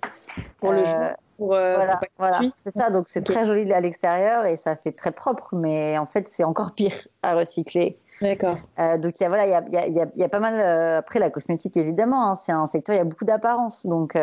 Pour 0.59 0.73
le 0.73 0.83
euh, 0.85 1.09
pour, 1.37 1.47
voilà, 1.47 1.99
voilà. 2.17 2.41
c'est 2.57 2.75
ça. 2.75 2.89
Donc 2.89 3.07
c'est 3.07 3.23
très 3.23 3.45
joli 3.45 3.71
à 3.71 3.79
l'extérieur 3.79 4.45
et 4.45 4.57
ça 4.57 4.75
fait 4.75 4.91
très 4.91 5.11
propre, 5.11 5.55
mais 5.55 5.97
en 5.97 6.05
fait 6.05 6.27
c'est 6.27 6.43
encore 6.43 6.73
pire 6.73 7.07
à 7.23 7.35
recycler. 7.35 7.97
D'accord. 8.21 8.57
donc 8.97 9.19
il 9.19 9.23
y 9.23 9.25
a 9.25 9.47
y 9.47 9.53
a, 9.53 9.87
y, 9.87 9.99
a, 9.99 10.07
y 10.15 10.23
a, 10.23 10.29
pas 10.29 10.39
mal. 10.39 10.59
après 10.97 11.19
la 11.19 11.29
cosmétique 11.29 11.77
évidemment, 11.77 12.31
hein, 12.31 12.35
c'est 12.35 12.51
un 12.51 12.65
secteur 12.65 12.95
il 12.95 12.97
y 12.97 13.01
a 13.01 13.05
beaucoup 13.05 13.25
d'apparence. 13.25 13.85
Donc 13.85 14.15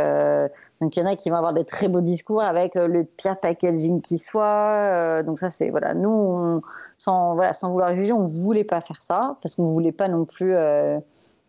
donc 0.85 0.97
il 0.97 1.01
y 1.01 1.03
en 1.03 1.07
a 1.07 1.17
qui 1.17 1.31
vont 1.31 1.37
avoir 1.37 1.55
des 1.55 1.65
très 1.65 1.89
beaux 1.89 2.01
discours 2.01 2.43
avec 2.43 2.77
euh, 2.77 2.87
le 2.87 3.05
pire 3.05 3.39
packaging 3.41 4.03
qui 4.03 4.19
soit. 4.19 4.45
Euh, 4.45 5.23
donc 5.23 5.39
ça 5.39 5.49
c'est 5.49 5.71
voilà, 5.71 5.95
nous 5.95 6.61
sans 6.99 7.35
voilà 7.35 7.53
sans 7.53 7.71
vouloir 7.71 7.95
juger, 7.95 8.13
on 8.13 8.27
voulait 8.27 8.65
pas 8.65 8.83
faire 8.83 9.01
ça 9.01 9.39
parce 9.43 9.57
qu'on 9.57 9.65
voulait 9.65 9.93
pas 9.93 10.09
non 10.09 10.27
plus 10.27 10.55
euh, 10.55 10.99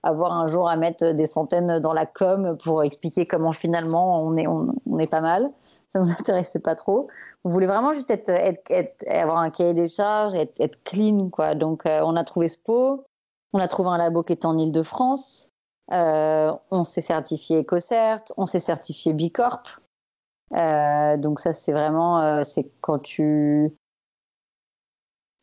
avoir 0.03 0.31
un 0.31 0.47
jour 0.47 0.69
à 0.69 0.77
mettre 0.77 1.12
des 1.12 1.27
centaines 1.27 1.79
dans 1.79 1.93
la 1.93 2.05
com 2.05 2.58
pour 2.63 2.84
expliquer 2.84 3.25
comment 3.25 3.51
finalement 3.51 4.23
on 4.23 4.38
est 4.38 4.47
on, 4.47 4.99
est 4.99 5.08
pas 5.08 5.21
mal. 5.21 5.51
Ça 5.95 6.01
nous 6.01 6.12
intéressait 6.12 6.60
pas 6.60 6.75
trop. 6.75 7.08
On 7.45 7.49
voulait 7.49 7.67
vraiment 7.67 7.93
juste 7.93 8.12
être, 8.12 8.27
être, 8.29 9.08
avoir 9.08 9.38
un 9.38 9.49
cahier 9.49 9.73
des 9.73 9.88
charges, 9.88 10.34
être, 10.34 10.84
clean 10.84 11.29
quoi. 11.29 11.55
Donc 11.55 11.84
on 11.86 12.17
a 12.17 12.23
trouvé 12.25 12.47
pot 12.65 13.05
On 13.53 13.60
a 13.60 13.69
trouvé 13.69 13.89
un 13.89 13.97
labo 13.97 14.21
qui 14.21 14.34
est 14.34 14.43
en 14.43 14.58
Ile-de-France. 14.58 15.51
on 15.89 16.84
s'est 16.84 16.99
certifié 16.99 17.62
EcoCert, 17.62 18.23
on 18.36 18.45
s'est 18.45 18.60
certifié 18.60 19.13
Bicorp. 19.13 19.79
donc 20.51 21.39
ça, 21.39 21.53
c'est 21.53 21.71
vraiment, 21.71 22.43
c'est 22.43 22.69
quand 22.81 22.99
tu 22.99 23.73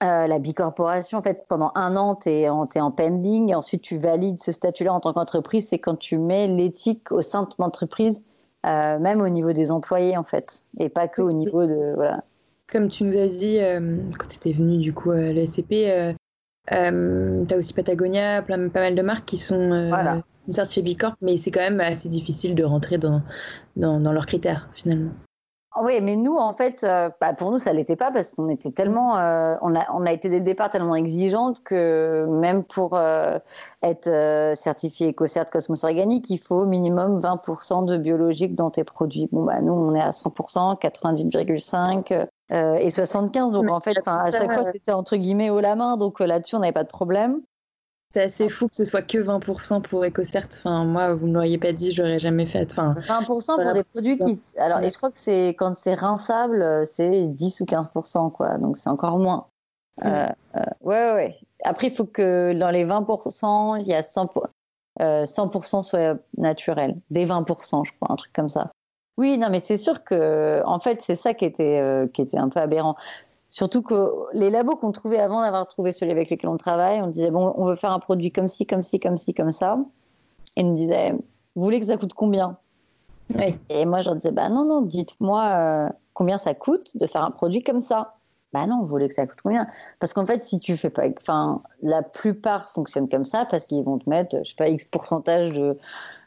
la 0.03 0.39
bicorporation, 0.39 1.17
en 1.17 1.23
fait, 1.23 1.47
pendant 1.49 1.73
un 1.77 1.97
an, 1.97 2.17
tu 2.17 2.29
es, 2.29 2.49
en 2.51 2.91
pending 2.91 3.53
et 3.53 3.55
ensuite 3.55 3.81
tu 3.81 3.97
valides 3.97 4.43
ce 4.43 4.53
statut-là 4.53 4.93
en 4.93 5.01
tant 5.01 5.15
qu'entreprise. 5.15 5.69
C'est 5.69 5.79
quand 5.79 5.97
tu 5.97 6.19
mets 6.19 6.47
l'éthique 6.47 7.11
au 7.11 7.23
sein 7.23 7.45
de 7.45 7.49
ton 7.49 7.65
entreprise, 7.65 8.23
même 8.65 9.21
au 9.21 9.29
niveau 9.29 9.53
des 9.53 9.71
employés, 9.71 10.17
en 10.17 10.25
fait, 10.25 10.65
et 10.79 10.89
pas 10.89 11.09
que 11.09 11.23
au 11.23 11.33
niveau 11.33 11.67
de. 11.67 11.95
Voilà 11.95 12.25
comme 12.73 12.89
tu 12.89 13.05
nous 13.05 13.17
as 13.19 13.29
dit 13.29 13.59
euh, 13.59 13.99
quand 14.19 14.27
tu 14.29 14.37
étais 14.37 14.53
venu 14.53 14.79
du 14.79 14.95
coup 14.95 15.11
à 15.11 15.21
l'ACP, 15.21 15.73
euh, 15.73 16.13
euh, 16.73 17.45
tu 17.45 17.55
as 17.55 17.59
aussi 17.59 17.75
Patagonia, 17.75 18.41
plein, 18.43 18.69
pas 18.69 18.81
mal 18.81 18.95
de 18.95 19.03
marques 19.03 19.27
qui 19.27 19.37
sont 19.37 19.91
certifiées 20.49 20.83
Bicorp, 20.83 21.15
mais 21.21 21.37
c'est 21.37 21.51
quand 21.51 21.61
même 21.61 21.81
assez 21.81 22.09
difficile 22.09 22.55
de 22.55 22.65
rentrer 22.65 22.99
dans, 22.99 23.23
dans, 23.77 24.13
leurs 24.13 24.27
critères 24.27 24.71
finalement. 24.75 25.13
Oui, 25.81 26.01
mais 26.03 26.17
nous, 26.17 26.37
en 26.37 26.53
fait, 26.53 26.83
bah, 26.83 27.33
pour 27.33 27.51
nous, 27.51 27.59
ça 27.59 27.73
l'était 27.73 27.97
pas 27.97 28.11
parce 28.11 28.33
qu'on 28.33 28.49
était 28.49 28.73
tellement, 28.73 29.15
on, 29.63 29.75
a, 29.75 29.87
on 29.95 30.05
a 30.05 30.13
été 30.13 30.29
des 30.29 30.41
départs 30.41 30.69
tellement 30.69 30.95
exigeantes 30.95 31.63
que 31.63 32.27
même 32.29 32.63
pour 32.63 32.99
être 33.83 34.55
certifié 34.55 35.13
EcoCert 35.13 35.51
Cosmos 35.51 35.85
Organique, 35.85 36.29
il 36.29 36.39
faut 36.39 36.57
au 36.57 36.67
minimum 36.67 37.21
20% 37.21 37.87
de 37.87 37.97
biologique 37.97 38.55
dans 38.55 38.71
tes 38.71 38.85
produits. 38.85 39.29
Bon, 39.33 39.45
bah, 39.45 39.63
nous, 39.63 39.73
on 39.73 39.95
est 39.95 40.01
à 40.01 40.11
100%, 40.11 40.79
90,5%. 40.79 42.27
Euh, 42.53 42.75
et 42.75 42.91
75. 42.91 43.53
Donc 43.53 43.71
en 43.71 43.81
fait, 43.81 43.97
à 44.07 44.31
chaque 44.31 44.53
fois, 44.53 44.71
c'était 44.71 44.93
entre 44.93 45.17
guillemets 45.17 45.51
haut 45.51 45.61
la 45.61 45.75
main. 45.75 45.97
Donc 45.97 46.21
euh, 46.21 46.27
là-dessus, 46.27 46.57
on 46.57 46.59
n'avait 46.59 46.73
pas 46.73 46.85
de 46.85 46.89
problème. 46.89 47.41
C'est 48.13 48.23
assez 48.23 48.49
fou 48.51 48.69
que 48.69 48.77
ce 48.77 48.85
soit 48.85 49.03
que 49.03 49.19
20% 49.19 49.81
pour 49.83 50.05
EcoCert. 50.05 50.49
Enfin, 50.53 50.85
moi, 50.85 51.15
vous 51.15 51.29
ne 51.29 51.35
l'auriez 51.35 51.57
pas 51.57 51.73
dit, 51.73 51.93
j'aurais 51.93 52.19
jamais 52.19 52.45
fait. 52.45 52.71
Enfin, 52.71 52.93
20% 52.93 53.63
pour 53.63 53.73
des 53.73 53.85
produits 53.85 54.19
qui. 54.19 54.39
Alors, 54.59 54.81
et 54.81 54.91
je 54.91 54.97
crois 54.97 55.11
que 55.11 55.19
c'est 55.19 55.49
quand 55.51 55.75
c'est 55.75 55.95
rinçable, 55.95 56.87
c'est 56.87 57.27
10 57.27 57.61
ou 57.61 57.65
15%, 57.65 58.31
quoi. 58.31 58.59
Donc, 58.59 58.77
c'est 58.77 58.91
encore 58.91 59.19
moins. 59.19 59.47
Euh, 60.05 60.27
ouais, 60.83 61.13
ouais. 61.13 61.39
Après, 61.65 61.87
il 61.87 61.93
faut 61.93 62.05
que 62.05 62.53
dans 62.53 62.71
les 62.71 62.85
20%, 62.85 63.81
il 63.81 63.87
y 63.87 63.95
a 63.95 64.01
100%, 64.01 64.29
100% 65.01 65.83
soit 65.83 66.19
naturel. 66.37 66.97
Des 67.11 67.25
20%, 67.25 67.85
je 67.85 67.93
crois, 67.93 68.13
un 68.13 68.17
truc 68.17 68.33
comme 68.33 68.51
ça. 68.51 68.73
Oui, 69.19 69.39
non, 69.39 69.51
mais 69.51 69.61
c'est 69.61 69.77
sûr 69.77 70.05
que, 70.05 70.63
en 70.65 70.81
fait, 70.81 71.01
c'est 71.03 71.15
ça 71.15 71.35
qui 71.35 71.45
était, 71.45 71.81
euh, 71.81 72.07
qui 72.09 72.23
était 72.23 72.39
un 72.39 72.49
peu 72.49 72.61
aberrant. 72.61 72.97
Surtout 73.53 73.83
que 73.83 74.11
les 74.33 74.49
labos 74.49 74.77
qu'on 74.77 74.93
trouvait 74.93 75.19
avant 75.19 75.43
d'avoir 75.43 75.67
trouvé 75.67 75.93
celui 75.93 76.11
avec 76.11 76.31
lequel 76.31 76.49
on 76.49 76.57
travaille, 76.57 77.03
on 77.03 77.09
disait, 77.09 77.31
bon, 77.31 77.53
on 77.59 77.67
veut 77.67 77.75
faire 77.75 77.93
un 77.93 77.99
produit 77.99 78.33
comme 78.33 78.49
ci, 78.49 78.65
comme 78.65 78.83
ci, 78.83 78.99
comme 78.99 79.19
ci, 79.19 79.35
comme 79.35 79.51
ça. 79.51 79.77
Et 80.57 80.63
ils 80.63 80.67
nous 80.67 80.75
disaient, 80.75 81.13
vous 81.55 81.63
voulez 81.63 81.79
que 81.79 81.85
ça 81.85 81.99
coûte 81.99 82.15
combien? 82.15 82.57
Et 83.69 83.85
moi, 83.85 84.01
je 84.01 84.07
leur 84.07 84.17
disais, 84.17 84.31
bah 84.33 84.49
non, 84.49 84.65
non, 84.65 84.81
dites-moi 84.81 85.45
euh, 85.45 85.89
combien 86.15 86.39
ça 86.39 86.55
coûte 86.55 86.97
de 86.97 87.07
faire 87.07 87.23
un 87.23 87.31
produit 87.31 87.63
comme 87.63 87.83
ça. 87.83 88.15
Bah 88.55 88.67
non, 88.67 88.79
vous 88.81 88.87
voulez 88.87 89.09
que 89.09 89.15
ça 89.15 89.27
coûte 89.27 89.41
combien? 89.43 89.67
Parce 90.01 90.15
qu'en 90.15 90.25
fait, 90.25 90.45
si 90.45 90.59
tu 90.59 90.79
fais 90.79 90.89
pas. 90.89 91.05
Enfin, 91.21 91.61
la 91.83 92.01
plupart 92.01 92.71
fonctionnent 92.71 93.11
comme 93.11 93.27
ça 93.27 93.45
parce 93.45 93.67
qu'ils 93.67 93.85
vont 93.85 93.99
te 93.99 94.09
mettre, 94.09 94.39
je 94.45 94.49
sais 94.49 94.57
pas, 94.57 94.69
X 94.69 94.87
pourcentage 94.87 95.53
de 95.53 95.77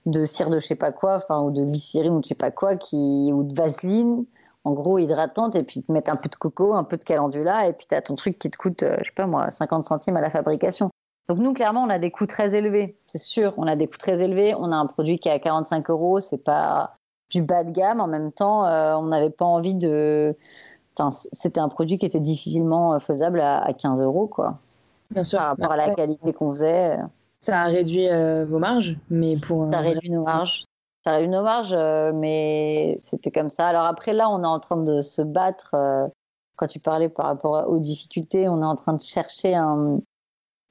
de 0.06 0.26
cire 0.26 0.52
de 0.52 0.60
je 0.60 0.68
sais 0.68 0.76
pas 0.76 0.92
quoi, 0.92 1.16
enfin, 1.16 1.42
ou 1.42 1.50
de 1.50 1.66
glycérine 1.66 2.14
ou 2.14 2.20
de 2.20 2.24
je 2.24 2.30
sais 2.30 2.36
pas 2.36 2.52
quoi, 2.52 2.76
qui, 2.76 3.32
ou 3.34 3.42
de 3.42 3.56
vaseline, 3.56 4.26
en 4.66 4.74
gros 4.74 4.98
hydratante, 4.98 5.56
et 5.56 5.64
puis 5.64 5.84
te 5.84 5.92
mettre 5.92 6.12
un 6.12 6.16
peu 6.16 6.28
de 6.28 6.36
coco, 6.36 6.74
un 6.74 6.84
peu 6.84 6.98
de 6.98 7.04
calendula, 7.04 7.68
et 7.68 7.74
puis 7.74 7.86
tu 7.88 7.96
as 7.96 8.02
ton 8.02 8.16
truc 8.16 8.38
qui 8.38 8.50
te 8.50 8.58
coûte, 8.58 8.84
euh, 8.84 8.98
je 9.00 9.06
sais 9.06 9.16
pas 9.16 9.28
moi, 9.28 9.52
50 9.52 9.86
centimes 9.86 10.18
à 10.18 10.22
la 10.22 10.30
fabrication. 10.30 10.90
Donc 11.30 11.38
nous, 11.38 11.54
clairement, 11.54 11.84
on 11.84 11.90
a 11.90 12.00
des 12.00 12.12
coûts 12.12 12.26
très 12.26 12.56
élevés, 12.56 12.98
c'est 13.06 13.22
sûr, 13.22 13.54
on 13.58 13.68
a 13.68 13.76
des 13.76 13.88
coûts 13.88 13.98
très 13.98 14.24
élevés, 14.24 14.54
on 14.56 14.72
a 14.72 14.76
un 14.76 14.88
produit 14.88 15.20
qui 15.20 15.30
est 15.30 15.32
à 15.32 15.40
45 15.40 15.90
euros, 15.90 16.20
c'est 16.20 16.44
pas 16.44 16.96
du 17.30 17.42
bas 17.42 17.64
de 17.64 17.72
gamme, 17.72 18.02
en 18.02 18.08
même 18.08 18.32
temps, 18.32 18.66
euh, 18.66 18.96
on 18.96 19.06
n'avait 19.06 19.30
pas 19.30 19.46
envie 19.46 19.76
de... 19.76 20.36
Enfin, 20.98 21.16
c'était 21.32 21.60
un 21.60 21.70
produit 21.70 21.98
qui 21.98 22.06
était 22.06 22.20
difficilement 22.20 22.94
euh, 22.94 23.00
faisable 23.00 23.42
à, 23.42 23.60
à 23.60 23.74
15 23.74 24.02
euros, 24.02 24.28
quoi. 24.28 24.60
Bien 25.12 25.24
sûr. 25.24 25.40
Par 25.40 25.50
rapport 25.50 25.72
à 25.72 25.78
la 25.78 25.94
qualité 25.94 26.34
qu'on 26.34 26.52
faisait. 26.52 26.98
Ça 27.40 27.62
a 27.62 27.66
réduit 27.66 28.10
euh, 28.10 28.46
vos 28.46 28.60
marges, 28.60 28.98
mais 29.10 29.38
pour. 29.38 29.72
Ça 29.72 29.80
a 29.80 29.82
réduit 29.82 30.10
nos 30.10 30.24
marges. 30.24 30.66
Ça 31.06 31.12
a 31.12 31.22
nos 31.22 31.44
marges, 31.44 31.72
euh, 31.72 32.12
mais 32.16 32.98
c'était 32.98 33.30
comme 33.30 33.52
ça. 33.52 33.68
Alors 33.68 33.84
après, 33.84 34.12
là, 34.12 34.28
on 34.28 34.42
est 34.42 34.48
en 34.48 34.60
train 34.60 34.78
de 34.78 35.02
se 35.02 35.22
battre. 35.22 35.70
Euh, 35.76 36.08
quand 36.56 36.66
tu 36.66 36.80
parlais 36.80 37.10
par 37.10 37.28
rapport 37.28 37.70
aux 37.70 37.78
difficultés, 37.78 38.50
on 38.50 38.64
est 38.64 38.66
en 38.66 38.76
train 38.76 38.94
de 38.94 39.02
chercher 39.04 39.54
un. 39.54 40.00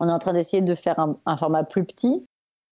On 0.00 0.08
est 0.08 0.12
en 0.12 0.18
train 0.18 0.32
d'essayer 0.32 0.60
de 0.60 0.74
faire 0.74 0.98
un, 0.98 1.36
format 1.36 1.62
plus 1.62 1.84
petit, 1.84 2.26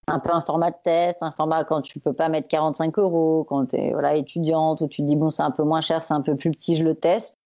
un 0.09 0.19
peu 0.19 0.33
un 0.33 0.41
format 0.41 0.73
de 0.73 0.77
test, 0.83 1.23
un 1.23 1.31
format 1.31 1.63
quand 1.63 1.83
tu 1.83 2.01
peux 2.01 2.13
pas 2.13 2.29
mettre 2.29 2.49
45 2.49 2.99
euros, 2.99 3.45
quand 3.45 3.67
tu 3.67 3.77
es 3.77 3.93
voilà, 3.93 4.17
étudiante, 4.17 4.81
ou 4.81 4.89
tu 4.89 5.03
te 5.03 5.07
dis 5.07 5.15
bon, 5.15 5.31
c'est 5.31 5.45
un 5.45 5.53
peu 5.53 5.63
moins 5.63 5.83
cher, 5.83 6.03
c'est 6.03 6.15
un 6.15 6.23
peu 6.23 6.35
plus 6.35 6.51
petit, 6.51 6.75
je 6.75 6.83
le 6.83 6.97
teste. 6.97 7.37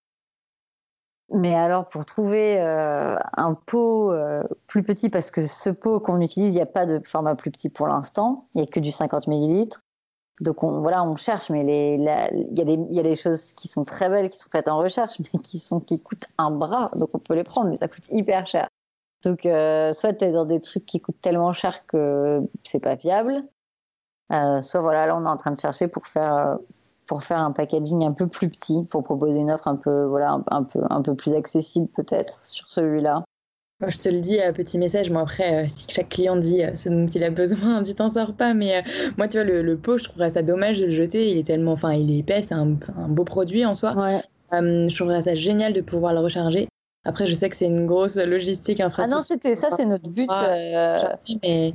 Mais 1.31 1.55
alors, 1.55 1.91
pour 1.91 2.07
trouver 2.07 2.59
euh, 2.59 3.19
un 3.37 3.53
pot 3.53 4.15
plus 4.67 4.83
petit, 4.83 5.11
parce 5.11 5.31
que 5.31 5.47
ce 5.47 5.69
pot 5.69 6.01
qu'on 6.01 6.23
utilise, 6.23 6.55
il 6.55 6.57
n'y 6.57 6.63
a 6.63 6.67
pas 6.67 6.87
de 6.87 7.07
format 7.07 7.35
plus 7.35 7.51
petit 7.51 7.69
pour 7.69 7.87
l'instant, 7.87 8.49
il 8.55 8.63
n'y 8.63 8.67
a 8.67 8.71
que 8.71 8.81
du 8.81 8.93
50 8.93 9.27
millilitres. 9.27 9.83
Donc 10.41 10.63
on, 10.63 10.81
voilà, 10.81 11.03
on 11.03 11.17
cherche, 11.17 11.49
mais 11.51 11.65
il 11.65 12.03
y, 12.03 12.99
a 13.01 13.03
des 13.03 13.17
choses 13.17 13.53
qui 13.53 13.69
sont 13.69 13.85
très 13.85 14.09
belles, 14.11 14.29
qui 14.29 14.39
sont 14.39 14.51
faites 14.51 14.69
en 14.69 14.79
recherche, 14.79 15.19
mais 15.21 15.41
qui, 15.41 15.59
sont, 15.59 15.81
qui 15.81 16.03
coûtent 16.03 16.27
un 16.39 16.51
bras. 16.51 16.91
Donc 16.97 17.11
on 17.15 17.19
peut 17.19 17.35
les 17.35 17.45
prendre, 17.45 17.71
mais 17.71 17.77
ça 17.77 17.89
coûte 17.89 18.07
hyper 18.11 18.47
cher. 18.47 18.69
Donc 19.25 19.47
euh, 19.47 19.93
soit 19.93 20.13
tu 20.13 20.25
es 20.27 20.33
dans 20.33 20.45
des 20.45 20.61
trucs 20.61 20.85
qui 20.85 21.01
coûtent 21.01 21.21
tellement 21.23 21.53
cher 21.53 21.87
que 21.87 22.43
c'est 22.65 22.81
pas 22.81 22.95
viable, 22.97 23.45
soit 24.31 24.81
voilà, 24.81 25.07
là 25.07 25.17
on 25.17 25.25
est 25.25 25.29
en 25.29 25.37
train 25.39 25.53
de 25.53 25.59
chercher 25.59 25.89
pour 25.89 26.07
faire 26.07 26.59
pour 27.07 27.23
faire 27.23 27.39
un 27.39 27.53
packaging 27.53 28.05
un 28.05 28.13
peu 28.13 28.27
plus 28.27 28.49
petit, 28.49 28.85
pour 28.85 29.05
proposer 29.05 29.39
une 29.39 29.51
offre 29.51 29.69
un 29.69 29.77
peu, 29.77 30.05
voilà, 30.05 30.41
un, 30.51 30.65
peu, 30.65 30.81
un 30.91 31.03
peu 31.03 31.15
plus 31.15 31.35
accessible 31.35 31.89
peut-être 31.89 32.43
sur 32.47 32.69
celui-là. 32.71 33.25
Moi, 33.81 33.91
je 33.91 33.99
te 33.99 34.09
le 34.09 34.21
dis, 34.21 34.39
petit 34.55 34.79
message. 34.79 35.11
Moi, 35.11 35.21
après, 35.21 35.65
euh, 35.65 35.69
si 35.69 35.87
chaque 35.89 36.09
client 36.09 36.37
dit 36.37 36.63
euh, 36.63 36.75
ce 36.77 36.89
dont 36.89 37.07
il 37.07 37.23
a 37.23 37.31
besoin, 37.31 37.83
tu 37.85 37.95
t'en 37.95 38.09
sors 38.09 38.33
pas. 38.33 38.55
Mais 38.55 38.77
euh, 38.77 38.83
moi, 39.19 39.29
tu 39.29 39.37
vois, 39.37 39.45
le, 39.45 39.77
pot, 39.77 39.99
je 39.99 40.05
trouverais 40.05 40.31
ça 40.31 40.43
dommage 40.43 40.81
de 40.81 40.87
le 40.87 40.93
jeter. 40.93 41.31
Il 41.31 41.37
est 41.37 41.47
tellement, 41.47 41.73
enfin, 41.73 41.93
il 41.93 42.11
est 42.11 42.19
épais, 42.21 42.43
c'est 42.43 42.55
un, 42.55 42.79
beau 43.09 43.25
produit 43.25 43.67
en 43.67 43.75
soi. 43.75 43.95
je 44.51 44.97
trouverais 44.97 45.23
ça 45.23 45.35
génial 45.35 45.75
de 45.75 45.83
pouvoir 45.83 46.15
le 46.15 46.21
recharger. 46.21 46.69
Après, 47.05 47.27
je 47.27 47.35
sais 47.35 47.51
que 47.51 47.57
c'est 47.57 47.67
une 47.67 47.87
grosse 47.87 48.17
logistique, 48.17 48.81
infrastructure. 48.81 49.17
Ah 49.17 49.21
non, 49.21 49.25
c'était 49.25 49.55
ça, 49.55 49.69
c'est 49.77 49.85
notre 49.85 50.09
but. 50.09 50.29
Mais, 51.43 51.75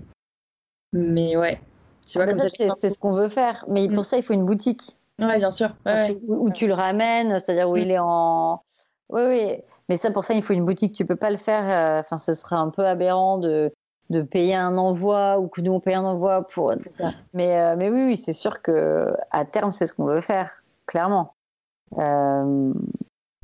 mais 0.92 1.38
ouais. 1.38 1.62
Tu 2.08 2.18
vois, 2.18 2.28
ah 2.30 2.34
bah 2.34 2.76
c'est 2.76 2.90
ce 2.90 3.00
qu'on 3.00 3.14
veut 3.14 3.30
faire. 3.30 3.64
Mais 3.70 3.88
pour 3.88 4.02
mm. 4.02 4.04
ça, 4.04 4.18
il 4.18 4.24
faut 4.24 4.34
une 4.34 4.46
boutique. 4.46 4.98
Oui, 5.20 5.38
bien 5.38 5.52
sûr. 5.52 5.76
où, 6.28 6.50
tu 6.50 6.68
le 6.68 6.74
ramènes, 6.74 7.40
c'est-à-dire 7.40 7.70
où 7.70 7.76
mm. 7.76 7.82
il 7.82 7.92
est 7.92 8.00
en. 8.00 8.62
Oui, 9.12 9.22
oui. 9.28 9.58
Mais 9.90 9.98
ça, 9.98 10.10
pour 10.10 10.24
ça, 10.24 10.34
il 10.34 10.42
faut 10.42 10.54
une 10.54 10.66
boutique. 10.66 10.94
Tu 10.94 11.06
peux 11.06 11.18
pas 11.18 11.30
le 11.30 11.38
faire. 11.38 11.68
Euh, 11.70 12.00
enfin, 12.00 12.18
ce 12.18 12.34
serait 12.34 12.56
un 12.56 12.70
peu 12.70 12.86
aberrant 12.86 13.38
de, 13.38 13.74
de 14.10 14.22
payer 14.22 14.56
un 14.56 14.78
envoi 14.78 15.38
ou 15.38 15.50
que 15.50 15.60
nous 15.60 15.74
on 15.74 15.80
paye 15.82 15.96
un 15.96 16.06
envoi 16.06 16.48
pour. 16.48 16.74
Ça. 16.90 17.12
Mais, 17.34 17.60
euh, 17.60 17.76
mais 17.78 17.90
oui, 17.90 18.06
oui, 18.06 18.18
c'est 18.18 18.34
sûr 18.34 18.62
que 18.62 19.14
à 19.32 19.44
terme, 19.44 19.74
c'est 19.74 19.88
ce 19.88 19.94
qu'on 19.94 20.06
veut 20.06 20.22
faire, 20.22 20.50
clairement. 20.86 21.34
Euh, 21.98 22.74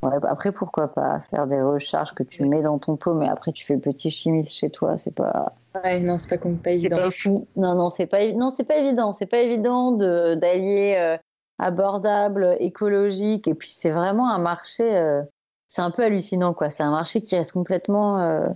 après, 0.02 0.54
pourquoi 0.54 0.94
pas 0.94 1.20
faire 1.20 1.48
des 1.48 1.62
recharges 1.62 2.14
que 2.14 2.24
tu 2.24 2.46
mets 2.46 2.62
dans 2.62 2.80
ton 2.80 2.96
pot, 2.96 3.14
mais 3.14 3.28
après 3.28 3.52
tu 3.52 3.66
fais 3.66 3.76
petit 3.76 4.10
chimiste 4.10 4.54
chez 4.54 4.70
toi, 4.70 4.96
c'est 4.96 5.14
pas. 5.14 5.54
Ouais, 5.84 6.00
non, 6.00 6.18
c'est 6.18 6.30
pas, 6.30 6.50
pas 6.64 6.72
évident. 6.72 7.10
non, 7.58 7.76
non, 7.76 7.90
c'est 7.90 8.06
pas, 8.06 8.32
non, 8.32 8.50
c'est 8.52 8.64
pas 8.64 8.78
évident. 8.78 9.12
C'est 9.12 9.26
pas 9.26 9.40
évident 9.40 9.92
d'allier 9.92 11.18
abordable, 11.60 12.56
écologique. 12.60 13.50
Et 13.50 13.54
puis 13.54 13.70
c'est 13.70 13.90
vraiment 13.90 14.32
un 14.32 14.40
marché, 14.40 15.24
c'est 15.68 15.82
un 15.82 15.92
peu 15.92 16.04
hallucinant 16.04 16.54
quoi. 16.54 16.70
C'est 16.70 16.84
un 16.84 16.92
marché 16.92 17.22
qui 17.22 17.36
reste 17.36 17.52
complètement 17.52 18.20
euh, 18.20 18.48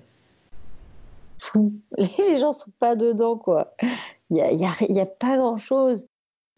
fou. 1.39 1.73
Les 1.97 2.37
gens 2.37 2.53
sont 2.53 2.71
pas 2.79 2.95
dedans 2.95 3.37
quoi. 3.37 3.73
Il 4.29 4.37
y 4.37 4.41
a, 4.41 4.51
y, 4.51 4.99
a, 4.99 5.05
pas 5.05 5.37
grand 5.37 5.57
chose. 5.57 6.05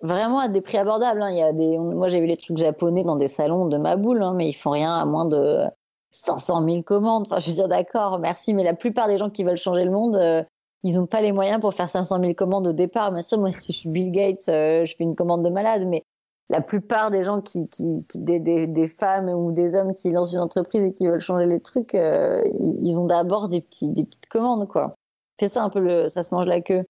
Vraiment 0.02 0.40
à 0.40 0.50
des 0.50 0.62
prix 0.62 0.78
abordables. 0.78 1.22
Hein. 1.22 1.54
Moi 1.80 2.08
j'ai 2.08 2.20
vu 2.20 2.28
les 2.28 2.38
trucs 2.38 2.58
japonais 2.58 3.04
dans 3.04 3.16
des 3.16 3.28
salons 3.28 3.68
de 3.68 3.78
ma 3.78 3.96
boule, 3.96 4.22
hein, 4.22 4.34
mais 4.36 4.50
ils 4.50 4.54
font 4.54 4.72
rien 4.72 4.94
à 4.96 5.06
moins 5.06 5.26
de 5.26 5.66
500 6.12 6.64
000 6.70 6.84
commandes. 6.84 7.24
Enfin, 7.28 7.40
je 7.40 7.50
veux 7.50 7.56
dire, 7.56 7.68
d'accord, 7.68 8.20
merci, 8.20 8.54
mais 8.54 8.64
la 8.64 8.76
plupart 8.76 9.08
des 9.08 9.18
gens 9.18 9.32
qui 9.32 9.44
veulent 9.44 9.58
changer 9.58 9.86
le 9.86 9.92
monde, 9.92 10.16
euh, 10.16 10.44
ils 10.84 10.96
n'ont 10.96 11.08
pas 11.08 11.22
les 11.22 11.32
moyens 11.32 11.60
pour 11.62 11.74
faire 11.74 11.90
500 11.90 12.20
000 12.20 12.34
commandes 12.36 12.68
au 12.68 12.74
départ. 12.74 13.12
Bien 13.12 13.22
sûr, 13.24 13.40
moi, 13.40 13.52
si 13.52 13.72
je 13.72 13.78
suis 13.80 13.90
Bill 13.90 14.12
Gates, 14.12 14.46
je 14.48 14.94
fais 14.96 15.04
une 15.04 15.16
commande 15.16 15.44
de 15.44 15.50
malade, 15.50 15.88
mais 15.88 16.04
la 16.50 16.62
plupart 16.62 17.10
des 17.12 17.24
gens 17.24 17.42
qui, 17.42 17.68
qui, 17.70 18.06
des, 18.16 18.88
femmes 18.88 19.30
ou 19.30 19.52
des 19.52 19.76
hommes 19.76 19.96
qui 19.96 20.12
lancent 20.12 20.34
une 20.34 20.40
entreprise 20.40 20.84
et 20.84 20.94
qui 20.94 21.08
veulent 21.08 21.20
changer 21.20 21.46
les 21.46 21.60
trucs, 21.60 21.96
euh, 21.96 22.44
ils 22.82 22.98
ont 22.98 23.06
d'abord 23.06 23.50
des, 23.50 23.62
petits, 23.62 23.90
des 23.90 24.04
petites 24.04 24.28
commandes, 24.28 24.68
quoi. 24.68 24.96
C'est 25.40 25.48
ça 25.48 25.64
un 25.64 25.70
peu 25.70 25.80
le, 25.80 26.08
ça 26.10 26.24
se 26.24 26.34
mange 26.34 26.46
la 26.46 26.62
queue. 26.62 26.84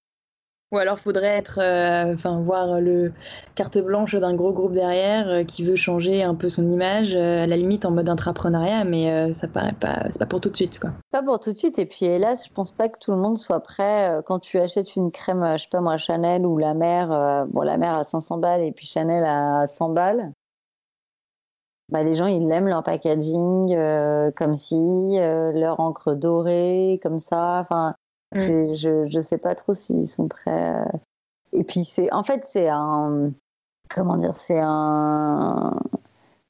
Ou 0.74 0.78
alors 0.80 0.98
faudrait 0.98 1.38
être, 1.38 1.60
euh, 1.62 2.16
voir 2.42 2.82
le 2.82 3.14
carte 3.54 3.78
blanche 3.78 4.16
d'un 4.16 4.34
gros 4.34 4.52
groupe 4.52 4.74
derrière 4.74 5.30
euh, 5.30 5.44
qui 5.44 5.64
veut 5.64 5.76
changer 5.76 6.24
un 6.24 6.34
peu 6.34 6.50
son 6.50 6.68
image, 6.68 7.14
euh, 7.14 7.44
à 7.44 7.48
la 7.48 7.58
limite 7.58 7.86
en 7.86 7.92
mode 7.92 8.10
intrapreneuriat, 8.10 8.84
mais 8.84 9.32
ça 9.34 9.48
paraît 9.48 9.76
pas, 9.80 10.08
c'est 10.10 10.18
pas 10.18 10.26
pour 10.26 10.42
tout 10.42 10.50
de 10.50 10.56
suite 10.56 10.80
quoi. 10.80 10.90
Pas 11.12 11.22
pour 11.22 11.40
tout 11.40 11.54
de 11.54 11.58
suite. 11.60 11.78
Et 11.78 11.86
puis 11.86 12.08
hélas, 12.08 12.48
je 12.48 12.52
pense 12.52 12.72
pas 12.72 12.90
que 12.90 12.98
tout 12.98 13.12
le 13.12 13.18
monde 13.18 13.38
soit 13.38 13.60
prêt 13.60 14.20
quand 14.26 14.40
tu 14.40 14.60
achètes 14.60 14.96
une 14.96 15.12
crème, 15.12 15.46
je 15.58 15.62
sais 15.62 15.70
pas 15.70 15.80
moi, 15.80 15.98
Chanel 15.98 16.44
ou 16.44 16.58
la 16.58 16.74
mer, 16.74 17.46
bon 17.50 17.62
la 17.62 17.78
mer 17.78 17.94
à 17.94 18.04
500 18.04 18.40
balles 18.40 18.62
et 18.62 18.72
puis 18.72 18.88
Chanel 18.88 19.24
à 19.26 19.68
100 19.68 19.90
balles. 19.90 20.32
Bah, 21.90 22.02
les 22.02 22.16
gens 22.16 22.26
ils 22.26 22.50
aiment 22.50 22.68
leur 22.68 22.82
packaging 22.82 23.78
comme 24.36 24.56
si 24.56 25.20
leur 25.20 25.80
encre 25.80 26.16
dorée 26.16 27.00
comme 27.04 27.20
ça. 27.20 27.60
Enfin 27.62 27.94
Mm. 28.34 28.74
Je 28.74 29.18
ne 29.18 29.22
sais 29.22 29.38
pas 29.38 29.56
trop 29.56 29.74
s'ils 29.74 30.08
sont 30.08 30.28
prêts. 30.28 30.76
Euh. 30.76 30.98
Et 31.52 31.64
puis, 31.64 31.86
c'est 31.86 32.12
en 32.12 32.24
fait, 32.24 32.46
c'est 32.46 32.70
un. 32.70 33.32
Comment 33.90 34.18
dire 34.18 34.36
C'est 34.36 34.60
un. 34.60 35.76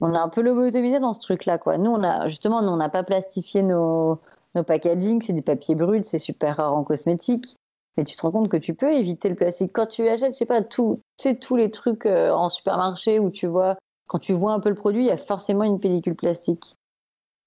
On 0.01 0.13
a 0.13 0.19
un 0.19 0.29
peu 0.29 0.41
lobotomisé 0.41 0.99
dans 0.99 1.13
ce 1.13 1.21
truc-là, 1.21 1.57
quoi. 1.57 1.77
Nous, 1.77 1.91
on 1.91 2.03
a 2.03 2.27
justement, 2.27 2.59
on 2.59 2.77
n'a 2.77 2.89
pas 2.89 3.03
plastifié 3.03 3.63
nos, 3.63 4.19
nos 4.55 4.63
packaging, 4.63 5.21
c'est 5.21 5.33
du 5.33 5.41
papier 5.41 5.75
brut, 5.75 6.03
c'est 6.03 6.19
super 6.19 6.57
rare 6.57 6.75
en 6.75 6.83
cosmétique. 6.83 7.57
Mais 7.95 8.03
tu 8.03 8.15
te 8.15 8.21
rends 8.21 8.31
compte 8.31 8.49
que 8.49 8.57
tu 8.57 8.73
peux 8.73 8.91
éviter 8.91 9.29
le 9.29 9.35
plastique. 9.35 9.71
Quand 9.71 9.85
tu 9.85 10.07
achètes, 10.07 10.33
je 10.33 10.37
sais 10.39 10.45
pas, 10.45 10.63
tout, 10.63 10.99
tous 11.39 11.55
les 11.55 11.69
trucs 11.69 12.05
euh, 12.05 12.31
en 12.31 12.49
supermarché 12.49 13.19
où 13.19 13.29
tu 13.29 13.45
vois, 13.45 13.77
quand 14.07 14.19
tu 14.19 14.33
vois 14.33 14.53
un 14.53 14.59
peu 14.59 14.69
le 14.69 14.75
produit, 14.75 15.03
il 15.03 15.07
y 15.07 15.11
a 15.11 15.17
forcément 15.17 15.63
une 15.63 15.79
pellicule 15.79 16.15
plastique. 16.15 16.75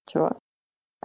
Tu 0.05 0.17
vois? 0.17 0.37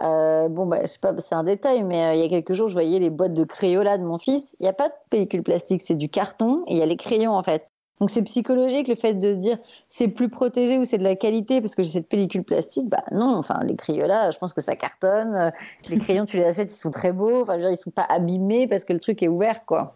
Euh, 0.01 0.49
bon, 0.49 0.65
bah, 0.65 0.79
je 0.81 0.87
sais 0.87 0.99
pas, 0.99 1.13
c'est 1.19 1.35
un 1.35 1.43
détail, 1.43 1.83
mais 1.83 2.03
euh, 2.03 2.13
il 2.15 2.21
y 2.21 2.25
a 2.25 2.29
quelques 2.29 2.53
jours, 2.53 2.67
je 2.67 2.73
voyais 2.73 2.99
les 2.99 3.09
boîtes 3.09 3.33
de 3.33 3.43
Crayola 3.43 3.97
de 3.97 4.03
mon 4.03 4.17
fils. 4.17 4.55
Il 4.59 4.63
n'y 4.63 4.69
a 4.69 4.73
pas 4.73 4.89
de 4.89 4.93
pellicule 5.09 5.43
plastique, 5.43 5.81
c'est 5.81 5.95
du 5.95 6.09
carton 6.09 6.63
et 6.67 6.73
il 6.73 6.77
y 6.77 6.81
a 6.81 6.85
les 6.85 6.97
crayons 6.97 7.33
en 7.33 7.43
fait. 7.43 7.67
Donc 7.99 8.09
c'est 8.09 8.23
psychologique 8.23 8.87
le 8.87 8.95
fait 8.95 9.13
de 9.13 9.33
se 9.33 9.37
dire 9.37 9.57
c'est 9.87 10.07
plus 10.07 10.27
protégé 10.27 10.79
ou 10.79 10.83
c'est 10.83 10.97
de 10.97 11.03
la 11.03 11.15
qualité 11.15 11.61
parce 11.61 11.75
que 11.75 11.83
j'ai 11.83 11.91
cette 11.91 12.09
pellicule 12.09 12.43
plastique. 12.43 12.89
Bah 12.89 13.03
non, 13.11 13.35
enfin 13.35 13.59
les 13.63 13.75
Crayola, 13.75 14.31
je 14.31 14.39
pense 14.39 14.51
que 14.51 14.61
ça 14.61 14.75
cartonne. 14.75 15.35
Euh, 15.35 15.51
les 15.89 15.99
crayons, 15.99 16.25
tu 16.25 16.37
les 16.37 16.43
achètes, 16.43 16.73
ils 16.73 16.79
sont 16.79 16.91
très 16.91 17.11
beaux. 17.11 17.43
Enfin, 17.43 17.53
je 17.53 17.57
veux 17.59 17.65
dire, 17.65 17.71
ils 17.71 17.81
sont 17.81 17.91
pas 17.91 18.07
abîmés 18.09 18.67
parce 18.67 18.83
que 18.83 18.93
le 18.93 18.99
truc 18.99 19.21
est 19.21 19.27
ouvert, 19.27 19.63
quoi. 19.65 19.95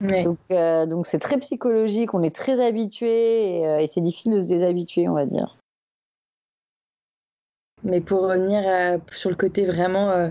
Donc 0.00 0.36
donc 0.50 1.06
c'est 1.06 1.18
très 1.18 1.38
psychologique, 1.38 2.12
on 2.12 2.22
est 2.22 2.36
très 2.36 2.62
habitué 2.62 3.62
et, 3.62 3.82
et 3.82 3.86
c'est 3.86 4.02
difficile 4.02 4.34
de 4.34 4.42
se 4.42 4.48
déshabituer, 4.48 5.08
on 5.08 5.14
va 5.14 5.24
dire. 5.24 5.56
Mais 7.84 8.00
pour 8.00 8.22
revenir 8.22 8.62
euh, 8.66 8.98
sur 9.12 9.28
le 9.28 9.36
côté 9.36 9.66
vraiment 9.66 10.10
euh, 10.10 10.28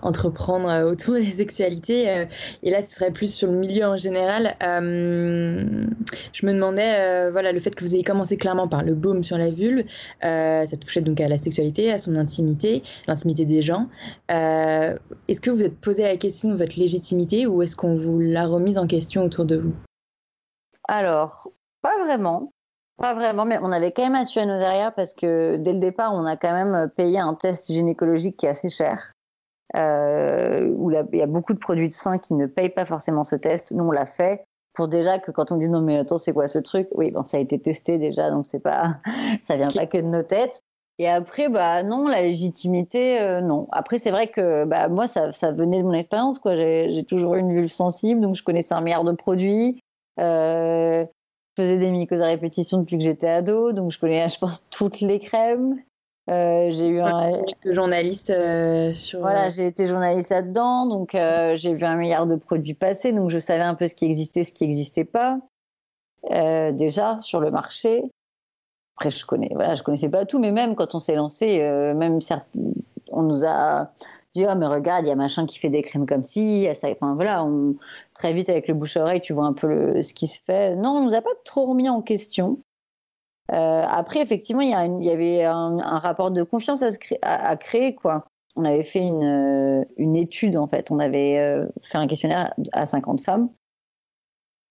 entreprendre 0.00 0.68
euh, 0.70 0.90
autour 0.90 1.14
des 1.14 1.30
sexualités, 1.30 2.26
et 2.62 2.70
là 2.70 2.82
ce 2.82 2.94
serait 2.94 3.10
plus 3.10 3.32
sur 3.32 3.50
le 3.50 3.58
milieu 3.58 3.84
en 3.84 3.96
général, 3.98 4.56
je 4.60 6.46
me 6.46 6.52
demandais, 6.52 7.30
voilà, 7.30 7.52
le 7.52 7.60
fait 7.60 7.74
que 7.74 7.84
vous 7.84 7.94
ayez 7.94 8.02
commencé 8.02 8.38
clairement 8.38 8.66
par 8.66 8.82
le 8.82 8.94
baume 8.94 9.22
sur 9.22 9.36
la 9.36 9.50
vulve, 9.50 9.84
ça 10.22 10.76
touchait 10.80 11.02
donc 11.02 11.20
à 11.20 11.28
la 11.28 11.36
sexualité, 11.36 11.92
à 11.92 11.98
son 11.98 12.16
intimité, 12.16 12.82
l'intimité 13.06 13.44
des 13.44 13.60
gens. 13.60 13.88
est-ce 14.28 15.40
que 15.40 15.50
vous 15.50 15.62
êtes 15.62 15.78
posé 15.78 16.02
la 16.02 16.16
question 16.16 16.50
de 16.50 16.56
votre 16.56 16.78
légitimité 16.78 17.46
ou 17.46 17.62
est-ce 17.62 17.76
qu'on 17.76 17.96
vous 17.96 18.18
l'a 18.18 18.46
remise 18.46 18.78
en 18.78 18.86
question 18.86 19.24
autour 19.24 19.44
de 19.44 19.56
vous? 19.56 19.74
Alors, 20.88 21.50
pas 21.82 21.98
vraiment. 22.04 22.52
Pas 22.98 23.14
vraiment, 23.14 23.44
mais 23.44 23.58
on 23.60 23.72
avait 23.72 23.92
quand 23.92 24.04
même 24.04 24.14
assuré 24.14 24.46
nos 24.46 24.58
derrière 24.58 24.94
parce 24.94 25.12
que 25.12 25.56
dès 25.56 25.72
le 25.72 25.80
départ, 25.80 26.14
on 26.14 26.24
a 26.24 26.36
quand 26.36 26.52
même 26.52 26.90
payé 26.96 27.18
un 27.18 27.34
test 27.34 27.70
gynécologique 27.70 28.36
qui 28.38 28.46
est 28.46 28.50
assez 28.50 28.70
cher. 28.70 29.12
Euh, 29.74 30.68
où 30.76 30.90
il 30.90 31.18
y 31.18 31.22
a 31.22 31.26
beaucoup 31.26 31.52
de 31.52 31.58
produits 31.58 31.88
de 31.88 31.92
soins 31.92 32.18
qui 32.18 32.34
ne 32.34 32.46
payent 32.46 32.70
pas 32.70 32.86
forcément 32.86 33.24
ce 33.24 33.36
test. 33.36 33.72
Nous, 33.72 33.84
on 33.84 33.90
l'a 33.90 34.06
fait 34.06 34.44
pour 34.72 34.88
déjà 34.88 35.18
que 35.18 35.30
quand 35.30 35.52
on 35.52 35.56
dit 35.56 35.68
non 35.68 35.80
mais 35.80 35.98
attends 35.98 36.18
c'est 36.18 36.32
quoi 36.32 36.46
ce 36.46 36.58
truc? 36.58 36.86
Oui, 36.92 37.10
bon 37.10 37.24
ça 37.24 37.38
a 37.38 37.40
été 37.40 37.58
testé 37.58 37.98
déjà, 37.98 38.30
donc 38.30 38.44
c'est 38.46 38.60
pas, 38.60 38.98
ça 39.44 39.56
vient 39.56 39.70
pas 39.70 39.86
que 39.86 39.96
de 39.96 40.02
nos 40.02 40.22
têtes. 40.22 40.62
Et 40.98 41.08
après, 41.08 41.48
bah 41.48 41.82
non, 41.82 42.08
la 42.08 42.22
légitimité, 42.22 43.20
euh, 43.20 43.42
non. 43.42 43.68
Après, 43.70 43.98
c'est 43.98 44.10
vrai 44.10 44.28
que 44.28 44.64
bah, 44.64 44.88
moi, 44.88 45.06
ça, 45.06 45.30
ça 45.30 45.52
venait 45.52 45.82
de 45.82 45.86
mon 45.86 45.92
expérience. 45.92 46.38
quoi. 46.38 46.56
J'ai 46.56 47.04
toujours 47.04 47.34
eu 47.34 47.40
une 47.40 47.52
vulve 47.52 47.70
sensible, 47.70 48.22
donc 48.22 48.34
je 48.34 48.42
connaissais 48.42 48.72
un 48.72 48.80
milliard 48.80 49.04
de 49.04 49.12
produits. 49.12 49.78
Euh, 50.18 51.04
je 51.56 51.62
faisais 51.62 51.78
des 51.78 51.90
mycoses 51.90 52.20
à 52.20 52.26
répétition 52.26 52.78
depuis 52.78 52.98
que 52.98 53.04
j'étais 53.04 53.28
ado, 53.28 53.72
donc 53.72 53.90
je 53.90 53.98
connais, 53.98 54.28
je 54.28 54.38
pense, 54.38 54.66
toutes 54.70 55.00
les 55.00 55.20
crèmes. 55.20 55.80
Euh, 56.28 56.70
j'ai 56.70 56.88
eu 56.88 57.00
un 57.00 57.42
journaliste 57.64 58.30
euh, 58.30 58.92
sur. 58.92 59.20
Voilà, 59.20 59.46
euh, 59.46 59.50
j'ai 59.50 59.66
été 59.66 59.86
journaliste 59.86 60.30
là-dedans, 60.30 60.86
donc 60.86 61.12
j'ai 61.12 61.74
vu 61.74 61.84
un 61.84 61.96
milliard 61.96 62.26
de 62.26 62.36
produits 62.36 62.74
passer, 62.74 63.12
donc 63.12 63.30
je 63.30 63.38
savais 63.38 63.62
un 63.62 63.74
peu 63.74 63.86
ce 63.86 63.94
qui 63.94 64.04
existait, 64.04 64.44
ce 64.44 64.52
qui 64.52 64.64
n'existait 64.64 65.04
pas 65.04 65.38
déjà 66.28 67.20
sur 67.20 67.40
le 67.40 67.50
marché. 67.50 68.02
Après, 68.96 69.10
je 69.10 69.24
connais, 69.24 69.50
voilà, 69.54 69.76
je 69.76 69.82
connaissais 69.82 70.08
pas 70.08 70.26
tout, 70.26 70.40
mais 70.40 70.50
même 70.50 70.74
quand 70.74 70.94
on 70.94 70.98
s'est 70.98 71.14
lancé, 71.14 71.60
même 71.94 72.18
on 73.12 73.22
nous 73.22 73.44
a 73.44 73.92
ah, 74.44 74.54
mais 74.54 74.66
regarde, 74.66 75.04
il 75.04 75.08
y 75.08 75.12
a 75.12 75.16
machin 75.16 75.46
qui 75.46 75.58
fait 75.58 75.68
des 75.68 75.82
crèmes 75.82 76.06
comme 76.06 76.24
ci. 76.24 76.68
Enfin, 76.70 77.14
voilà, 77.14 77.44
on, 77.44 77.76
très 78.14 78.32
vite 78.32 78.48
avec 78.48 78.68
le 78.68 78.74
bouche-oreille, 78.74 79.20
tu 79.20 79.32
vois 79.32 79.46
un 79.46 79.52
peu 79.52 79.68
le, 79.68 80.02
ce 80.02 80.12
qui 80.14 80.26
se 80.26 80.40
fait. 80.42 80.76
Non, 80.76 80.98
on 80.98 81.04
nous 81.04 81.14
a 81.14 81.22
pas 81.22 81.30
trop 81.44 81.66
remis 81.66 81.88
en 81.88 82.02
question. 82.02 82.58
Euh, 83.52 83.82
après, 83.88 84.20
effectivement, 84.20 84.62
il 84.62 84.68
y, 84.68 85.06
y 85.06 85.10
avait 85.10 85.44
un, 85.44 85.98
rapport 85.98 86.30
de 86.30 86.42
confiance 86.42 86.82
à, 86.82 86.88
à, 87.22 87.56
créer, 87.56 87.94
quoi. 87.94 88.24
On 88.56 88.64
avait 88.64 88.82
fait 88.82 89.00
une, 89.00 89.22
euh, 89.22 89.84
une, 89.96 90.16
étude, 90.16 90.56
en 90.56 90.66
fait. 90.66 90.90
On 90.90 90.98
avait 90.98 91.38
euh, 91.38 91.66
fait 91.82 91.98
un 91.98 92.06
questionnaire 92.06 92.52
à 92.72 92.86
50 92.86 93.20
femmes 93.20 93.50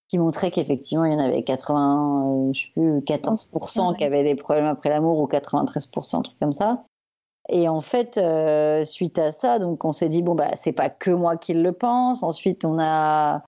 qui 0.08 0.18
montrait 0.20 0.52
qu'effectivement, 0.52 1.06
il 1.06 1.14
y 1.14 1.16
en 1.16 1.20
avait 1.20 1.44
80, 1.44 2.52
je 2.54 2.62
sais 2.62 2.68
plus, 2.74 3.00
14% 3.00 3.98
qui 3.98 4.04
avaient 4.04 4.24
des 4.24 4.36
problèmes 4.36 4.66
après 4.66 4.90
l'amour 4.90 5.20
ou 5.20 5.28
93%, 5.28 6.18
un 6.18 6.22
truc 6.22 6.38
comme 6.40 6.54
ça. 6.54 6.86
Et 7.50 7.68
en 7.70 7.82
fait, 7.82 8.18
euh, 8.18 8.84
suite 8.84 9.20
à 9.20 9.32
ça, 9.32 9.60
donc 9.60 9.86
on 9.86 9.92
s'est 9.92 10.10
dit 10.10 10.24
bon 10.24 10.36
bah 10.36 10.50
c'est 10.56 10.72
pas 10.72 10.90
que 10.90 11.12
moi 11.12 11.38
qui 11.38 11.54
le 11.54 11.72
pense. 11.72 12.24
Ensuite, 12.24 12.66
on 12.66 12.80
a 12.80 13.44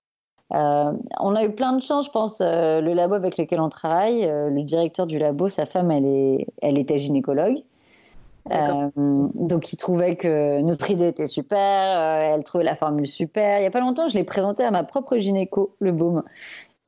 euh, 0.54 0.92
on 1.20 1.34
a 1.34 1.44
eu 1.44 1.52
plein 1.52 1.72
de 1.72 1.82
chance, 1.82 2.06
je 2.06 2.10
pense. 2.10 2.40
Euh, 2.40 2.80
le 2.80 2.94
labo 2.94 3.14
avec 3.14 3.36
lequel 3.36 3.60
on 3.60 3.68
travaille, 3.68 4.24
le 4.26 4.62
directeur 4.62 5.06
du 5.06 5.18
labo, 5.18 5.48
sa 5.48 5.66
femme, 5.66 5.90
elle 5.90 6.06
est, 6.06 6.46
elle 6.62 6.78
était 6.78 6.98
gynécologue. 6.98 7.58
donc 8.46 9.72
il 9.72 9.76
trouvait 9.76 10.16
que 10.16 10.60
notre 10.62 10.90
idée 10.90 11.08
était 11.08 11.26
super, 11.26 11.58
elle 11.58 12.44
trouvait 12.44 12.64
la 12.64 12.76
formule 12.76 13.06
super. 13.06 13.58
Il 13.58 13.64
y 13.64 13.66
a 13.66 13.70
pas 13.70 13.80
longtemps, 13.80 14.06
je 14.06 14.14
l'ai 14.14 14.24
présenté 14.24 14.62
à 14.64 14.70
ma 14.70 14.84
propre 14.84 15.18
gynéco, 15.18 15.74
le 15.80 15.92
baume. 15.92 16.22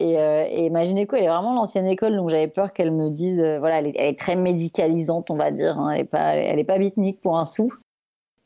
Et, 0.00 0.18
euh, 0.18 0.46
et 0.48 0.70
ma 0.70 0.86
gynéco, 0.86 1.14
elle 1.14 1.24
est 1.24 1.28
vraiment 1.28 1.52
l'ancienne 1.52 1.86
école, 1.86 2.16
donc 2.16 2.30
j'avais 2.30 2.48
peur 2.48 2.72
qu'elle 2.72 2.90
me 2.90 3.10
dise, 3.10 3.38
euh, 3.38 3.58
voilà, 3.58 3.80
elle 3.80 3.92
est, 3.94 4.18
très 4.18 4.34
médicalisante, 4.34 5.30
on 5.30 5.36
va 5.36 5.50
dire, 5.50 5.78
hein, 5.78 5.90
elle 5.90 5.98
n'est 5.98 6.04
pas, 6.06 6.34
elle 6.36 6.58
est 6.58 6.64
pas 6.64 6.78
bitnique 6.78 7.20
pour 7.20 7.38
un 7.38 7.44
sou. 7.44 7.70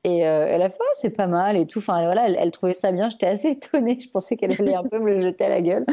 Et 0.02 0.26
euh, 0.26 0.46
elle 0.48 0.62
a 0.62 0.68
fait, 0.68 0.82
c'est 0.94 1.16
pas 1.16 1.28
mal 1.28 1.56
et 1.56 1.64
tout. 1.66 1.78
Enfin, 1.78 2.04
voilà, 2.04 2.28
elle, 2.28 2.50
trouvait 2.50 2.74
ça 2.74 2.90
bien. 2.90 3.08
J'étais 3.08 3.28
assez 3.28 3.50
étonnée. 3.50 3.98
Je 3.98 4.10
pensais 4.10 4.36
qu'elle 4.36 4.52
allait 4.52 4.74
un 4.74 4.82
peu 4.82 4.98
me 4.98 5.14
le 5.14 5.20
jeter 5.22 5.44
à 5.44 5.48
la 5.48 5.62
gueule. 5.62 5.86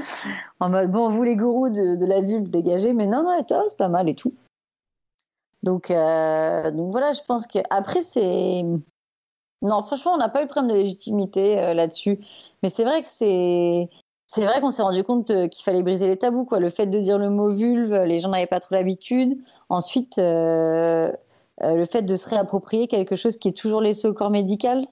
En 0.60 0.70
mode, 0.70 0.92
bon, 0.92 1.10
vous 1.10 1.24
les 1.24 1.38
gourous 1.38 1.70
de, 1.70 1.96
de 1.96 2.06
la 2.06 2.22
dégagez. 2.22 2.92
Mais 2.92 3.06
non, 3.06 3.24
non, 3.24 3.42
c'est 3.68 3.78
pas 3.78 3.88
mal 3.88 4.10
et 4.10 4.16
tout. 4.16 4.34
Donc, 5.64 5.88
donc 5.88 6.92
voilà, 6.92 7.14
je 7.14 7.22
pense 7.26 7.48
que 7.48 7.60
après 7.70 8.02
c'est. 8.02 8.64
Non, 9.62 9.82
franchement, 9.82 10.14
on 10.16 10.18
n'a 10.18 10.28
pas 10.28 10.42
eu 10.42 10.46
de 10.46 10.50
problème 10.50 10.76
de 10.76 10.82
légitimité 10.82 11.74
là-dessus. 11.74 12.20
Mais 12.64 12.70
c'est 12.70 12.84
vrai 12.84 13.04
que 13.04 13.10
c'est 13.10 13.88
c'est 14.34 14.46
vrai 14.46 14.62
qu'on 14.62 14.72
s'est 14.72 14.82
rendu 14.82 15.04
compte 15.04 15.30
euh, 15.32 15.50
qu'il 15.50 15.62
fallait 15.66 15.84
briser 15.84 16.08
les 16.08 16.16
tabous. 16.16 16.46
Quoi. 16.46 16.60
Le 16.62 16.70
fait 16.70 16.86
de 16.86 16.98
dire 17.00 17.18
le 17.18 17.30
mot 17.30 17.54
vulve, 17.54 17.94
les 18.06 18.20
gens 18.20 18.30
n'avaient 18.30 18.46
pas 18.46 18.62
trop 18.62 18.74
l'habitude. 18.76 19.38
Ensuite, 19.68 20.18
euh, 20.20 21.12
euh, 21.64 21.76
le 21.76 21.86
fait 21.86 22.04
de 22.04 22.16
se 22.16 22.30
réapproprier 22.30 22.88
quelque 22.88 23.18
chose 23.18 23.36
qui 23.36 23.50
est 23.50 23.58
toujours 23.58 23.82
laissé 23.82 24.08
au 24.08 24.14
corps 24.14 24.30
médical. 24.30 24.88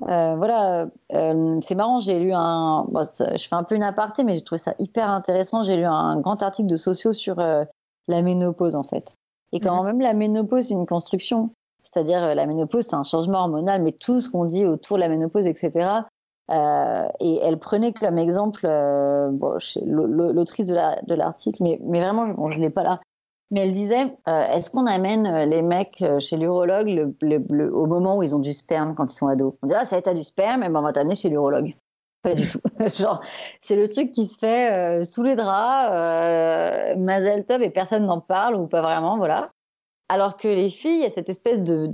voilà, 0.00 0.86
c'est 1.10 1.74
marrant, 1.74 1.98
j'ai 1.98 2.20
lu 2.20 2.30
un. 2.32 2.86
je 2.92 3.48
fais 3.48 3.56
un 3.56 3.64
peu 3.64 3.74
une 3.74 3.82
aparté, 3.82 4.22
mais 4.22 4.34
j'ai 4.34 4.42
trouvé 4.42 4.60
ça 4.60 4.74
hyper 4.78 5.10
intéressant. 5.10 5.64
J'ai 5.64 5.76
lu 5.76 5.84
un 5.84 6.20
grand 6.20 6.40
article 6.44 6.68
de 6.68 6.76
sociaux 6.76 7.12
sur 7.12 7.38
la 7.38 8.22
ménopause, 8.22 8.76
en 8.76 8.84
fait. 8.84 9.16
Et 9.50 9.58
quand 9.58 9.80
mhm. 9.80 9.86
même, 9.86 10.00
la 10.02 10.14
ménopause, 10.14 10.66
c'est 10.66 10.74
une 10.74 10.86
construction. 10.86 11.50
C'est-à-dire, 11.82 12.32
la 12.32 12.46
ménopause, 12.46 12.86
c'est 12.88 12.94
un 12.94 13.02
changement 13.02 13.40
hormonal, 13.40 13.82
mais 13.82 13.92
tout 13.92 14.20
ce 14.20 14.30
qu'on 14.30 14.44
dit 14.44 14.66
autour 14.66 14.98
de 14.98 15.00
la 15.00 15.08
ménopause, 15.08 15.48
etc., 15.48 16.04
euh, 16.50 17.06
et 17.20 17.38
elle 17.42 17.58
prenait 17.58 17.92
comme 17.92 18.18
exemple 18.18 18.62
euh, 18.64 19.28
bon, 19.30 19.58
l'autrice 19.84 20.64
de 20.66 21.14
l'article, 21.14 21.62
mais, 21.62 21.78
vraiment, 22.00 22.28
bon, 22.28 22.50
je 22.50 22.58
ne 22.58 22.62
l'ai 22.62 22.70
pas 22.70 22.82
là. 22.82 23.00
Mais 23.50 23.60
elle 23.60 23.72
disait 23.72 24.14
euh, 24.28 24.46
est-ce 24.48 24.70
qu'on 24.70 24.86
amène 24.86 25.48
les 25.48 25.62
mecs 25.62 26.04
chez 26.18 26.36
l'urologue 26.36 27.14
au 27.22 27.86
moment 27.86 28.18
où 28.18 28.22
ils 28.22 28.36
ont 28.36 28.40
du 28.40 28.52
sperme 28.52 28.94
quand 28.94 29.10
ils 29.10 29.16
sont 29.16 29.28
ados? 29.28 29.54
On 29.62 29.66
dit 29.66 29.74
ah, 29.74 29.84
ça 29.84 29.96
va 29.96 30.00
être 30.00 30.14
du 30.14 30.22
sperme, 30.22 30.62
et 30.62 30.68
ben, 30.68 30.80
on 30.80 30.82
va 30.82 30.92
t'amener 30.92 31.14
chez 31.14 31.30
l'urologue. 31.30 31.74
C'est 32.24 33.76
le 33.76 33.88
truc 33.88 34.12
qui 34.12 34.26
se 34.26 34.38
fait 34.38 35.02
sous 35.04 35.22
les 35.22 35.34
draps, 35.36 36.98
Mazel 36.98 37.46
Tov, 37.46 37.62
et 37.62 37.70
personne 37.70 38.04
n'en 38.04 38.20
parle, 38.20 38.56
ou 38.56 38.66
pas 38.66 38.82
vraiment, 38.82 39.16
voilà. 39.16 39.50
Alors 40.10 40.36
que 40.36 40.48
les 40.48 40.68
filles, 40.68 40.96
il 40.96 41.02
y 41.02 41.06
a 41.06 41.10
cette 41.10 41.30
espèce 41.30 41.62
de 41.62 41.86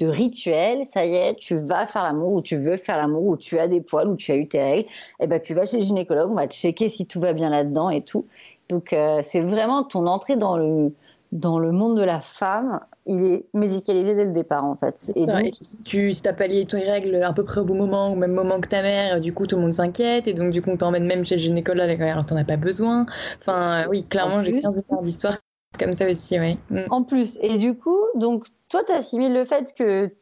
de 0.00 0.06
rituel, 0.06 0.86
ça 0.86 1.04
y 1.04 1.14
est, 1.14 1.36
tu 1.36 1.56
vas 1.56 1.86
faire 1.86 2.02
l'amour 2.02 2.32
ou 2.32 2.42
tu 2.42 2.56
veux 2.56 2.76
faire 2.76 2.96
l'amour 2.96 3.24
ou 3.24 3.36
tu 3.36 3.58
as 3.58 3.68
des 3.68 3.80
poils 3.80 4.08
ou 4.08 4.16
tu 4.16 4.32
as 4.32 4.36
eu 4.36 4.48
tes 4.48 4.60
règles, 4.60 4.88
et 4.88 5.24
eh 5.24 5.26
ben 5.26 5.40
tu 5.40 5.54
vas 5.54 5.66
chez 5.66 5.76
le 5.76 5.82
gynécologue, 5.82 6.30
on 6.30 6.34
va 6.34 6.48
checker 6.48 6.88
si 6.88 7.06
tout 7.06 7.20
va 7.20 7.32
bien 7.32 7.50
là-dedans 7.50 7.90
et 7.90 8.02
tout. 8.02 8.26
Donc 8.68 8.92
euh, 8.92 9.20
c'est 9.22 9.40
vraiment 9.40 9.84
ton 9.84 10.06
entrée 10.06 10.36
dans 10.36 10.56
le 10.56 10.92
dans 11.32 11.60
le 11.60 11.70
monde 11.70 11.96
de 11.96 12.02
la 12.02 12.20
femme, 12.20 12.80
il 13.06 13.22
est 13.22 13.44
médicalisé 13.54 14.16
dès 14.16 14.24
le 14.24 14.32
départ 14.32 14.64
en 14.64 14.74
fait. 14.74 15.12
Et, 15.14 15.26
donc, 15.26 15.52
si 15.60 15.76
tu 15.84 16.12
si 16.12 16.26
as 16.26 16.32
pallié 16.32 16.66
tes 16.66 16.78
règles 16.78 17.22
à 17.22 17.32
peu 17.32 17.44
près 17.44 17.60
au 17.60 17.64
bon 17.64 17.76
moment, 17.76 18.12
au 18.12 18.16
même 18.16 18.32
moment 18.32 18.58
que 18.58 18.68
ta 18.68 18.82
mère, 18.82 19.20
du 19.20 19.32
coup 19.32 19.46
tout 19.46 19.54
le 19.54 19.62
monde 19.62 19.72
s'inquiète 19.72 20.26
et 20.26 20.32
donc 20.32 20.50
du 20.50 20.60
coup 20.60 20.70
on 20.70 20.76
t'emmène 20.76 21.04
même 21.04 21.24
chez 21.24 21.36
le 21.36 21.42
gynécologue 21.42 22.02
alors 22.02 22.26
t'en 22.26 22.36
as 22.36 22.44
pas 22.44 22.56
besoin. 22.56 23.06
Enfin 23.38 23.86
oui, 23.88 24.04
clairement 24.04 24.42
j'ai 24.42 24.58
15 24.58 24.78
ans 24.88 25.02
d'histoire 25.02 25.36
comme 25.78 25.94
ça 25.94 26.10
aussi, 26.10 26.38
oui. 26.40 26.58
Mm. 26.70 26.80
En 26.90 27.02
plus, 27.04 27.38
et 27.42 27.56
du 27.58 27.74
coup, 27.74 28.00
donc 28.16 28.46
toi 28.70 28.82
tu 28.84 28.92
assimiles 28.92 29.34
le 29.34 29.44
fait 29.44 29.74
que 29.74 30.14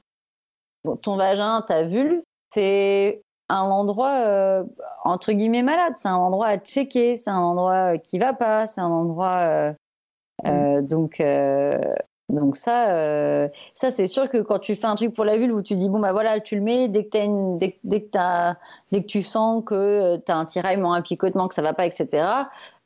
ton 1.02 1.16
vagin, 1.16 1.62
ta 1.62 1.82
vulve, 1.84 2.22
c'est 2.52 3.22
un 3.48 3.62
endroit 3.62 4.20
euh, 4.26 4.64
entre 5.04 5.32
guillemets 5.32 5.62
malade, 5.62 5.94
c'est 5.96 6.08
un 6.08 6.16
endroit 6.16 6.48
à 6.48 6.58
checker, 6.58 7.16
c'est 7.16 7.30
un 7.30 7.38
endroit 7.38 7.94
euh, 7.94 7.98
qui 7.98 8.18
va 8.18 8.32
pas, 8.32 8.66
c'est 8.66 8.80
un 8.80 8.90
endroit 8.90 9.38
euh, 9.38 9.72
euh, 10.46 10.82
donc, 10.82 11.22
donc 12.28 12.56
ça, 12.56 12.90
euh, 12.90 13.48
ça 13.74 13.90
c'est 13.90 14.06
sûr 14.06 14.28
que 14.28 14.38
quand 14.38 14.58
tu 14.58 14.74
fais 14.74 14.86
un 14.86 14.94
truc 14.94 15.14
pour 15.14 15.24
la 15.24 15.36
vulve 15.36 15.54
où 15.54 15.62
tu 15.62 15.74
dis 15.74 15.88
bon 15.88 15.98
bah 15.98 16.12
voilà 16.12 16.40
tu 16.40 16.56
le 16.56 16.62
mets 16.62 16.88
dès 16.88 17.06
que, 17.06 17.18
une, 17.18 17.58
dès, 17.58 17.78
dès, 17.84 18.02
que, 18.02 18.18
as, 18.18 18.56
dès 18.92 19.02
que 19.02 19.06
tu 19.06 19.22
sens 19.22 19.64
que 19.64 20.16
tu 20.18 20.30
as 20.30 20.36
un 20.36 20.44
tiraillement, 20.44 20.92
un 20.94 21.02
picotement, 21.02 21.48
que 21.48 21.54
ça 21.54 21.62
va 21.62 21.74
pas, 21.74 21.86
etc. 21.86 22.06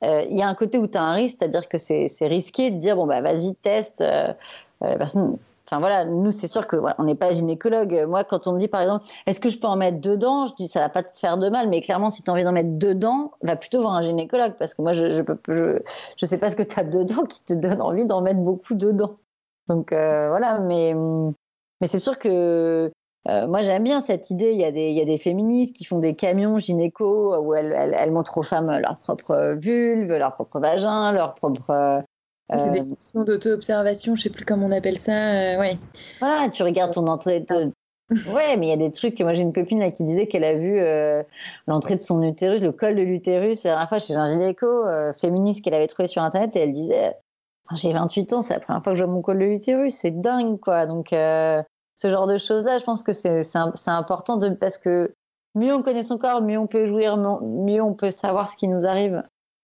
Il 0.03 0.37
y 0.37 0.43
a 0.43 0.49
un 0.49 0.55
côté 0.55 0.79
où 0.79 0.87
tu 0.87 0.99
as 0.99 1.03
un 1.03 1.13
risque, 1.13 1.37
c'est-à-dire 1.39 1.69
que 1.69 1.79
c'est 1.79 2.09
risqué 2.23 2.71
de 2.71 2.79
dire 2.79 2.97
bon 2.97 3.07
bah 3.07 3.21
vas-y 3.21 3.55
teste. 3.57 4.01
la 4.01 4.37
personne 4.81 5.39
Enfin 5.73 5.81
voilà, 5.81 6.05
nous 6.05 6.33
c'est 6.33 6.49
sûr 6.49 6.67
que 6.67 6.77
on 6.99 7.05
n'est 7.05 7.15
pas 7.15 7.33
gynécologue. 7.33 8.05
Moi, 8.07 8.25
quand 8.25 8.47
on 8.47 8.53
me 8.53 8.59
dit 8.59 8.69
par 8.69 8.83
exemple, 8.83 9.07
est-ce 9.27 9.41
que 9.41 9.49
je 9.49 9.59
peux 9.59 9.67
en 9.67 9.77
mettre 9.77 10.03
dedans, 10.03 10.45
je 10.45 10.55
dis 10.55 10.69
ça 10.69 10.81
va 10.81 10.91
pas 10.91 11.03
te 11.03 11.19
faire 11.19 11.39
de 11.39 11.49
mal, 11.49 11.71
mais 11.71 11.81
clairement 11.81 12.11
si 12.11 12.23
tu 12.23 12.29
as 12.29 12.35
envie 12.35 12.45
d'en 12.45 12.53
mettre 12.53 12.77
dedans, 12.77 13.33
va 13.41 13.57
plutôt 13.57 13.81
voir 13.81 13.95
un 13.95 14.03
gynécologue 14.03 14.53
parce 14.59 14.75
que 14.75 14.83
moi 14.83 14.93
je 14.93 15.13
je 15.13 15.23
peux 15.23 15.83
je, 16.19 16.27
sais 16.27 16.37
pas 16.37 16.51
ce 16.51 16.57
que 16.57 16.63
tu 16.63 16.79
as 16.79 16.85
dedans 16.85 17.25
qui 17.25 17.43
te 17.43 17.55
donne 17.55 17.81
envie 17.81 18.05
d'en 18.05 18.21
mettre 18.21 18.41
beaucoup 18.41 18.75
dedans. 18.75 19.17
Donc 19.69 19.93
euh, 19.93 20.29
voilà, 20.29 20.59
mais 20.59 20.95
mais 21.81 21.89
c'est 21.89 22.01
sûr 22.01 22.19
que 22.19 22.93
euh, 23.29 23.47
moi, 23.47 23.63
j'aime 23.63 23.85
bien 23.85 24.01
cette 24.01 24.31
idée. 24.31 24.51
Il 24.53 24.61
y, 24.61 24.65
a 24.65 24.73
des, 24.73 24.89
il 24.91 24.97
y 24.97 25.01
a 25.01 25.05
des 25.05 25.17
féministes 25.17 25.77
qui 25.77 25.85
font 25.85 26.01
des 26.01 26.17
camions 26.17 26.59
gynéco 26.59 27.37
où 27.39 27.55
elles, 27.55 27.73
elles, 27.73 27.95
elles 27.95 28.11
montrent 28.11 28.39
aux 28.39 28.43
femmes 28.43 28.79
leur 28.79 28.99
propre 28.99 29.55
vulve, 29.57 30.13
leur 30.13 30.35
propre 30.35 30.59
vagin, 30.59 31.13
leur 31.13 31.35
propre 31.37 32.05
c'est 32.59 32.71
des 32.71 32.81
euh, 32.81 32.95
sessions 32.97 33.25
d'auto-observation, 33.25 34.17
je 34.17 34.23
sais 34.23 34.31
plus 34.31 34.45
comment 34.45 34.67
on 34.67 34.73
appelle 34.73 34.99
ça. 34.99 35.13
Euh, 35.13 35.59
ouais. 35.59 35.79
Voilà, 36.21 36.51
tu 36.51 36.63
regardes 36.63 36.93
ton 36.93 37.07
entrée. 37.07 37.41
De... 37.41 37.73
Ouais, 38.31 38.59
mais 38.59 38.67
il 38.67 38.69
y 38.69 38.73
a 38.73 38.77
des 38.77 38.91
trucs. 38.91 39.19
Moi, 39.21 39.33
j'ai 39.33 39.41
une 39.41 39.55
copine 39.55 39.81
là, 39.81 39.91
qui 39.91 40.05
disait 40.05 40.27
qu'elle 40.27 40.45
a 40.45 40.55
vu 40.55 40.79
euh, 40.79 41.23
l'entrée 41.67 41.97
de 41.97 42.03
son 42.03 42.23
utérus, 42.23 42.61
le 42.61 42.71
col 42.71 42.95
de 42.95 43.01
l'utérus, 43.01 43.65
la 43.65 43.71
dernière 43.71 43.89
fois 43.89 44.01
chez 44.01 44.15
un 44.15 44.31
gynéco 44.31 44.85
féministe 45.19 45.65
qu'elle 45.65 45.73
avait 45.73 45.87
trouvé 45.87 46.07
sur 46.09 46.23
Internet 46.23 46.55
et 46.55 46.61
elle 46.61 46.73
disait 46.73 47.17
J'ai 47.75 47.93
28 47.93 48.35
ans, 48.35 48.41
c'est 48.43 48.53
la 48.53 48.61
première 48.61 48.83
fois 48.83 48.93
que 48.93 48.99
je 48.99 49.05
vois 49.05 49.15
mon 49.15 49.23
col 49.23 49.39
de 49.39 49.45
l'utérus, 49.45 49.95
c'est 49.95 50.11
dingue, 50.11 50.61
quoi. 50.61 50.85
Donc, 50.85 51.09
ce 51.11 51.65
genre 52.11 52.27
de 52.27 52.37
choses-là, 52.37 52.77
je 52.77 52.85
pense 52.85 53.03
que 53.03 53.15
c'est 53.15 53.47
important 53.87 54.37
de, 54.37 54.51
parce 54.51 54.77
que 54.77 55.15
mieux 55.55 55.73
on 55.73 55.83
connaît 55.83 56.03
son 56.03 56.19
corps, 56.19 56.43
mieux 56.43 56.59
on 56.59 56.67
peut 56.67 56.85
jouir, 56.85 57.17
mieux 57.17 57.81
on 57.81 57.95
peut 57.95 58.11
savoir 58.11 58.51
ce 58.51 58.57
qui 58.57 58.69
nous 58.69 58.85
arrive, 58.85 59.23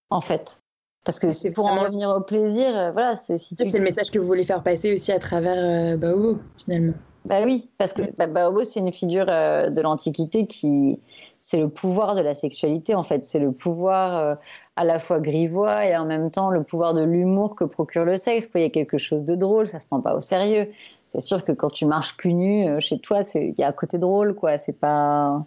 en 0.09 0.22
fait. 0.22 0.62
Parce 1.05 1.18
que 1.18 1.30
c'est 1.30 1.51
pour 1.51 1.66
en 1.66 1.80
revenir 1.80 2.11
au 2.11 2.20
plaisir, 2.20 2.76
euh, 2.76 2.90
voilà, 2.92 3.16
c'est 3.16 3.38
si 3.38 3.57
le 3.59 3.80
message 3.80 4.11
que 4.11 4.18
vous 4.18 4.26
voulez 4.26 4.44
faire 4.44 4.62
passer 4.62 4.92
aussi 4.92 5.11
à 5.11 5.18
travers 5.18 5.57
euh, 5.57 5.96
Baobo, 5.96 6.38
finalement. 6.59 6.92
Bah 7.24 7.40
oui, 7.44 7.70
parce 7.78 7.92
que 7.92 8.03
bah, 8.16 8.26
Baobo, 8.26 8.64
c'est 8.64 8.80
une 8.80 8.92
figure 8.92 9.26
euh, 9.28 9.70
de 9.70 9.80
l'Antiquité 9.80 10.46
qui. 10.46 11.01
C'est 11.40 11.57
le 11.57 11.68
pouvoir 11.70 12.14
de 12.14 12.20
la 12.20 12.34
sexualité, 12.34 12.94
en 12.94 13.03
fait. 13.03 13.24
C'est 13.24 13.38
le 13.38 13.53
pouvoir 13.53 14.36
à 14.76 14.84
la 14.84 14.99
fois 14.99 15.18
grivois 15.18 15.86
et 15.86 15.96
en 15.96 16.05
même 16.05 16.30
temps 16.30 16.51
le 16.51 16.62
pouvoir 16.62 16.92
de 16.92 17.03
l'humour 17.03 17.55
que 17.55 17.64
procure 17.64 18.05
le 18.05 18.16
sexe. 18.16 18.51
Il 18.55 18.61
y 18.61 18.64
a 18.64 18.70
quelque 18.70 18.99
chose 18.99 19.24
de 19.24 19.34
drôle, 19.34 19.66
ça 19.66 19.80
se 19.80 19.86
prend 19.86 20.03
pas 20.03 20.14
au 20.14 20.20
sérieux. 20.20 20.68
C'est 21.09 21.22
sûr 21.22 21.42
que 21.44 21.53
quand 21.53 21.70
tu 21.70 21.86
marches 21.86 22.16
cul 22.18 22.34
nu 22.34 22.80
chez 22.80 22.99
toi, 22.99 23.22
il 23.34 23.55
y 23.57 23.62
a 23.62 23.68
un 23.68 23.72
côté 23.72 23.96
drôle, 23.96 24.34
quoi. 24.34 24.59
C'est 24.59 24.78
pas. 24.78 25.42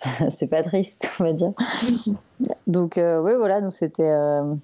c'est 0.30 0.46
pas 0.46 0.62
triste, 0.62 1.08
on 1.20 1.24
va 1.24 1.32
dire. 1.32 1.52
Donc, 2.66 2.98
euh, 2.98 3.20
oui, 3.20 3.32
voilà, 3.36 3.60
nous 3.60 3.70
c'était. 3.70 4.02
Euh, 4.02 4.54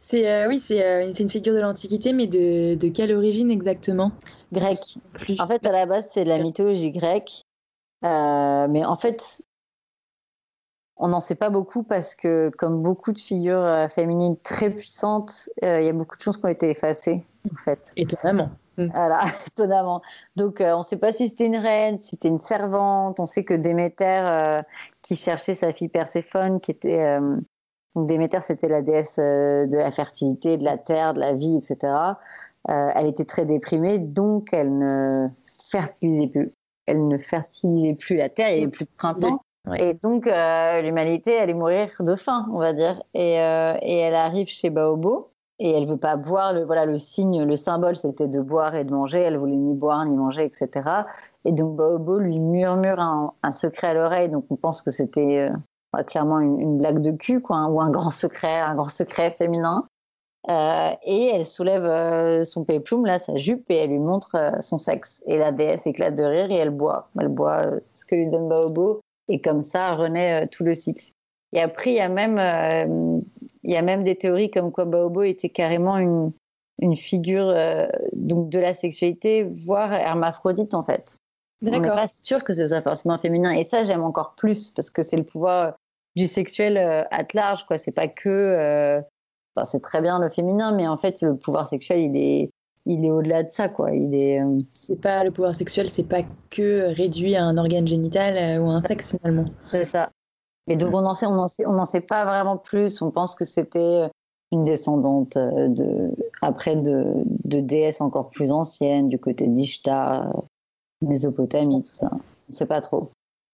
c'est 0.00 0.30
euh, 0.30 0.48
oui, 0.48 0.60
c'est 0.60 1.04
une 1.18 1.28
figure 1.28 1.54
de 1.54 1.60
l'Antiquité, 1.60 2.12
mais 2.12 2.26
de, 2.26 2.74
de, 2.74 2.88
quelle 2.88 3.14
origine 3.14 3.50
exactement? 3.50 4.12
Grecque. 4.52 4.98
En 5.38 5.46
fait, 5.46 5.64
à 5.64 5.72
la 5.72 5.86
base, 5.86 6.08
c'est 6.12 6.24
de 6.24 6.28
la 6.28 6.38
mythologie 6.38 6.90
grecque, 6.90 7.44
mais 8.02 8.84
en 8.84 8.96
fait, 8.96 9.42
on 10.96 11.08
n'en 11.08 11.20
sait 11.20 11.34
pas 11.34 11.48
beaucoup 11.48 11.82
parce 11.82 12.14
que, 12.14 12.50
comme 12.58 12.82
beaucoup 12.82 13.12
de 13.12 13.20
figures 13.20 13.86
féminines 13.90 14.36
très 14.42 14.70
puissantes, 14.70 15.48
il 15.62 15.84
y 15.84 15.88
a 15.88 15.92
beaucoup 15.92 16.16
de 16.16 16.22
choses 16.22 16.36
qui 16.36 16.44
ont 16.44 16.48
été 16.48 16.68
effacées, 16.68 17.24
en 17.50 17.56
fait. 17.56 17.92
Étonnamment. 17.96 18.50
Mm. 18.80 18.90
Voilà, 18.94 19.20
étonnamment. 19.46 20.02
Donc, 20.36 20.60
euh, 20.60 20.74
on 20.74 20.78
ne 20.78 20.84
sait 20.84 20.96
pas 20.96 21.12
si 21.12 21.28
c'était 21.28 21.46
une 21.46 21.56
reine, 21.56 21.98
si 21.98 22.10
c'était 22.10 22.28
une 22.28 22.40
servante. 22.40 23.20
On 23.20 23.26
sait 23.26 23.44
que 23.44 23.54
Déméter, 23.54 24.04
euh, 24.04 24.62
qui 25.02 25.16
cherchait 25.16 25.54
sa 25.54 25.72
fille 25.72 25.88
Perséphone, 25.88 26.60
qui 26.60 26.70
était. 26.70 27.02
Euh, 27.02 27.36
Déméter, 27.96 28.40
c'était 28.40 28.68
la 28.68 28.82
déesse 28.82 29.16
de 29.16 29.76
la 29.76 29.90
fertilité, 29.90 30.56
de 30.56 30.64
la 30.64 30.78
terre, 30.78 31.12
de 31.12 31.18
la 31.18 31.34
vie, 31.34 31.56
etc. 31.56 31.92
elle 32.68 33.08
était 33.08 33.24
très 33.24 33.44
déprimée, 33.44 33.98
donc 33.98 34.52
elle 34.52 34.78
ne 34.78 35.26
fertilisait 35.68 36.28
plus. 36.28 36.52
Elle 36.86 37.08
ne 37.08 37.18
fertilisait 37.18 37.94
plus 37.94 38.14
la 38.14 38.28
terre, 38.28 38.50
il 38.50 38.54
n'y 38.54 38.62
avait 38.62 38.70
plus 38.70 38.84
de 38.84 38.90
printemps. 38.96 39.42
Et 39.76 39.94
donc, 39.94 40.26
l'humanité 40.26 41.36
allait 41.36 41.52
mourir 41.52 41.90
de 41.98 42.14
faim, 42.14 42.46
on 42.52 42.60
va 42.60 42.72
dire. 42.72 43.02
Et, 43.12 43.32
et 43.32 43.98
elle 43.98 44.14
arrive 44.14 44.46
chez 44.46 44.70
Baobo 44.70 45.32
et 45.60 45.70
elle 45.70 45.86
veut 45.86 45.98
pas 45.98 46.16
boire. 46.16 46.54
Le, 46.54 46.64
voilà, 46.64 46.86
le 46.86 46.98
signe, 46.98 47.44
le 47.44 47.56
symbole, 47.56 47.94
c'était 47.94 48.26
de 48.26 48.40
boire 48.40 48.74
et 48.74 48.84
de 48.84 48.92
manger. 48.92 49.20
Elle 49.20 49.36
voulait 49.36 49.56
ni 49.56 49.74
boire 49.74 50.04
ni 50.06 50.16
manger, 50.16 50.44
etc. 50.44 50.70
Et 51.44 51.52
donc 51.52 51.76
Baobo 51.76 52.18
lui 52.18 52.40
murmure 52.40 52.98
un, 52.98 53.52
secret 53.52 53.88
à 53.88 53.94
l'oreille. 53.94 54.30
Donc 54.30 54.46
on 54.50 54.56
pense 54.56 54.82
que 54.82 54.90
c'était 54.90 55.50
euh, 55.94 56.02
clairement 56.04 56.40
une, 56.40 56.78
blague 56.78 57.00
de 57.00 57.12
cul, 57.12 57.40
quoi, 57.40 57.56
hein, 57.56 57.68
ou 57.68 57.80
un 57.80 57.90
grand 57.90 58.10
secret, 58.10 58.58
un 58.58 58.74
grand 58.74 58.88
secret 58.88 59.32
féminin. 59.32 59.86
Euh, 60.48 60.90
et 61.04 61.26
elle 61.26 61.44
soulève 61.44 61.84
euh, 61.84 62.44
son 62.44 62.64
péplum, 62.64 63.04
là, 63.04 63.18
sa 63.18 63.36
jupe, 63.36 63.70
et 63.70 63.76
elle 63.76 63.90
lui 63.90 63.98
montre 63.98 64.54
son 64.60 64.78
sexe. 64.78 65.22
Et 65.26 65.36
la 65.36 65.52
déesse 65.52 65.86
éclate 65.86 66.14
de 66.14 66.24
rire 66.24 66.50
et 66.50 66.56
elle 66.56 66.70
boit. 66.70 67.10
Elle 67.20 67.28
boit 67.28 67.66
ce 67.94 68.06
que 68.06 68.14
lui 68.14 68.28
donne 68.28 68.48
Baobo. 68.48 69.00
Et 69.28 69.40
comme 69.42 69.62
ça 69.62 69.94
renaît 69.94 70.48
tout 70.48 70.64
le 70.64 70.74
cycle. 70.74 71.12
Et 71.52 71.60
après, 71.60 71.90
il 71.90 71.96
y 71.96 72.00
a 72.00 72.08
même, 72.08 73.22
il 73.62 73.72
y 73.72 73.76
a 73.76 73.82
même 73.82 74.02
des 74.02 74.16
théories 74.16 74.50
comme 74.50 74.72
quoi 74.72 74.84
Baobo 74.84 75.22
était 75.22 75.48
carrément 75.48 75.98
une, 75.98 76.32
une 76.80 76.96
figure 76.96 77.48
euh, 77.48 77.86
donc 78.12 78.48
de 78.48 78.58
la 78.58 78.72
sexualité, 78.72 79.44
voire 79.44 79.92
hermaphrodite 79.92 80.74
en 80.74 80.82
fait. 80.82 81.18
On 81.62 81.70
n'est 81.70 81.80
pas 81.88 82.08
sûr 82.08 82.42
que 82.42 82.54
ce 82.54 82.66
soit 82.66 82.80
forcément 82.80 83.18
féminin. 83.18 83.52
Et 83.52 83.64
ça, 83.64 83.84
j'aime 83.84 84.02
encore 84.02 84.34
plus 84.34 84.70
parce 84.70 84.88
que 84.88 85.02
c'est 85.02 85.18
le 85.18 85.24
pouvoir 85.24 85.74
du 86.16 86.26
sexuel 86.26 86.78
euh, 86.78 87.04
à 87.10 87.22
large. 87.34 87.66
Quoi. 87.66 87.76
C'est 87.76 87.92
pas 87.92 88.08
que. 88.08 89.02
Enfin, 89.54 89.64
c'est 89.64 89.82
très 89.82 90.00
bien 90.00 90.18
le 90.20 90.30
féminin, 90.30 90.74
mais 90.74 90.88
en 90.88 90.96
fait, 90.96 91.20
le 91.20 91.36
pouvoir 91.36 91.66
sexuel, 91.66 92.00
il 92.00 92.16
est, 92.16 92.50
il 92.86 93.04
est 93.04 93.10
au-delà 93.10 93.42
de 93.42 93.50
ça, 93.50 93.68
quoi. 93.68 93.90
Il 93.92 94.14
est. 94.14 94.40
C'est 94.72 95.02
pas 95.02 95.22
le 95.22 95.32
pouvoir 95.32 95.54
sexuel, 95.54 95.90
c'est 95.90 96.08
pas 96.08 96.22
que 96.48 96.94
réduit 96.94 97.36
à 97.36 97.44
un 97.44 97.58
organe 97.58 97.86
génital 97.86 98.58
ou 98.58 98.70
à 98.70 98.74
un 98.76 98.82
sexe 98.82 99.14
finalement. 99.18 99.44
C'est 99.70 99.84
ça. 99.84 100.08
Et 100.70 100.76
donc, 100.76 100.94
on 100.94 101.02
n'en 101.02 101.14
sait, 101.14 101.26
on 101.26 101.48
sait, 101.48 101.66
on 101.66 101.84
sait 101.84 102.00
pas 102.00 102.24
vraiment 102.24 102.56
plus. 102.56 103.02
On 103.02 103.10
pense 103.10 103.34
que 103.34 103.44
c'était 103.44 104.08
une 104.52 104.64
descendante 104.64 105.36
euh, 105.36 105.68
de, 105.68 106.10
après 106.42 106.76
de, 106.76 107.04
de 107.44 107.60
déesses 107.60 108.00
encore 108.00 108.30
plus 108.30 108.52
anciennes, 108.52 109.08
du 109.08 109.18
côté 109.18 109.46
d'Ishtar, 109.48 110.28
euh, 110.28 110.40
Mésopotamie, 111.02 111.82
tout 111.82 111.92
ça. 111.92 112.08
On 112.12 112.18
ne 112.50 112.54
sait 112.54 112.66
pas 112.66 112.80
trop. 112.80 113.10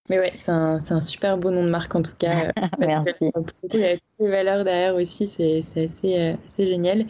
Mais 0.08 0.18
ouais, 0.18 0.32
c'est 0.36 0.52
un, 0.52 0.78
un, 0.90 1.00
super 1.00 1.36
beau 1.38 1.50
nom 1.50 1.64
de 1.64 1.70
marque 1.70 1.94
en 1.94 2.02
tout 2.02 2.14
cas. 2.18 2.50
Merci. 2.78 3.10
Il 3.20 3.80
y 3.80 3.84
a 3.84 3.94
toutes 3.94 4.10
les 4.20 4.28
valeurs 4.28 4.64
derrière 4.64 4.94
aussi, 4.94 5.26
c'est 5.26 5.64
assez, 5.74 6.18
euh, 6.18 6.34
assez, 6.46 6.66
génial. 6.66 7.06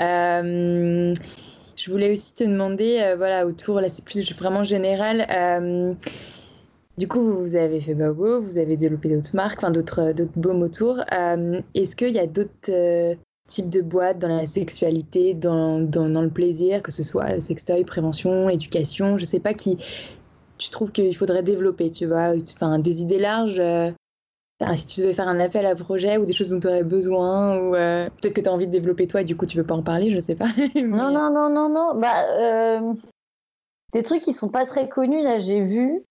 Euh, 0.00 1.12
je 1.76 1.90
voulais 1.90 2.12
aussi 2.12 2.34
te 2.34 2.44
demander, 2.44 3.14
voilà, 3.16 3.46
autour, 3.46 3.80
là 3.80 3.88
c'est 3.88 4.04
plus 4.04 4.32
vraiment 4.32 4.64
général. 4.64 5.26
Euh, 5.30 5.94
du 6.98 7.06
coup, 7.06 7.20
vous 7.20 7.54
avez 7.54 7.80
fait 7.80 7.94
Babo, 7.94 8.40
vous 8.40 8.58
avez 8.58 8.76
développé 8.76 9.08
d'autres 9.08 9.34
marques, 9.34 9.58
enfin 9.58 9.70
d'autres 9.70 10.12
baumes 10.34 10.62
autour. 10.62 10.98
Euh, 11.12 11.60
est-ce 11.74 11.94
qu'il 11.94 12.10
y 12.10 12.18
a 12.18 12.26
d'autres 12.26 12.70
euh, 12.70 13.14
types 13.48 13.70
de 13.70 13.80
boîtes 13.80 14.18
dans 14.18 14.26
la 14.26 14.48
sexualité, 14.48 15.32
dans, 15.32 15.78
dans, 15.78 16.22
le 16.22 16.28
plaisir, 16.28 16.82
que 16.82 16.90
ce 16.90 17.04
soit 17.04 17.40
sextoy, 17.40 17.84
prévention, 17.84 18.50
éducation, 18.50 19.16
je 19.16 19.24
sais 19.24 19.38
pas 19.38 19.54
qui 19.54 19.78
tu 20.58 20.70
trouves 20.70 20.90
qu'il 20.90 21.16
faudrait 21.16 21.44
développer, 21.44 21.92
tu 21.92 22.06
vois, 22.06 22.34
enfin 22.56 22.80
des 22.80 23.00
idées 23.00 23.20
larges. 23.20 23.60
Euh, 23.60 23.92
si 24.74 24.86
tu 24.86 25.00
devais 25.02 25.14
faire 25.14 25.28
un 25.28 25.38
appel 25.38 25.66
à 25.66 25.76
projet 25.76 26.18
ou 26.18 26.26
des 26.26 26.32
choses 26.32 26.50
dont 26.50 26.58
tu 26.58 26.66
aurais 26.66 26.82
besoin, 26.82 27.56
ou 27.58 27.72
peut-être 27.74 28.34
que 28.34 28.40
tu 28.40 28.48
as 28.48 28.52
envie 28.52 28.66
de 28.66 28.72
développer 28.72 29.06
toi 29.06 29.22
du 29.22 29.36
coup 29.36 29.46
tu 29.46 29.56
veux 29.56 29.62
pas 29.62 29.76
en 29.76 29.84
parler, 29.84 30.10
je 30.10 30.18
sais 30.18 30.34
pas. 30.34 30.48
Non, 30.74 31.12
non, 31.12 31.30
non, 31.30 31.48
non, 31.48 31.68
non. 31.68 31.94
Bah, 31.94 32.80
des 33.92 34.02
trucs 34.02 34.22
qui 34.22 34.32
sont 34.32 34.48
pas 34.48 34.66
très 34.66 34.88
connus. 34.88 35.22
Là, 35.22 35.38
j'ai 35.38 35.60
vu 35.60 36.02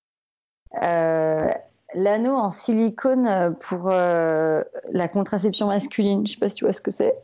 l'anneau 0.73 2.33
en 2.33 2.49
silicone 2.49 3.55
pour 3.59 3.89
la 3.89 5.07
contraception 5.11 5.67
masculine. 5.67 6.25
Je 6.25 6.33
sais 6.33 6.39
pas 6.39 6.49
si 6.49 6.55
tu 6.55 6.65
vois 6.65 6.73
ce 6.73 6.81
que 6.81 6.91
c'est. 6.91 7.15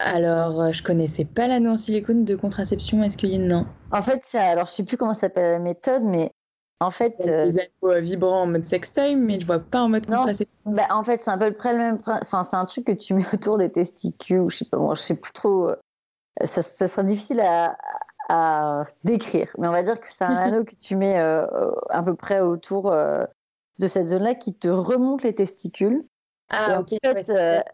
Alors, 0.00 0.72
je 0.72 0.82
connaissais 0.82 1.24
pas 1.24 1.46
l'anneau 1.46 1.72
en 1.72 1.76
silicone 1.76 2.24
de 2.24 2.34
contraception 2.34 2.98
masculine, 2.98 3.46
non. 3.46 3.66
En 3.92 4.02
fait, 4.02 4.24
ça, 4.24 4.42
alors 4.42 4.66
je 4.66 4.72
sais 4.72 4.84
plus 4.84 4.96
comment 4.96 5.14
s'appelle 5.14 5.52
la 5.52 5.58
méthode, 5.60 6.02
mais 6.02 6.32
en 6.80 6.90
fait, 6.90 7.14
euh... 7.26 7.46
des 7.46 7.60
anneaux 7.60 8.00
vibrants 8.00 8.42
en 8.42 8.46
mode 8.46 8.64
sextoy, 8.64 9.14
mais 9.14 9.40
je 9.40 9.46
vois 9.46 9.60
pas 9.60 9.82
en 9.82 9.88
mode 9.88 10.06
contraception. 10.06 10.46
Bah, 10.66 10.86
en 10.90 11.04
fait, 11.04 11.22
c'est 11.22 11.30
un 11.30 11.38
peu 11.38 11.52
près 11.52 11.72
le 11.72 11.78
même. 11.78 11.98
Enfin, 12.06 12.44
c'est 12.44 12.56
un 12.56 12.64
truc 12.64 12.86
que 12.86 12.92
tu 12.92 13.14
mets 13.14 13.24
autour 13.32 13.58
des 13.58 13.70
testicules, 13.70 14.40
ou 14.40 14.50
je 14.50 14.58
sais 14.58 14.64
pas. 14.64 14.78
Bon, 14.78 14.94
je 14.94 15.00
sais 15.00 15.14
plus 15.14 15.32
trop. 15.32 15.68
Euh, 15.68 15.76
ça, 16.44 16.62
ça 16.62 16.88
sera 16.88 17.02
difficile 17.02 17.40
à, 17.40 17.76
à, 18.28 18.84
décrire, 19.04 19.48
mais 19.58 19.68
on 19.68 19.72
va 19.72 19.82
dire 19.82 20.00
que 20.00 20.06
c'est 20.10 20.24
un 20.24 20.36
anneau 20.36 20.64
que 20.64 20.74
tu 20.74 20.96
mets 20.96 21.18
euh, 21.18 21.46
à 21.90 22.02
peu 22.02 22.14
près 22.14 22.40
autour 22.40 22.90
euh, 22.90 23.24
de 23.78 23.86
cette 23.86 24.08
zone-là 24.08 24.34
qui 24.34 24.54
te 24.54 24.68
remonte 24.68 25.22
les 25.22 25.34
testicules. 25.34 26.04
Ah, 26.50 26.80
ok. 26.80 26.92
En 27.04 27.12
fait, 27.12 27.64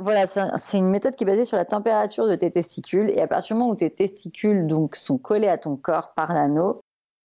voilà, 0.00 0.26
c'est 0.26 0.78
une 0.78 0.88
méthode 0.88 1.16
qui 1.16 1.24
est 1.24 1.26
basée 1.26 1.44
sur 1.44 1.56
la 1.56 1.64
température 1.64 2.28
de 2.28 2.36
tes 2.36 2.50
testicules. 2.50 3.10
Et 3.10 3.20
à 3.20 3.26
partir 3.26 3.56
du 3.56 3.60
moment 3.60 3.72
où 3.72 3.76
tes 3.76 3.90
testicules 3.90 4.66
donc, 4.66 4.96
sont 4.96 5.18
collés 5.18 5.48
à 5.48 5.58
ton 5.58 5.76
corps 5.76 6.12
par 6.14 6.32
l'anneau. 6.32 6.82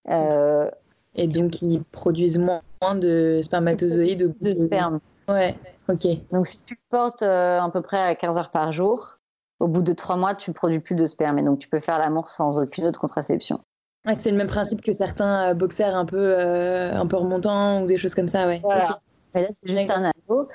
Euh, 0.09 0.69
et 1.15 1.27
donc, 1.27 1.61
ils 1.61 1.83
produisent 1.83 2.39
moins, 2.39 2.61
de 2.95 3.41
spermatozoïdes. 3.43 4.33
De, 4.41 4.49
de 4.49 4.53
sperme. 4.53 4.99
Ouais, 5.27 5.55
ok. 5.87 6.07
Donc, 6.31 6.47
si 6.47 6.63
tu 6.63 6.77
portes 6.89 7.21
euh, 7.21 7.59
à 7.59 7.69
peu 7.69 7.81
près 7.81 8.01
à 8.01 8.15
15 8.15 8.37
heures 8.37 8.51
par 8.51 8.71
jour, 8.71 9.19
au 9.63 9.67
bout 9.67 9.81
de 9.81 9.93
3 9.93 10.17
mois, 10.17 10.35
tu 10.35 10.49
ne 10.49 10.53
produis 10.53 10.79
plus 10.79 10.95
de 10.95 11.05
sperme. 11.05 11.39
Et 11.39 11.43
donc, 11.43 11.59
tu 11.59 11.69
peux 11.69 11.79
faire 11.79 11.97
l'amour 11.97 12.29
sans 12.29 12.59
aucune 12.59 12.85
autre 12.85 12.99
contraception. 12.99 13.59
Ouais, 14.05 14.15
c'est 14.15 14.31
le 14.31 14.37
même 14.37 14.47
principe 14.47 14.81
que 14.81 14.91
certains 14.91 15.51
euh, 15.51 15.53
boxers 15.53 15.95
un 15.95 16.05
peu, 16.05 16.37
un 16.37 17.07
peu 17.07 17.15
remontants 17.15 17.81
ou 17.81 17.85
des 17.85 17.97
choses 17.97 18.13
comme 18.13 18.27
ça, 18.27 18.47
ouais. 18.47 18.59
Voilà. 18.61 18.99
là, 19.33 19.47
c'est 19.53 19.69
juste 19.69 19.89
un 19.89 20.03
anneau. 20.03 20.49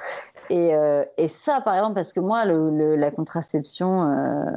Et, 0.51 0.75
euh, 0.75 1.05
et, 1.17 1.29
ça, 1.29 1.61
par 1.61 1.75
exemple, 1.75 1.95
parce 1.95 2.13
que 2.13 2.21
moi, 2.21 2.45
le, 2.45 2.97
la 2.97 3.11
contraception, 3.11 4.05
euh, 4.05 4.51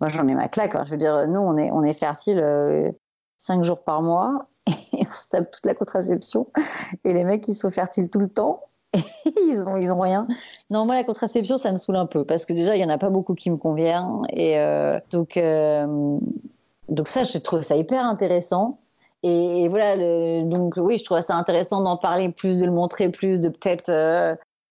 moi, 0.00 0.08
j'en 0.08 0.28
ai 0.28 0.34
ma 0.34 0.48
claque. 0.48 0.76
Je 0.84 0.90
veux 0.90 0.96
dire, 0.96 1.26
nous, 1.26 1.40
on 1.40 1.56
est, 1.56 1.70
on 1.70 1.82
est 1.82 1.94
fertile 1.94 2.38
euh, 2.38 2.90
cinq 3.36 3.64
jours 3.64 3.82
par 3.82 4.02
mois 4.02 4.46
et 4.66 5.06
on 5.06 5.12
se 5.12 5.28
tape 5.28 5.50
toute 5.50 5.66
la 5.66 5.74
contraception. 5.74 6.50
Et 7.04 7.12
les 7.12 7.24
mecs, 7.24 7.46
ils 7.48 7.54
sont 7.54 7.70
fertiles 7.70 8.10
tout 8.10 8.20
le 8.20 8.28
temps. 8.28 8.67
Ils 9.26 9.64
ont, 9.66 9.76
ils 9.76 9.90
ont 9.92 10.00
rien. 10.00 10.26
Non, 10.70 10.86
moi, 10.86 10.94
la 10.94 11.04
contraception, 11.04 11.56
ça 11.56 11.72
me 11.72 11.76
saoule 11.76 11.96
un 11.96 12.06
peu 12.06 12.24
parce 12.24 12.46
que 12.46 12.52
déjà, 12.52 12.76
il 12.76 12.80
y 12.80 12.84
en 12.84 12.88
a 12.88 12.98
pas 12.98 13.10
beaucoup 13.10 13.34
qui 13.34 13.50
me 13.50 13.56
convient. 13.56 14.22
Et 14.30 14.56
donc, 15.10 15.38
donc 16.88 17.08
ça, 17.08 17.24
je 17.24 17.38
trouve 17.38 17.62
ça 17.62 17.76
hyper 17.76 18.04
intéressant. 18.04 18.78
Et, 19.22 19.68
voilà, 19.68 19.96
donc 20.42 20.74
oui, 20.76 20.98
je 20.98 21.04
trouve 21.04 21.20
ça 21.20 21.34
intéressant 21.34 21.82
d'en 21.82 21.96
parler 21.96 22.30
plus, 22.30 22.60
de 22.60 22.64
le 22.64 22.72
montrer 22.72 23.10
plus, 23.10 23.40
de 23.40 23.48
peut-être 23.48 23.90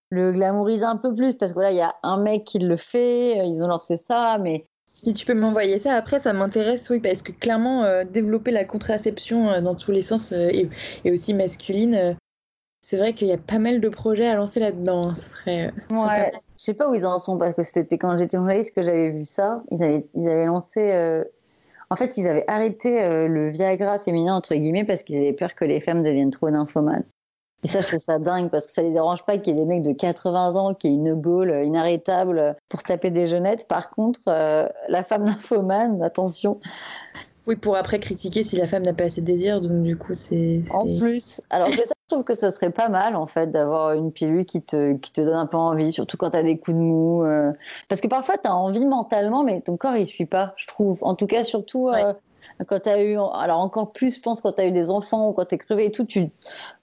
le 0.10 0.32
glamouriser 0.32 0.86
un 0.86 0.98
peu 0.98 1.14
plus 1.14 1.36
parce 1.36 1.52
que 1.52 1.56
voilà, 1.56 1.72
il 1.72 1.78
y 1.78 1.82
a 1.82 1.96
un 2.04 2.18
mec 2.18 2.46
qui 2.46 2.60
le 2.60 2.78
fait, 2.78 3.40
euh, 3.40 3.44
ils 3.44 3.62
ont 3.62 3.68
lancé 3.68 3.98
ça, 3.98 4.38
mais 4.40 4.66
si 4.86 5.14
tu 5.14 5.26
peux 5.26 5.34
m'envoyer 5.34 5.80
ça 5.80 5.94
après, 5.94 6.20
ça 6.20 6.34
m'intéresse, 6.34 6.90
oui, 6.90 7.00
parce 7.00 7.22
que 7.22 7.32
clairement, 7.32 7.84
euh, 7.84 8.04
développer 8.04 8.52
la 8.52 8.66
contraception 8.66 9.50
euh, 9.50 9.62
dans 9.62 9.76
tous 9.76 9.92
les 9.92 10.02
sens 10.02 10.32
et, 10.32 10.70
aussi 11.06 11.34
masculine, 11.34 12.16
c'est 12.90 12.96
vrai 12.96 13.14
qu'il 13.14 13.28
y 13.28 13.34
a 13.34 13.38
pas 13.38 13.60
mal 13.60 13.82
de 13.82 13.90
projets 13.90 14.28
à 14.28 14.36
lancer 14.36 14.62
là-dedans. 14.62 15.10
Hein. 15.10 15.16
Ce 15.16 15.30
serait, 15.32 15.74
ouais, 15.90 16.32
je 16.58 16.64
sais 16.64 16.74
pas 16.74 16.90
où 16.90 16.96
ils 16.96 17.06
en 17.06 17.20
sont 17.20 17.38
parce 17.38 17.54
que 17.54 17.64
c'était 17.64 17.98
quand 17.98 18.18
j'étais 18.18 18.38
journaliste 18.38 18.74
que 18.74 18.82
j'avais 18.82 19.10
vu 19.10 19.26
ça. 19.26 19.62
Ils 19.72 19.84
avaient, 19.84 20.08
ils 20.16 20.26
avaient 20.26 20.46
lancé. 20.46 21.24
En 21.90 21.98
fait, 21.98 22.16
ils 22.16 22.26
avaient 22.26 22.46
arrêté 22.48 22.90
le 23.28 23.50
Viagra 23.50 24.00
féminin 24.00 24.36
entre 24.36 24.56
guillemets 24.56 24.86
parce 24.86 25.04
qu'ils 25.04 25.18
avaient 25.18 25.34
peur 25.34 25.54
que 25.54 25.66
les 25.66 25.82
femmes 25.82 26.02
deviennent 26.02 26.32
trop 26.32 26.50
nymphomanes. 26.50 27.04
Et 27.64 27.68
ça, 27.68 27.82
je 27.82 27.88
trouve 27.88 28.00
ça 28.00 28.20
dingue 28.20 28.50
parce 28.50 28.68
que 28.68 28.72
ça 28.72 28.84
les 28.84 28.92
dérange 28.92 29.26
pas 29.26 29.38
qu'il 29.38 29.54
y 29.54 29.58
ait 29.58 29.60
des 29.60 29.66
mecs 29.66 29.82
de 29.82 29.92
80 29.92 30.56
ans 30.56 30.74
qui 30.74 30.88
aient 30.88 30.92
une 30.92 31.16
gaule 31.16 31.64
inarrêtable 31.66 32.56
pour 32.70 32.80
se 32.80 32.86
taper 32.86 33.10
des 33.10 33.28
jeunettes. 33.28 33.68
Par 33.68 33.90
contre, 33.90 34.22
euh, 34.30 34.70
la 34.88 35.04
femme 35.04 35.26
nymphomane, 35.26 36.02
attention. 36.02 36.62
Oui, 37.48 37.56
pour 37.56 37.78
après 37.78 38.00
critiquer 38.00 38.44
si 38.44 38.58
la 38.58 38.68
femme 38.68 38.84
n'a 38.84 38.92
pas 38.92 39.06
assez 39.06 39.22
de 39.22 39.26
désir, 39.26 39.62
donc 39.62 39.82
du 39.82 39.96
coup, 39.98 40.14
c'est. 40.14 40.64
En 40.70 40.98
plus. 40.98 41.40
Alors 41.50 41.70
que 41.70 41.78
ça, 41.78 41.94
je 42.04 42.14
trouve 42.14 42.26
que 42.26 42.34
ce 42.34 42.50
serait 42.50 42.72
pas 42.72 42.90
mal, 42.90 43.16
en 43.16 43.26
fait, 43.26 43.50
d'avoir 43.50 43.94
une 43.94 44.12
pilule 44.12 44.44
qui 44.46 44.62
te, 44.62 44.96
qui 44.96 45.14
te 45.14 45.22
donne 45.22 45.34
un 45.34 45.46
peu 45.46 45.56
envie, 45.56 45.94
surtout 45.94 46.18
quand 46.18 46.32
tu 46.32 46.38
as 46.38 46.44
des 46.44 46.58
coups 46.58 46.76
de 46.76 46.82
mou. 46.82 47.24
Euh. 47.24 47.54
Parce 47.88 48.02
que 48.02 48.08
parfois, 48.10 48.38
tu 48.38 48.50
as 48.50 48.56
envie 48.56 48.84
mentalement, 48.84 49.46
mais 49.46 49.62
ton 49.62 49.78
corps, 49.78 49.96
il 49.96 50.06
suit 50.06 50.26
pas, 50.26 50.56
je 50.58 50.68
trouve. 50.68 51.00
En 51.02 51.16
tout 51.16 51.26
cas, 51.26 51.44
surtout. 51.44 51.88
Euh, 51.88 52.14
quand 52.68 52.82
tu 52.82 52.90
as 52.90 53.02
eu, 53.02 53.18
alors 53.34 53.60
encore 53.60 53.94
plus, 53.94 54.16
je 54.16 54.22
pense, 54.22 54.42
quand 54.42 54.52
tu 54.52 54.62
as 54.62 54.68
eu 54.68 54.72
des 54.72 54.90
enfants 54.90 55.30
ou 55.30 55.32
quand 55.32 55.46
tu 55.46 55.56
es 55.56 55.58
crevé 55.58 55.86
et 55.86 55.92
tout, 55.92 56.04
tu. 56.04 56.28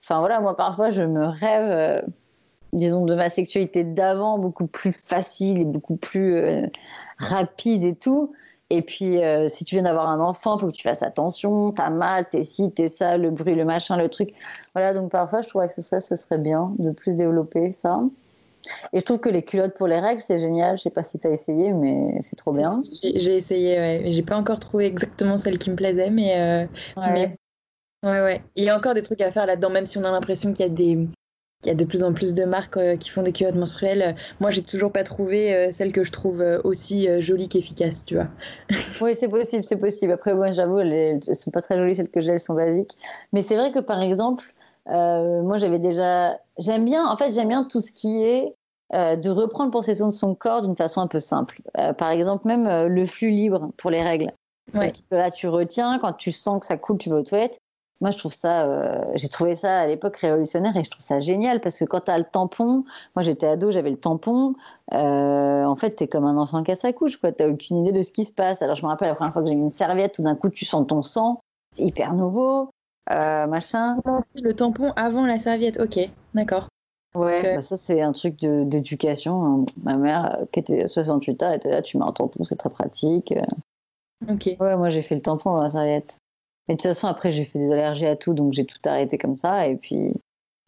Enfin 0.03 0.21
voilà, 0.21 0.41
moi 0.41 0.57
parfois, 0.57 0.89
je 0.89 1.03
me 1.03 1.27
rêve, 1.27 1.71
euh, 1.71 2.01
disons, 2.73 3.05
de 3.05 3.15
ma 3.15 3.29
sexualité 3.29 3.85
d'avant, 3.85 4.39
beaucoup 4.39 4.67
plus 4.67 4.93
facile 4.93 5.61
et 5.61 5.65
beaucoup 5.65 5.97
plus 5.97 6.71
rapide 7.19 7.85
et 7.85 7.95
tout. 7.95 8.33
Et 8.75 8.83
puis, 8.83 9.23
euh, 9.23 9.47
si 9.49 9.65
tu 9.65 9.77
viens 9.77 9.85
d'avoir 9.85 10.09
un 10.09 10.19
enfant, 10.19 10.57
il 10.57 10.61
faut 10.61 10.67
que 10.67 10.73
tu 10.73 10.83
fasses 10.83 11.05
attention, 11.05 11.71
t'as 11.71 11.91
mal, 11.91 12.29
t'es 12.29 12.43
ci, 12.43 12.73
t'es 12.73 12.89
ça, 12.89 13.17
le 13.17 13.31
bruit, 13.31 13.55
le 13.55 13.65
machin, 13.65 13.97
le 13.97 14.09
truc. 14.09 14.31
Voilà, 14.75 14.93
donc 14.93 15.13
parfois, 15.13 15.43
je 15.43 15.49
trouverais 15.49 15.69
que 15.69 15.81
ça, 15.81 16.01
ce 16.01 16.17
serait 16.17 16.39
bien 16.39 16.73
de 16.81 16.91
plus 16.91 17.15
développer 17.15 17.71
ça. 17.71 18.01
Et 18.93 18.99
je 18.99 19.05
trouve 19.05 19.19
que 19.19 19.29
les 19.29 19.45
culottes 19.45 19.77
pour 19.77 19.87
les 19.87 20.01
règles, 20.01 20.21
c'est 20.21 20.39
génial. 20.39 20.77
Je 20.77 20.83
sais 20.83 20.91
pas 20.91 21.05
si 21.05 21.21
tu 21.21 21.27
as 21.29 21.31
essayé, 21.31 21.73
mais 21.73 22.19
c'est 22.21 22.35
trop 22.35 22.53
bien. 22.53 22.83
J'ai 23.01 23.37
essayé, 23.37 23.77
ouais. 23.77 24.03
J'ai 24.07 24.23
pas 24.23 24.37
encore 24.37 24.59
trouvé 24.59 24.87
exactement 24.87 25.37
celle 25.37 25.59
qui 25.59 25.71
me 25.71 25.77
plaisait, 25.77 26.11
mais, 26.11 26.41
euh, 26.41 26.67
ouais. 26.97 27.37
ouais. 28.03 28.23
ouais, 28.23 28.43
Il 28.57 28.65
y 28.65 28.71
a 28.71 28.77
encore 28.77 28.95
des 28.95 29.03
trucs 29.03 29.21
à 29.21 29.31
faire 29.31 29.47
là-dedans, 29.47 29.71
même 29.71 29.87
si 29.87 29.99
on 29.99 30.05
a 30.05 30.11
l'impression 30.11 30.53
qu'il 30.53 30.67
y 30.67 30.69
a 30.69 30.73
des. 30.73 31.07
Il 31.65 31.69
y 31.69 31.71
a 31.71 31.75
de 31.75 31.85
plus 31.85 32.03
en 32.03 32.13
plus 32.13 32.35
de 32.35 32.45
marques 32.45 32.77
euh, 32.77 32.97
qui 32.97 33.11
font 33.11 33.23
des 33.23 33.33
culottes 33.33 33.55
menstruelles. 33.55 34.17
Moi, 34.41 34.51
j'ai 34.51 34.63
toujours 34.63 34.93
pas 34.93 35.03
trouvé 35.03 35.55
euh, 35.55 35.73
celle 35.73 35.93
que 35.93 36.03
je 36.03 36.13
trouve 36.13 36.43
aussi 36.65 37.09
jolie 37.21 37.49
qu'efficace, 37.49 38.05
tu 38.05 38.15
vois. 38.15 38.29
oui, 39.01 39.15
c'est 39.15 39.29
possible, 39.29 39.65
c'est 39.65 39.77
possible. 39.77 40.13
Après, 40.13 40.35
moi, 40.35 40.53
j'avoue, 40.53 40.81
elles, 40.81 41.21
elles 41.27 41.37
sont 41.37 41.51
pas 41.51 41.63
très 41.63 41.77
jolies, 41.77 41.95
celles 41.95 42.11
que 42.11 42.21
j'ai, 42.21 42.33
elles 42.33 42.41
sont 42.41 42.55
basiques. 42.55 42.97
Mais 43.33 43.43
c'est 43.43 43.57
vrai 43.57 43.73
que, 43.73 43.81
par 43.81 44.01
exemple, 44.01 44.55
euh, 44.89 45.43
moi, 45.43 45.57
j'avais 45.57 45.79
déjà. 45.79 46.39
J'aime 46.59 46.85
bien, 46.85 47.07
en 47.07 47.17
fait, 47.17 47.33
j'aime 47.33 47.49
bien 47.49 47.65
tout 47.65 47.81
ce 47.81 47.93
qui 47.93 48.23
est 48.23 48.55
euh, 48.93 49.17
de 49.17 49.31
reprendre 49.31 49.71
possession 49.71 50.07
de 50.07 50.13
son 50.13 50.35
corps 50.35 50.63
d'une 50.63 50.77
façon 50.77 51.01
un 51.01 51.07
peu 51.07 51.21
simple. 51.21 51.63
Euh, 51.79 51.93
par 51.93 52.11
exemple, 52.11 52.47
même 52.47 52.87
le 52.87 53.07
flux 53.07 53.31
libre 53.31 53.71
pour 53.77 53.91
les 53.91 54.03
règles. 54.03 54.33
Ouais. 54.75 54.93
Là, 55.11 55.31
tu 55.31 55.49
retiens, 55.49 55.99
quand 55.99 56.13
tu 56.15 56.33
sens 56.33 56.61
que 56.61 56.67
ça 56.67 56.77
coule, 56.77 56.99
tu 56.99 57.11
vas 57.11 57.17
aux 57.17 57.23
toilettes. 57.23 57.59
Moi, 58.01 58.11
je 58.11 58.19
trouve 58.19 58.35
ça, 58.35 59.07
j'ai 59.15 59.29
trouvé 59.29 59.57
ça 59.57 59.81
à 59.81 59.87
l'époque 59.87 60.17
révolutionnaire 60.17 60.77
et 60.77 60.85
je 60.85 60.91
trouve 60.91 61.05
ça 61.05 61.21
génial 61.21 61.61
parce 61.61 61.79
que 61.79 61.85
quand 61.85 62.01
tu 62.01 62.11
as 62.11 62.19
le 62.19 62.25
tampon, 62.25 62.85
moi 63.15 63.23
j'étais 63.23 63.47
ado, 63.47 63.71
j'avais 63.71 63.91
le 63.91 63.97
tampon, 63.97 64.55
en 64.93 65.77
fait, 65.77 65.97
tu 65.97 66.05
es 66.05 66.09
comme 66.09 66.25
un 66.25 66.37
enfant 66.37 66.63
qui 66.63 66.73
a 66.73 66.77
sa 66.77 66.93
couche, 66.93 67.21
tu 67.21 67.27
n'as 67.27 67.49
aucune 67.49 67.79
idée 67.79 67.93
de 67.93 68.03
ce 68.03 68.13
qui 68.13 68.25
se 68.25 68.33
passe. 68.33 68.63
Alors, 68.63 68.75
je 68.75 68.83
me 68.83 68.89
rappelle 68.89 69.09
la 69.09 69.15
première 69.15 69.33
fois 69.33 69.43
que 69.43 69.49
j'ai 69.49 69.55
mis 69.55 69.63
une 69.63 69.71
serviette, 69.71 70.15
tout 70.15 70.23
d'un 70.23 70.35
coup, 70.35 70.51
tu 70.51 70.65
sens 70.65 70.87
ton 70.87 71.03
sang, 71.03 71.41
c'est 71.73 71.85
hyper 71.85 72.15
nouveau. 72.15 72.71
Euh, 73.11 73.47
machin. 73.47 73.99
Le 74.35 74.55
tampon 74.55 74.93
avant 74.97 75.27
la 75.27 75.39
serviette, 75.39 75.79
ok, 75.79 76.09
d'accord. 76.33 76.69
Ouais, 77.15 77.55
bah 77.55 77.63
ça 77.63 77.77
c'est 77.77 78.01
un 78.01 78.13
truc 78.13 78.41
d'éducation. 78.41 79.45
Hein. 79.45 79.65
Ma 79.85 79.97
mère, 79.97 80.37
euh, 80.41 80.45
qui 80.51 80.59
était 80.59 80.89
68 80.89 81.43
ans, 81.45 81.53
était 81.53 81.71
là, 81.71 81.81
tu 81.81 81.97
mets 81.97 82.05
un 82.05 82.13
tampon, 82.13 82.43
c'est 82.43 82.57
très 82.57 82.71
pratique. 82.71 83.33
Ok. 84.29 84.57
Ouais, 84.59 84.77
moi 84.77 84.91
j'ai 84.91 85.03
fait 85.03 85.15
le 85.15 85.21
tampon 85.21 85.51
avant 85.51 85.63
la 85.63 85.71
serviette. 85.71 86.19
Mais 86.69 86.77
de 86.77 86.81
toute 86.81 86.89
façon, 86.89 87.07
après 87.07 87.31
j'ai 87.31 87.45
fait 87.45 87.59
des 87.59 87.73
allergies 87.73 88.07
à 88.07 88.17
tout, 88.17 88.35
donc 88.35 88.53
j'ai 88.53 88.65
tout 88.65 88.79
arrêté 88.85 89.19
comme 89.19 89.37
ça. 89.37 89.67
Et 89.67 89.77
puis 89.77 90.15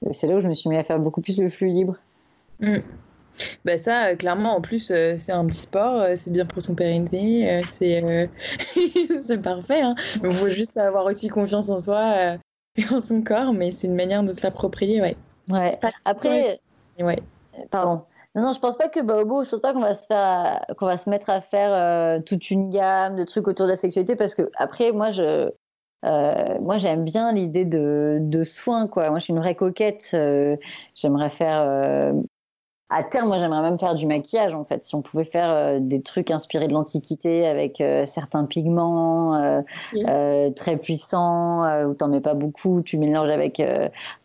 euh, 0.05 0.11
c'est 0.13 0.27
là 0.27 0.37
où 0.37 0.41
je 0.41 0.49
me 0.49 0.55
suis 0.55 0.69
mis 0.69 0.77
à 0.77 0.85
faire 0.85 0.99
beaucoup 0.99 1.21
plus 1.21 1.39
le 1.39 1.51
flux 1.51 1.69
libre. 1.69 1.97
Mm. 2.61 2.79
Bah 3.65 3.79
ça, 3.79 4.07
euh, 4.07 4.17
clairement, 4.17 4.57
en 4.57 4.61
plus, 4.61 4.91
euh, 4.91 5.17
c'est 5.19 5.33
un 5.33 5.47
petit 5.47 5.61
sport, 5.61 6.01
euh, 6.01 6.15
c'est 6.17 6.31
bien 6.31 6.47
pour 6.47 6.63
son 6.63 6.75
pérennité, 6.75 7.63
c'est 7.69 8.29
c'est 9.21 9.39
parfait. 9.39 9.83
Hein. 9.83 9.95
Il 10.23 10.33
faut 10.33 10.49
juste 10.49 10.77
avoir 10.77 11.05
aussi 11.05 11.29
confiance 11.29 11.69
en 11.69 11.79
soi 11.79 12.37
et 12.77 12.85
en 12.91 13.01
son 13.01 13.23
corps, 13.23 13.53
mais 13.53 13.73
c'est 13.73 13.87
une 13.87 13.95
manière 13.95 14.23
de 14.23 14.33
se 14.33 14.43
l'approprier, 14.43 15.01
ouais. 15.01 15.17
Ouais. 15.49 15.79
Après, 16.05 16.61
ouais. 16.99 17.23
Pardon. 17.71 18.03
Non, 18.35 18.43
non, 18.43 18.53
je 18.53 18.59
pense 18.59 18.77
pas 18.77 18.89
que 18.89 19.01
Baobo, 19.01 19.45
je 19.45 19.51
pense 19.51 19.61
pas 19.61 19.73
qu'on 19.73 19.81
va 19.81 19.95
se 19.95 20.07
faire, 20.07 20.65
qu'on 20.77 20.87
va 20.87 20.99
se 20.99 21.09
mettre 21.09 21.31
à 21.31 21.41
faire 21.41 22.23
toute 22.25 22.51
une 22.51 22.69
gamme 22.69 23.17
de 23.17 23.25
trucs 23.25 23.49
autour 23.49 23.67
de 23.67 23.71
la 23.71 23.77
sexualité, 23.77 24.15
parce 24.15 24.35
que 24.35 24.51
après, 24.57 24.93
moi, 24.93 25.11
je, 25.11 25.51
moi, 26.61 26.77
j'aime 26.77 27.05
bien 27.05 27.33
l'idée 27.33 27.65
de, 27.65 28.19
de 28.21 28.45
soins, 28.45 28.87
quoi. 28.87 29.11
Moi, 29.11 29.19
je 29.19 29.25
suis 29.25 29.33
une 29.33 29.41
vraie 29.41 29.55
coquette. 29.55 30.17
J'aimerais 30.95 31.31
faire 31.31 32.15
à 32.89 33.03
terme, 33.03 33.27
moi, 33.27 33.39
j'aimerais 33.39 33.63
même 33.63 33.81
faire 33.81 33.97
du 33.97 34.07
maquillage, 34.07 34.55
en 34.55 34.63
fait. 34.63 34.85
Si 34.85 34.95
on 34.95 35.03
pouvait 35.03 35.25
faire 35.25 35.51
euh, 35.51 35.79
des 35.81 36.03
trucs 36.03 36.31
inspirés 36.31 36.69
de 36.69 36.73
l'Antiquité 36.73 37.45
avec 37.45 37.81
euh, 37.81 38.07
certains 38.07 38.45
pigments 38.45 39.35
euh, 39.35 40.51
très 40.51 40.77
puissants, 40.77 41.85
où 41.85 41.95
t'en 41.95 42.07
mets 42.07 42.21
pas 42.21 42.35
beaucoup, 42.35 42.83
tu 42.83 42.97
mélanges 42.99 43.31
avec 43.31 43.61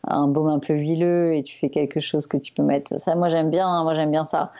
un 0.03 0.27
baume 0.27 0.49
un 0.49 0.59
peu 0.59 0.73
huileux 0.73 1.33
et 1.33 1.43
tu 1.43 1.57
fais 1.57 1.69
quelque 1.69 1.99
chose 1.99 2.27
que 2.27 2.37
tu 2.37 2.53
peux 2.53 2.61
mettre. 2.61 2.99
Ça, 2.99 3.15
moi, 3.15 3.29
j'aime 3.29 3.49
bien. 3.49 3.67
Hein, 3.67 3.83
moi, 3.83 3.95
j'aime 3.95 4.11
bien 4.11 4.25
ça. 4.25 4.51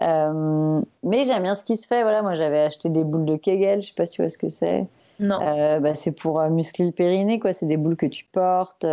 mais 0.00 1.24
j'aime 1.24 1.42
bien 1.42 1.54
ce 1.54 1.64
qui 1.64 1.76
se 1.76 1.86
fait. 1.86 2.02
Voilà, 2.02 2.22
moi, 2.22 2.36
j'avais 2.36 2.60
acheté 2.60 2.88
des 2.88 3.04
boules 3.04 3.26
de 3.26 3.36
Kegel. 3.36 3.82
Je 3.82 3.88
sais 3.88 3.94
pas 3.94 4.06
si 4.06 4.14
tu 4.14 4.22
vois 4.22 4.30
ce 4.30 4.38
que 4.38 4.48
c'est. 4.48 4.86
Non. 5.20 5.38
bah, 5.80 5.94
c'est 5.94 6.12
pour 6.12 6.40
muscler 6.50 6.86
le 6.86 6.92
périnée, 6.92 7.38
quoi. 7.38 7.52
C'est 7.52 7.66
des 7.66 7.76
boules 7.76 7.96
que 7.96 8.06
tu 8.06 8.24
portes 8.24 8.86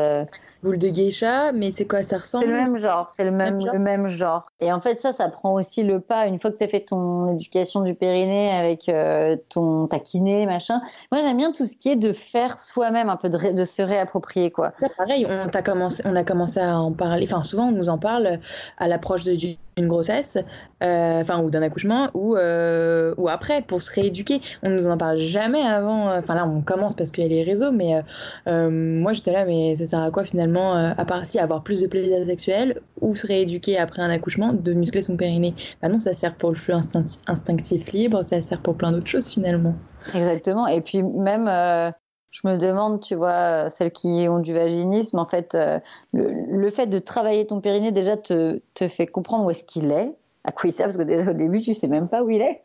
boule 0.68 0.78
de 0.80 0.90
geisha, 0.90 1.54
mais 1.54 1.72
c'est 1.72 1.86
quoi 1.86 2.04
ça 2.04 2.18
ressemble 2.18 2.44
C'est 2.44 2.52
le 2.52 2.58
même 2.58 2.78
genre, 2.78 3.10
c'est 3.10 3.24
le 3.24 3.32
même, 3.32 3.60
le 3.72 3.80
même 3.80 4.08
genre. 4.08 4.48
Et 4.60 4.74
en 4.74 4.82
fait, 4.82 5.00
ça, 5.00 5.14
ça 5.14 5.30
prend 5.30 5.54
aussi 5.54 5.82
le 5.84 6.02
pas. 6.02 6.28
Une 6.28 6.40
fois 6.40 6.52
que 6.52 6.58
tu 6.58 6.64
as 6.66 6.68
fait 6.68 6.82
ton 6.82 7.34
éducation 7.34 7.84
du 7.84 7.96
périnée 7.96 8.52
avec 8.52 8.90
euh, 8.90 9.38
ton 9.48 9.88
ta 9.88 10.00
kiné, 10.00 10.46
machin. 10.46 10.82
Moi, 11.12 11.22
j'aime 11.22 11.38
bien 11.38 11.54
tout 11.54 11.66
ce 11.66 11.78
qui 11.78 11.90
est 11.90 11.96
de 11.96 12.12
faire 12.12 12.58
soi-même, 12.60 13.10
un 13.10 13.16
peu 13.16 13.30
de, 13.30 13.54
de, 13.54 13.64
se 13.64 13.82
réapproprier, 13.82 14.52
quoi. 14.52 14.74
Ça, 14.78 14.88
pareil, 14.98 15.26
on, 15.30 15.48
a 15.48 15.62
commencé, 15.62 16.04
on 16.06 16.16
a 16.18 16.26
commencé 16.26 16.60
à 16.60 16.78
en 16.78 16.92
parler. 16.92 17.26
Enfin, 17.32 17.44
souvent, 17.44 17.68
on 17.68 17.72
nous 17.72 17.88
en 17.88 17.98
parle 17.98 18.40
à 18.78 18.88
l'approche 18.90 19.24
d'une 19.24 19.88
grossesse, 19.88 20.38
euh, 20.84 21.22
enfin, 21.22 21.42
ou 21.42 21.50
d'un 21.50 21.62
accouchement, 21.62 22.10
ou, 22.14 22.36
euh, 22.36 23.14
ou 23.18 23.30
après, 23.30 23.62
pour 23.62 23.82
se 23.82 23.90
rééduquer. 23.94 24.42
On 24.64 24.70
nous 24.70 24.88
en 24.88 24.98
parle 24.98 25.20
jamais 25.20 25.62
avant. 25.62 26.14
Enfin, 26.14 26.36
là, 26.36 26.46
on 26.46 26.60
commence 26.60 26.94
parce 26.94 27.12
qu'il 27.12 27.24
y 27.24 27.28
a 27.28 27.30
les 27.30 27.44
réseaux, 27.44 27.72
mais 27.72 28.04
moi, 28.46 29.14
j'étais 29.14 29.32
là, 29.32 29.46
mais 29.46 29.78
ça 29.78 29.86
sert 29.86 30.02
à 30.02 30.12
quoi 30.12 30.26
finalement 30.26 30.57
euh, 30.58 30.92
à 30.98 31.06
part 31.06 31.26
si 31.26 31.40
avoir 31.40 31.64
plus 31.64 31.82
de 31.82 31.88
plaisir 31.88 32.26
sexuel 32.26 32.82
ou 33.02 33.16
se 33.16 33.26
rééduquer 33.26 33.78
après 33.78 34.02
un 34.02 34.10
accouchement, 34.10 34.54
de 34.54 34.74
muscler 34.74 35.02
son 35.02 35.18
périnée. 35.18 35.54
Bah 35.82 35.90
non, 35.90 36.00
ça 36.00 36.14
sert 36.14 36.36
pour 36.36 36.50
le 36.50 36.56
flux 36.56 36.74
instinctif 36.74 37.92
libre, 37.92 38.24
ça 38.24 38.42
sert 38.42 38.62
pour 38.62 38.76
plein 38.76 38.92
d'autres 38.92 39.08
choses 39.08 39.30
finalement. 39.30 39.76
Exactement. 40.14 40.68
Et 40.68 40.82
puis 40.82 41.04
même, 41.04 41.48
euh, 41.48 41.92
je 42.32 42.48
me 42.48 42.58
demande, 42.58 43.02
tu 43.02 43.16
vois, 43.16 43.70
celles 43.70 43.92
qui 43.92 44.28
ont 44.30 44.40
du 44.40 44.54
vaginisme, 44.54 45.20
en 45.20 45.26
fait, 45.26 45.56
euh, 45.56 45.80
le, 46.14 46.70
fait 46.70 46.88
de 46.88 47.00
travailler 47.00 47.46
ton 47.48 47.62
périnée 47.62 47.92
déjà 47.92 48.18
te, 48.18 48.62
te 48.74 48.88
fait 48.88 49.08
comprendre 49.08 49.46
où 49.46 49.52
est-ce 49.52 49.64
qu'il 49.64 49.92
est, 49.92 50.14
à 50.44 50.52
quoi 50.52 50.70
il 50.70 50.74
sert, 50.74 50.88
parce 50.88 50.98
que 50.98 51.04
déjà 51.04 51.32
au 51.32 51.34
début, 51.34 51.62
tu 51.62 51.74
sais 51.74 51.88
même 51.88 52.08
pas 52.08 52.24
où 52.24 52.30
il 52.30 52.42
est. 52.42 52.64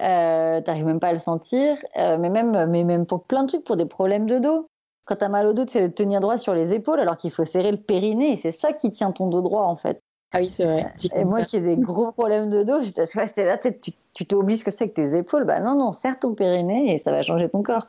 Euh, 0.00 0.60
t'arrives 0.60 0.86
même 0.86 1.00
pas 1.00 1.08
à 1.08 1.12
le 1.12 1.18
sentir, 1.18 1.76
mais 1.96 2.30
même, 2.30 2.66
mais 2.70 2.84
même 2.84 3.04
pour 3.04 3.24
plein 3.24 3.42
de 3.42 3.48
trucs, 3.48 3.64
pour 3.64 3.76
des 3.76 3.86
problèmes 3.86 4.26
de 4.26 4.38
dos 4.38 4.68
quand 5.08 5.16
tu 5.16 5.24
as 5.24 5.28
mal 5.30 5.46
au 5.46 5.54
dos, 5.54 5.64
c'est 5.66 5.88
de 5.88 5.92
tenir 5.92 6.20
droit 6.20 6.36
sur 6.36 6.54
les 6.54 6.74
épaules 6.74 7.00
alors 7.00 7.16
qu'il 7.16 7.30
faut 7.30 7.46
serrer 7.46 7.72
le 7.72 7.78
périnée 7.78 8.32
et 8.32 8.36
c'est 8.36 8.50
ça 8.50 8.74
qui 8.74 8.90
tient 8.90 9.10
ton 9.10 9.28
dos 9.28 9.40
droit 9.40 9.62
en 9.62 9.76
fait. 9.76 10.02
Ah 10.32 10.40
oui, 10.40 10.48
c'est 10.48 10.64
vrai. 10.64 10.92
Et 11.14 11.24
moi 11.24 11.44
qui 11.44 11.56
ai 11.56 11.60
des 11.62 11.78
gros 11.78 12.12
problèmes 12.12 12.50
de 12.50 12.62
dos, 12.62 12.82
j'étais 12.82 13.46
là, 13.46 13.56
tu, 13.56 13.92
tu 14.12 14.26
t'obliges 14.26 14.62
que 14.62 14.70
c'est 14.70 14.84
avec 14.84 14.94
tes 14.94 15.16
épaules. 15.16 15.44
Bah 15.44 15.60
non, 15.60 15.74
non, 15.74 15.90
serre 15.92 16.18
ton 16.18 16.34
périnée 16.34 16.92
et 16.92 16.98
ça 16.98 17.10
va 17.10 17.22
changer 17.22 17.48
ton 17.48 17.62
corps. 17.62 17.88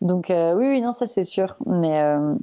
Donc 0.00 0.30
euh, 0.30 0.54
oui, 0.54 0.68
oui, 0.68 0.80
non, 0.80 0.92
ça 0.92 1.06
c'est 1.06 1.24
sûr. 1.24 1.56
Mais. 1.66 2.00
Euh, 2.00 2.34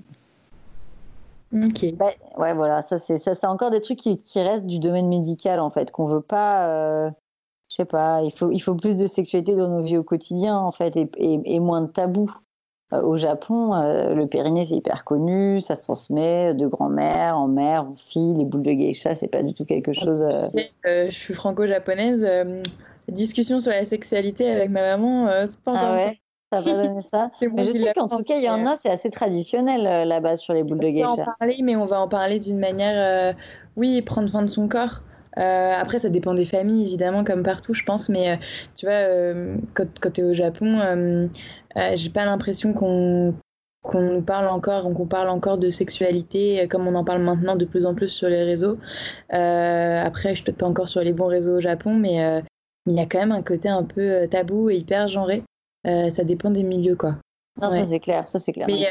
ok. 1.53 1.93
Bah, 1.93 2.11
ouais, 2.37 2.53
voilà, 2.53 2.81
ça 2.81 2.97
c'est 2.97 3.17
ça, 3.17 3.33
c'est 3.33 3.47
encore 3.47 3.71
des 3.71 3.79
trucs 3.79 3.99
qui, 3.99 4.19
qui, 4.19 4.41
restent 4.41 4.65
du 4.65 4.79
domaine 4.79 5.07
médical 5.07 5.61
en 5.61 5.69
fait, 5.69 5.91
qu'on 5.91 6.07
veut 6.07 6.21
pas. 6.21 6.67
Euh, 6.67 7.09
je 7.69 7.77
sais 7.77 7.85
pas, 7.85 8.21
il 8.23 8.31
faut, 8.31 8.51
il 8.51 8.59
faut 8.59 8.75
plus 8.75 8.97
de 8.97 9.07
sexualité 9.07 9.55
dans 9.55 9.69
nos 9.69 9.81
vies 9.81 9.97
au 9.97 10.03
quotidien 10.03 10.57
en 10.57 10.71
fait 10.71 10.97
et, 10.97 11.09
et 11.17 11.59
moins 11.61 11.81
de 11.81 11.87
tabous. 11.87 12.29
Euh, 12.91 13.01
au 13.01 13.17
Japon, 13.17 13.73
euh, 13.73 14.13
le 14.13 14.27
périnée, 14.27 14.65
c'est 14.65 14.75
hyper 14.75 15.03
connu, 15.03 15.61
ça 15.61 15.75
se 15.75 15.81
transmet 15.81 16.53
de 16.53 16.67
grand-mère 16.67 17.37
en 17.37 17.47
mère, 17.47 17.85
en 17.85 17.95
fille. 17.95 18.35
Les 18.35 18.45
boules 18.45 18.63
de 18.63 18.71
geisha, 18.71 19.15
c'est 19.15 19.27
pas 19.27 19.41
du 19.41 19.53
tout 19.53 19.65
quelque 19.65 19.93
chose. 19.93 20.23
Euh, 20.23 21.05
je 21.09 21.15
suis 21.15 21.33
franco-japonaise. 21.33 22.27
discussion 23.07 23.59
sur 23.59 23.71
la 23.71 23.85
sexualité 23.85 24.49
avec 24.49 24.69
ma 24.69 24.81
maman, 24.97 25.29
c'est 25.47 25.59
pas 25.61 25.71
encore. 25.71 25.83
Ah 25.85 25.95
ouais 25.95 26.19
ça 26.51 26.61
va 26.61 26.85
donner 26.85 27.01
ça. 27.11 27.31
mais 27.51 27.63
je 27.63 27.71
sais 27.71 27.93
qu'en 27.95 28.07
tout 28.07 28.21
cas, 28.21 28.37
il 28.37 28.43
y 28.43 28.49
en 28.49 28.63
a, 28.67 28.75
c'est 28.75 28.91
assez 28.91 29.09
traditionnel 29.09 30.07
là-bas 30.07 30.37
sur 30.37 30.53
les 30.53 30.61
boules 30.61 30.77
de 30.77 30.87
geisha. 30.87 31.07
On 31.11 31.15
va 31.15 31.23
en 31.23 31.33
parler, 31.39 31.57
mais 31.63 31.75
on 31.75 31.87
va 31.87 31.99
en 31.99 32.07
parler 32.07 32.39
d'une 32.39 32.59
manière, 32.59 33.33
oui, 33.75 34.03
prendre 34.03 34.29
soin 34.29 34.43
de 34.43 34.47
son 34.47 34.67
corps. 34.67 35.01
Après, 35.35 35.99
ça 35.99 36.09
dépend 36.09 36.33
des 36.33 36.45
familles, 36.45 36.83
évidemment, 36.83 37.23
comme 37.23 37.43
partout, 37.43 37.73
je 37.73 37.83
pense. 37.83 38.09
Mais 38.09 38.39
tu 38.75 38.85
vois, 38.85 39.03
quand, 39.73 39.87
quand 39.99 40.11
tu 40.11 40.21
es 40.21 40.23
au 40.23 40.33
Japon, 40.33 40.79
euh, 41.77 41.91
j'ai 41.95 42.09
pas 42.09 42.25
l'impression 42.25 42.73
qu'on 42.73 43.35
qu'on 43.83 44.21
parle 44.21 44.47
encore, 44.47 44.83
qu'on 44.93 45.05
parle 45.07 45.27
encore 45.27 45.57
de 45.57 45.69
sexualité 45.69 46.61
euh, 46.61 46.67
comme 46.67 46.87
on 46.87 46.95
en 46.95 47.03
parle 47.03 47.21
maintenant 47.21 47.57
de 47.57 47.65
plus 47.65 47.85
en 47.85 47.93
plus 47.93 48.07
sur 48.07 48.29
les 48.29 48.43
réseaux. 48.43 48.77
Euh, 49.33 50.03
après, 50.03 50.29
je 50.29 50.35
suis 50.35 50.43
peut-être 50.45 50.59
pas 50.59 50.67
encore 50.67 50.87
sur 50.87 51.01
les 51.01 51.11
bons 51.11 51.27
réseaux 51.27 51.57
au 51.57 51.61
Japon, 51.61 51.93
mais 51.95 52.41
il 52.85 52.93
y 52.93 52.99
a 52.99 53.05
quand 53.05 53.19
même 53.19 53.31
un 53.31 53.41
côté 53.43 53.69
un 53.69 53.83
peu 53.83 54.27
tabou 54.29 54.69
et 54.69 54.77
hyper 54.77 55.07
genré. 55.07 55.43
ça 55.85 56.23
dépend 56.23 56.51
des 56.51 56.63
milieux, 56.63 56.95
quoi. 56.95 57.17
Non, 57.61 57.69
ça 57.69 57.85
c'est 57.85 57.99
clair, 57.99 58.27
ça 58.27 58.39
c'est 58.39 58.51
clair. 58.51 58.65
Mais, 58.67 58.87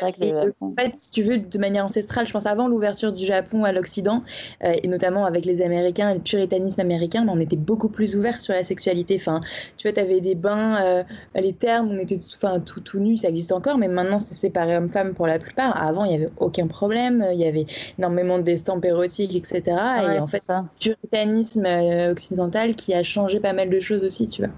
en 0.60 0.72
fait, 0.78 0.92
si 0.96 1.10
tu 1.10 1.22
veux, 1.22 1.38
de 1.38 1.58
manière 1.58 1.84
ancestrale, 1.84 2.28
je 2.28 2.32
pense 2.32 2.46
avant 2.46 2.68
l'ouverture 2.68 3.12
du 3.12 3.24
Japon 3.24 3.64
à 3.64 3.72
l'Occident, 3.72 4.22
euh, 4.62 4.74
et 4.80 4.86
notamment 4.86 5.24
avec 5.24 5.44
les 5.44 5.62
Américains 5.62 6.10
et 6.10 6.14
le 6.14 6.20
puritanisme 6.20 6.80
américain, 6.80 7.26
on 7.28 7.40
était 7.40 7.56
beaucoup 7.56 7.88
plus 7.88 8.14
ouvert 8.14 8.40
sur 8.40 8.54
la 8.54 8.62
sexualité. 8.62 9.16
Enfin, 9.16 9.40
tu 9.78 9.88
vois, 9.88 9.92
tu 9.92 10.00
avais 10.00 10.20
des 10.20 10.36
bains, 10.36 10.80
euh, 10.84 11.02
les 11.34 11.52
termes, 11.52 11.90
on 11.90 11.98
était 11.98 12.18
tout, 12.18 12.28
enfin, 12.36 12.60
tout, 12.60 12.80
tout 12.80 13.00
nu, 13.00 13.18
ça 13.18 13.28
existe 13.28 13.50
encore, 13.50 13.78
mais 13.78 13.88
maintenant 13.88 14.20
c'est 14.20 14.34
séparé 14.34 14.76
homme-femme 14.76 15.14
pour 15.14 15.26
la 15.26 15.40
plupart. 15.40 15.76
Avant, 15.76 16.04
il 16.04 16.10
n'y 16.10 16.16
avait 16.16 16.30
aucun 16.36 16.68
problème, 16.68 17.26
il 17.32 17.40
y 17.40 17.46
avait 17.46 17.66
énormément 17.98 18.38
d'estampes 18.38 18.84
érotiques, 18.84 19.34
etc. 19.34 19.76
et 20.14 20.20
en 20.20 20.28
fait, 20.28 20.40
ça. 20.40 20.66
le 20.84 20.94
puritanisme 20.94 21.66
euh, 21.66 22.12
occidental 22.12 22.76
qui 22.76 22.94
a 22.94 23.02
changé 23.02 23.40
pas 23.40 23.52
mal 23.52 23.70
de 23.70 23.80
choses 23.80 24.04
aussi, 24.04 24.28
tu 24.28 24.42
vois. 24.42 24.52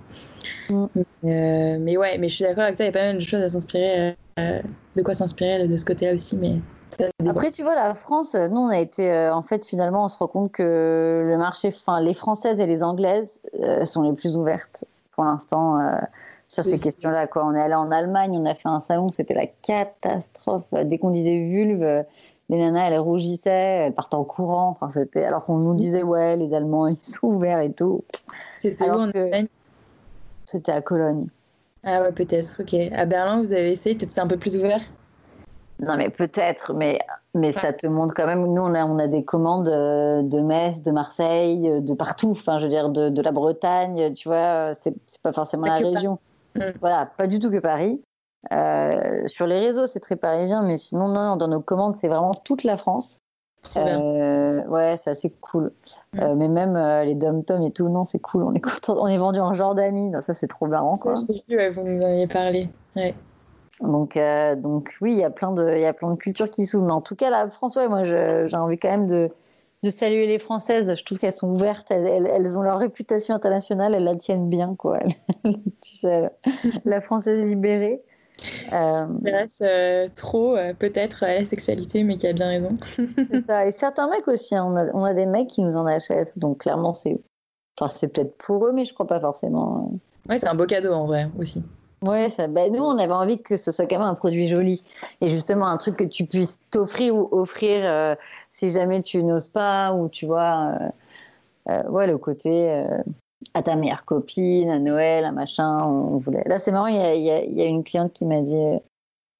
Mm. 0.68 0.84
Euh, 1.24 1.76
mais 1.80 1.96
ouais, 1.96 2.18
mais 2.18 2.28
je 2.28 2.34
suis 2.34 2.44
d'accord 2.44 2.64
avec 2.64 2.76
toi, 2.76 2.84
il 2.84 2.88
y 2.88 2.90
a 2.90 2.92
pas 2.92 3.06
mal 3.06 3.16
de 3.16 3.22
choses 3.22 3.42
à 3.42 3.48
s'inspirer, 3.48 4.16
euh, 4.38 4.60
de 4.96 5.02
quoi 5.02 5.14
s'inspirer 5.14 5.66
de 5.66 5.76
ce 5.76 5.84
côté-là 5.84 6.14
aussi. 6.14 6.36
Mais 6.36 6.58
après, 7.28 7.50
tu 7.50 7.62
vois, 7.62 7.74
la 7.74 7.94
France, 7.94 8.34
nous, 8.34 8.60
on 8.60 8.68
a 8.68 8.78
été, 8.78 9.10
euh, 9.10 9.34
en 9.34 9.42
fait, 9.42 9.66
finalement, 9.66 10.04
on 10.04 10.08
se 10.08 10.18
rend 10.18 10.28
compte 10.28 10.52
que 10.52 11.24
le 11.26 11.36
marché, 11.36 11.72
enfin, 11.74 12.00
les 12.00 12.14
Françaises 12.14 12.60
et 12.60 12.66
les 12.66 12.82
Anglaises 12.82 13.42
sont 13.84 14.02
les 14.02 14.12
plus 14.12 14.36
ouvertes 14.36 14.84
pour 15.12 15.24
l'instant 15.24 15.80
sur 16.48 16.62
ces 16.62 16.78
questions-là. 16.78 17.26
Quoi. 17.26 17.44
On 17.44 17.54
est 17.54 17.60
allé 17.60 17.74
en 17.74 17.90
Allemagne, 17.90 18.38
on 18.38 18.46
a 18.46 18.54
fait 18.54 18.68
un 18.68 18.80
salon, 18.80 19.08
c'était 19.08 19.34
la 19.34 19.46
catastrophe. 19.46 20.66
Dès 20.84 20.98
qu'on 20.98 21.10
disait 21.10 21.38
vulve, 21.38 22.04
les 22.50 22.58
nanas, 22.58 22.90
elles 22.90 22.98
rougissaient, 22.98 23.86
elles 23.86 23.94
partaient 23.94 24.16
en 24.16 24.24
courant. 24.24 24.68
Enfin, 24.68 24.90
c'était 24.90 25.24
alors 25.24 25.44
qu'on 25.44 25.56
nous 25.56 25.74
disait, 25.74 26.02
ouais, 26.02 26.36
les 26.36 26.54
Allemands, 26.54 26.86
ils 26.86 26.98
sont 26.98 27.26
ouverts 27.26 27.60
et 27.60 27.72
tout. 27.72 28.04
C'était 28.58 28.88
où 28.88 28.94
en 28.94 29.10
Allemagne? 29.10 29.48
C'était 30.54 30.72
à 30.72 30.80
Cologne. 30.80 31.26
Ah 31.82 32.02
ouais, 32.02 32.12
peut-être, 32.12 32.56
ok. 32.60 32.74
À 32.92 33.04
Berlin, 33.06 33.42
vous 33.42 33.52
avez 33.52 33.72
essayé, 33.72 33.96
peut-être 33.96 34.12
c'est 34.12 34.20
un 34.20 34.28
peu 34.28 34.36
plus 34.36 34.56
ouvert? 34.56 34.80
Non, 35.80 35.96
mais 35.96 36.08
peut-être, 36.08 36.72
mais, 36.72 37.00
mais 37.34 37.50
ça 37.50 37.72
te 37.72 37.88
montre 37.88 38.14
quand 38.14 38.26
même. 38.26 38.46
Nous, 38.46 38.62
on 38.62 38.74
a, 38.74 38.86
on 38.86 38.98
a 38.98 39.08
des 39.08 39.24
commandes 39.24 39.68
euh, 39.68 40.22
de 40.22 40.40
Metz, 40.40 40.82
de 40.82 40.92
Marseille, 40.92 41.68
euh, 41.68 41.80
de 41.80 41.92
partout, 41.94 42.30
enfin, 42.30 42.58
je 42.58 42.64
veux 42.64 42.70
dire, 42.70 42.88
de, 42.88 43.08
de 43.08 43.22
la 43.22 43.32
Bretagne, 43.32 44.14
tu 44.14 44.28
vois, 44.28 44.72
c'est 44.74 44.94
pas 45.22 45.32
forcément 45.32 45.66
la 45.66 45.78
région. 45.78 46.18
Mm. 46.54 46.60
Voilà, 46.80 47.06
pas 47.06 47.26
du 47.26 47.40
tout 47.40 47.50
que 47.50 47.58
Paris. 47.58 48.00
Euh, 48.52 49.26
sur 49.26 49.48
les 49.48 49.58
réseaux, 49.58 49.86
c'est 49.86 50.00
très 50.00 50.16
parisien, 50.16 50.62
mais 50.62 50.78
sinon, 50.78 51.08
non, 51.08 51.36
dans 51.36 51.48
nos 51.48 51.60
commandes, 51.60 51.96
c'est 51.96 52.08
vraiment 52.08 52.34
toute 52.44 52.62
la 52.62 52.76
France. 52.76 53.18
Euh, 53.76 54.64
ouais, 54.66 54.96
c'est 54.96 55.10
assez 55.10 55.30
cool. 55.40 55.72
Mm. 56.12 56.20
Euh, 56.20 56.34
mais 56.34 56.48
même 56.48 56.76
euh, 56.76 57.04
les 57.04 57.14
dom-tom 57.14 57.62
et 57.62 57.70
tout, 57.70 57.88
non, 57.88 58.04
c'est 58.04 58.18
cool. 58.18 58.42
On 58.44 58.54
est 58.54 58.62
On 58.88 59.06
est 59.06 59.18
vendu 59.18 59.40
en 59.40 59.52
Jordanie. 59.52 60.12
ça, 60.20 60.34
c'est 60.34 60.46
trop 60.46 60.66
marrant. 60.66 60.96
Ça, 60.96 61.14
vu, 61.48 61.70
vous 61.70 61.82
nous 61.82 62.02
en 62.02 62.06
avez 62.06 62.26
parlé. 62.26 62.68
Ouais. 62.96 63.14
Donc, 63.80 64.16
donc 64.58 64.94
oui, 65.00 65.12
il 65.12 65.18
y 65.18 65.24
a 65.24 65.30
plein 65.30 65.50
de, 65.50 65.72
il 65.74 65.80
y 65.80 65.86
a 65.86 65.92
plein 65.92 66.10
de 66.10 66.16
cultures 66.16 66.48
qui 66.50 66.66
s'ouvrent. 66.66 66.86
Mais 66.86 66.92
en 66.92 67.00
tout 67.00 67.16
cas, 67.16 67.30
la 67.30 67.48
France, 67.50 67.74
ouais, 67.76 67.88
moi, 67.88 68.04
j'ai 68.04 68.56
envie 68.56 68.78
quand 68.78 68.90
même 68.90 69.08
de, 69.08 69.30
de 69.82 69.90
saluer 69.90 70.28
les 70.28 70.38
Françaises. 70.38 70.94
Je 70.96 71.04
trouve 71.04 71.18
qu'elles 71.18 71.32
sont 71.32 71.50
ouvertes. 71.50 71.90
Elles, 71.90 72.26
elles, 72.26 72.56
ont 72.56 72.62
leur 72.62 72.78
réputation 72.78 73.34
internationale. 73.34 73.94
Elles 73.94 74.04
la 74.04 74.14
tiennent 74.14 74.48
bien, 74.48 74.76
quoi. 74.76 75.00
tu 75.44 75.94
sais, 75.94 76.30
la 76.84 77.00
Française 77.00 77.44
libérée. 77.44 78.00
Euh... 78.72 79.06
Qui 79.24 79.62
euh, 79.62 80.06
trop, 80.14 80.56
euh, 80.56 80.74
peut-être, 80.74 81.22
à 81.22 81.34
la 81.34 81.44
sexualité, 81.44 82.02
mais 82.02 82.16
qui 82.16 82.26
a 82.26 82.32
bien 82.32 82.48
raison. 82.48 82.76
ça. 83.46 83.66
Et 83.66 83.70
certains 83.70 84.08
mecs 84.08 84.28
aussi, 84.28 84.56
hein. 84.56 84.64
on, 84.66 84.76
a, 84.76 84.86
on, 84.92 85.04
a, 85.04 85.14
des 85.14 85.26
mecs 85.26 85.48
qui 85.48 85.62
nous 85.62 85.76
en 85.76 85.86
achètent, 85.86 86.38
donc 86.38 86.58
clairement, 86.58 86.94
c'est 86.94 87.20
enfin, 87.78 87.92
peut-être 88.08 88.36
pour 88.38 88.66
eux, 88.66 88.72
mais 88.72 88.84
je 88.84 88.94
crois 88.94 89.06
pas 89.06 89.20
forcément. 89.20 89.92
Ouais, 90.28 90.38
c'est 90.38 90.48
un 90.48 90.54
beau 90.54 90.66
cadeau 90.66 90.92
en 90.92 91.06
vrai 91.06 91.28
aussi. 91.38 91.62
Ouais, 92.02 92.28
ça, 92.28 92.48
bah, 92.48 92.68
nous, 92.68 92.82
on 92.82 92.98
avait 92.98 93.12
envie 93.12 93.40
que 93.40 93.56
ce 93.56 93.72
soit 93.72 93.86
quand 93.86 93.98
même 93.98 94.06
un 94.06 94.14
produit 94.14 94.46
joli. 94.46 94.84
Et 95.20 95.28
justement, 95.28 95.66
un 95.66 95.78
truc 95.78 95.96
que 95.96 96.04
tu 96.04 96.26
puisses 96.26 96.58
t'offrir 96.70 97.14
ou 97.14 97.28
offrir 97.32 97.80
euh, 97.84 98.14
si 98.52 98.70
jamais 98.70 99.02
tu 99.02 99.22
n'oses 99.22 99.48
pas, 99.48 99.92
ou 99.94 100.08
tu 100.08 100.26
vois, 100.26 100.74
ouais, 101.66 102.06
le 102.06 102.18
côté 102.18 102.84
à 103.52 103.62
ta 103.62 103.76
meilleure 103.76 104.04
copine, 104.04 104.70
à 104.70 104.78
Noël, 104.78 105.24
à 105.24 105.32
machin. 105.32 105.78
On 105.84 106.18
voulait... 106.18 106.44
Là, 106.46 106.58
c'est 106.58 106.72
marrant, 106.72 106.86
il 106.86 106.96
y, 106.96 107.54
y 107.54 107.62
a, 107.62 107.66
une 107.66 107.84
cliente 107.84 108.12
qui 108.12 108.24
m'a 108.24 108.40
dit, 108.40 108.56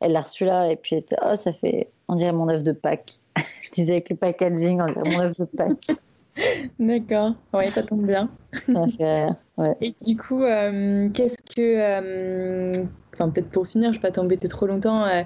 elle 0.01 0.13
l'a 0.13 0.21
reçu 0.21 0.45
là, 0.45 0.71
et 0.71 0.77
puis 0.77 0.97
elle 0.97 1.03
était, 1.03 1.17
oh, 1.25 1.35
ça 1.35 1.53
fait, 1.53 1.91
on 2.09 2.15
dirait 2.15 2.33
mon 2.33 2.49
œuf 2.49 2.63
de 2.63 2.73
Pâques. 2.73 3.21
Je 3.63 3.71
disais 3.71 3.93
avec 3.93 4.11
le 4.11 4.17
packaging, 4.17 4.81
on 4.81 4.87
dirait 4.87 5.11
mon 5.11 5.21
œuf 5.21 5.39
de 5.39 5.45
Pâques. 5.45 5.97
D'accord, 6.79 7.35
ouais, 7.53 7.71
ça 7.71 7.83
tombe 7.83 8.07
bien. 8.07 8.29
Ça 8.67 8.87
fait 8.89 9.25
rire, 9.25 9.37
ouais. 9.57 9.77
Et 9.81 9.95
du 10.05 10.17
coup, 10.17 10.43
euh, 10.43 11.09
qu'est-ce 11.11 11.43
que, 11.43 11.61
euh, 11.61 12.85
enfin 13.15 13.31
peut-être 13.31 13.51
pour 13.51 13.67
finir, 13.67 13.93
je 13.93 13.99
ne 13.99 14.03
vais 14.03 14.09
pas 14.09 14.13
t'embêter 14.13 14.49
trop 14.49 14.67
longtemps, 14.67 15.05
euh, 15.05 15.23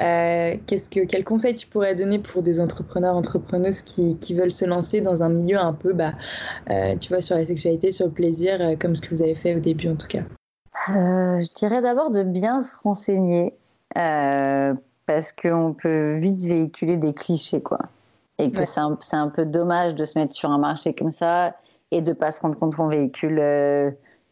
euh, 0.00 0.56
qu'est-ce 0.66 0.88
que, 0.88 1.00
quel 1.00 1.24
conseil 1.24 1.54
tu 1.54 1.66
pourrais 1.66 1.94
donner 1.94 2.18
pour 2.18 2.42
des 2.42 2.60
entrepreneurs, 2.60 3.16
entrepreneuses 3.16 3.82
qui, 3.82 4.16
qui 4.18 4.34
veulent 4.34 4.52
se 4.52 4.64
lancer 4.64 5.00
dans 5.00 5.22
un 5.22 5.28
milieu 5.28 5.58
un 5.58 5.72
peu, 5.72 5.92
bah, 5.92 6.12
euh, 6.70 6.96
tu 6.96 7.08
vois, 7.08 7.20
sur 7.20 7.36
la 7.36 7.44
sexualité, 7.44 7.92
sur 7.92 8.06
le 8.06 8.12
plaisir, 8.12 8.76
comme 8.80 8.96
ce 8.96 9.02
que 9.02 9.14
vous 9.14 9.22
avez 9.22 9.34
fait 9.34 9.54
au 9.54 9.60
début 9.60 9.88
en 9.88 9.96
tout 9.96 10.08
cas? 10.08 10.22
Je 10.88 11.52
dirais 11.54 11.82
d'abord 11.82 12.10
de 12.10 12.22
bien 12.22 12.62
se 12.62 12.74
renseigner 12.82 13.54
parce 13.94 15.32
qu'on 15.32 15.74
peut 15.74 16.16
vite 16.16 16.40
véhiculer 16.40 16.96
des 16.96 17.12
clichés, 17.12 17.60
quoi. 17.60 17.78
Et 18.38 18.50
que 18.50 18.64
c'est 18.64 18.80
un, 18.80 18.98
un, 19.12 19.28
peu 19.28 19.44
dommage 19.44 19.94
de 19.94 20.04
se 20.04 20.18
mettre 20.18 20.34
sur 20.34 20.50
un 20.50 20.58
marché 20.58 20.94
comme 20.94 21.10
ça 21.10 21.54
et 21.90 22.00
de 22.00 22.12
pas 22.12 22.32
se 22.32 22.40
rendre 22.40 22.58
compte 22.58 22.74
qu'on 22.74 22.88
véhicule 22.88 23.38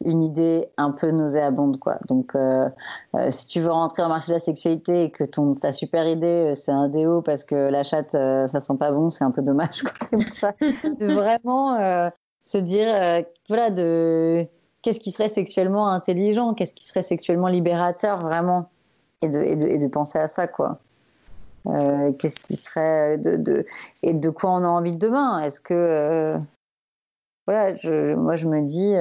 une 0.05 0.23
idée 0.23 0.69
un 0.77 0.93
peu 0.93 1.11
nauséabonde 1.11 1.79
quoi. 1.79 1.99
Donc 2.09 2.35
euh, 2.35 2.69
euh, 3.15 3.31
si 3.31 3.47
tu 3.47 3.61
veux 3.61 3.71
rentrer 3.71 4.03
le 4.03 4.09
marché 4.09 4.29
de 4.29 4.35
la 4.35 4.41
sexualité 4.41 5.05
et 5.05 5.11
que 5.11 5.25
ton 5.25 5.55
ta 5.55 5.73
super 5.73 6.07
idée 6.09 6.53
euh, 6.53 6.55
c'est 6.55 6.73
un 6.73 6.89
déo 6.89 7.21
parce 7.23 7.45
que 7.45 7.55
la 7.55 7.83
chatte 7.83 8.13
ça 8.13 8.61
sent 8.61 8.77
pas 8.79 8.93
bon, 8.93 9.11
c'est 9.11 9.25
un 9.25 9.31
peu 9.31 9.43
dommage 9.43 9.83
pour 10.11 10.23
ça 10.35 10.53
de 10.61 11.13
vraiment 11.13 12.11
se 12.45 12.59
dire 12.59 13.25
voilà 13.49 13.71
de 13.71 14.47
qu'est-ce 14.83 15.01
qui 15.01 15.11
serait 15.11 15.29
sexuellement 15.29 15.89
intelligent, 15.89 16.55
qu'est-ce 16.55 16.75
qui 16.75 16.85
serait 16.85 17.03
sexuellement 17.03 17.49
libérateur 17.49 18.23
vraiment 18.23 18.71
et 19.23 19.29
de, 19.29 19.41
et 19.43 19.77
de, 19.77 19.87
penser 19.87 20.19
à 20.19 20.29
ça 20.29 20.47
quoi. 20.47 20.79
qu'est-ce 22.19 22.41
qui 22.41 22.57
serait 22.57 23.19
de, 23.19 23.37
de, 23.37 23.67
et 24.03 24.15
de 24.15 24.31
quoi 24.31 24.51
on 24.53 24.65
a 24.65 24.69
envie 24.69 24.97
demain? 24.97 25.41
Est-ce 25.41 25.61
que 25.61 26.37
voilà, 27.47 27.75
je, 27.75 28.15
moi 28.15 28.37
je 28.37 28.47
me 28.47 28.63
dis 28.63 28.95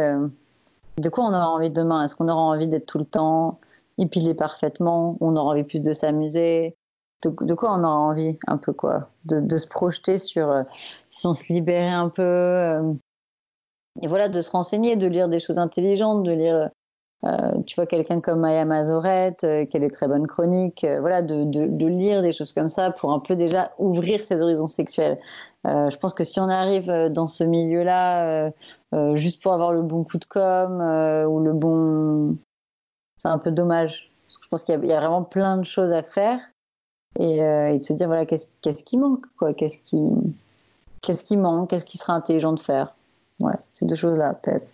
de 0.99 1.09
quoi 1.09 1.25
on 1.25 1.29
aura 1.29 1.49
envie 1.49 1.69
demain? 1.69 2.03
Est-ce 2.03 2.15
qu'on 2.15 2.29
aura 2.29 2.41
envie 2.41 2.67
d'être 2.67 2.85
tout 2.85 2.99
le 2.99 3.05
temps 3.05 3.59
épilé 3.97 4.33
parfaitement? 4.33 5.17
On 5.21 5.35
aura 5.35 5.51
envie 5.51 5.63
plus 5.63 5.81
de 5.81 5.93
s'amuser? 5.93 6.75
De, 7.23 7.53
quoi 7.53 7.73
on 7.73 7.83
aura 7.83 7.97
envie 7.97 8.39
un 8.47 8.57
peu 8.57 8.73
quoi? 8.73 9.09
De, 9.25 9.57
se 9.57 9.67
projeter 9.67 10.17
sur 10.17 10.49
euh, 10.49 10.61
si 11.09 11.27
on 11.27 11.33
se 11.33 11.51
libérait 11.51 11.89
un 11.89 12.09
peu 12.09 12.21
euh, 12.21 12.93
et 14.01 14.07
voilà 14.07 14.29
de 14.29 14.41
se 14.41 14.51
renseigner 14.51 14.95
de 14.95 15.07
lire 15.07 15.27
des 15.27 15.39
choses 15.39 15.57
intelligentes 15.57 16.23
de 16.23 16.31
lire 16.31 16.69
euh, 17.25 17.51
tu 17.65 17.75
vois 17.75 17.85
quelqu'un 17.85 18.21
comme 18.21 18.39
Maya 18.39 18.63
Mazoret 18.63 19.35
qui 19.41 19.45
a 19.77 19.79
des 19.79 19.89
très 19.89 20.07
bonnes 20.07 20.27
chroniques 20.27 20.85
voilà 21.01 21.21
de, 21.21 21.43
de, 21.43 21.85
lire 21.85 22.21
des 22.21 22.31
choses 22.31 22.53
comme 22.53 22.69
ça 22.69 22.91
pour 22.91 23.11
un 23.11 23.19
peu 23.19 23.35
déjà 23.35 23.71
ouvrir 23.77 24.21
ses 24.21 24.41
horizons 24.41 24.67
sexuels 24.67 25.19
je 25.65 25.97
pense 25.97 26.13
que 26.13 26.23
si 26.23 26.39
on 26.39 26.47
arrive 26.47 26.89
dans 27.09 27.27
ce 27.27 27.43
milieu 27.43 27.83
là 27.83 28.51
euh, 28.93 29.15
juste 29.15 29.41
pour 29.41 29.53
avoir 29.53 29.71
le 29.71 29.83
bon 29.83 30.03
coup 30.03 30.17
de 30.17 30.25
com 30.25 30.81
euh, 30.81 31.25
ou 31.25 31.39
le 31.39 31.53
bon. 31.53 32.37
C'est 33.17 33.27
un 33.27 33.37
peu 33.37 33.51
dommage. 33.51 34.11
Parce 34.25 34.37
que 34.37 34.43
je 34.45 34.49
pense 34.49 34.63
qu'il 34.63 34.85
y, 34.85 34.93
a 34.93 34.99
vraiment 34.99 35.23
plein 35.23 35.57
de 35.57 35.65
choses 35.65 35.91
à 35.91 36.03
faire 36.03 36.39
et, 37.19 37.43
euh, 37.43 37.77
de 37.77 37.83
se 37.83 37.93
dire 37.93 38.07
voilà 38.07 38.25
qu'est-ce 38.25 38.83
qui 38.83 38.97
manque 38.97 39.25
quoi? 39.37 39.53
Qu'est-ce 39.53 39.79
qui 39.83 39.97
qu'est-ce 41.01 41.23
qui 41.23 41.35
manque? 41.35 41.69
Qu'est-ce 41.69 41.85
qui 41.85 41.97
serait 41.97 42.13
intelligent 42.13 42.53
de 42.53 42.59
faire? 42.59 42.95
Ouais 43.39 43.55
ces 43.69 43.85
deux 43.85 43.95
choses 43.95 44.17
là 44.17 44.35
peut-être 44.35 44.73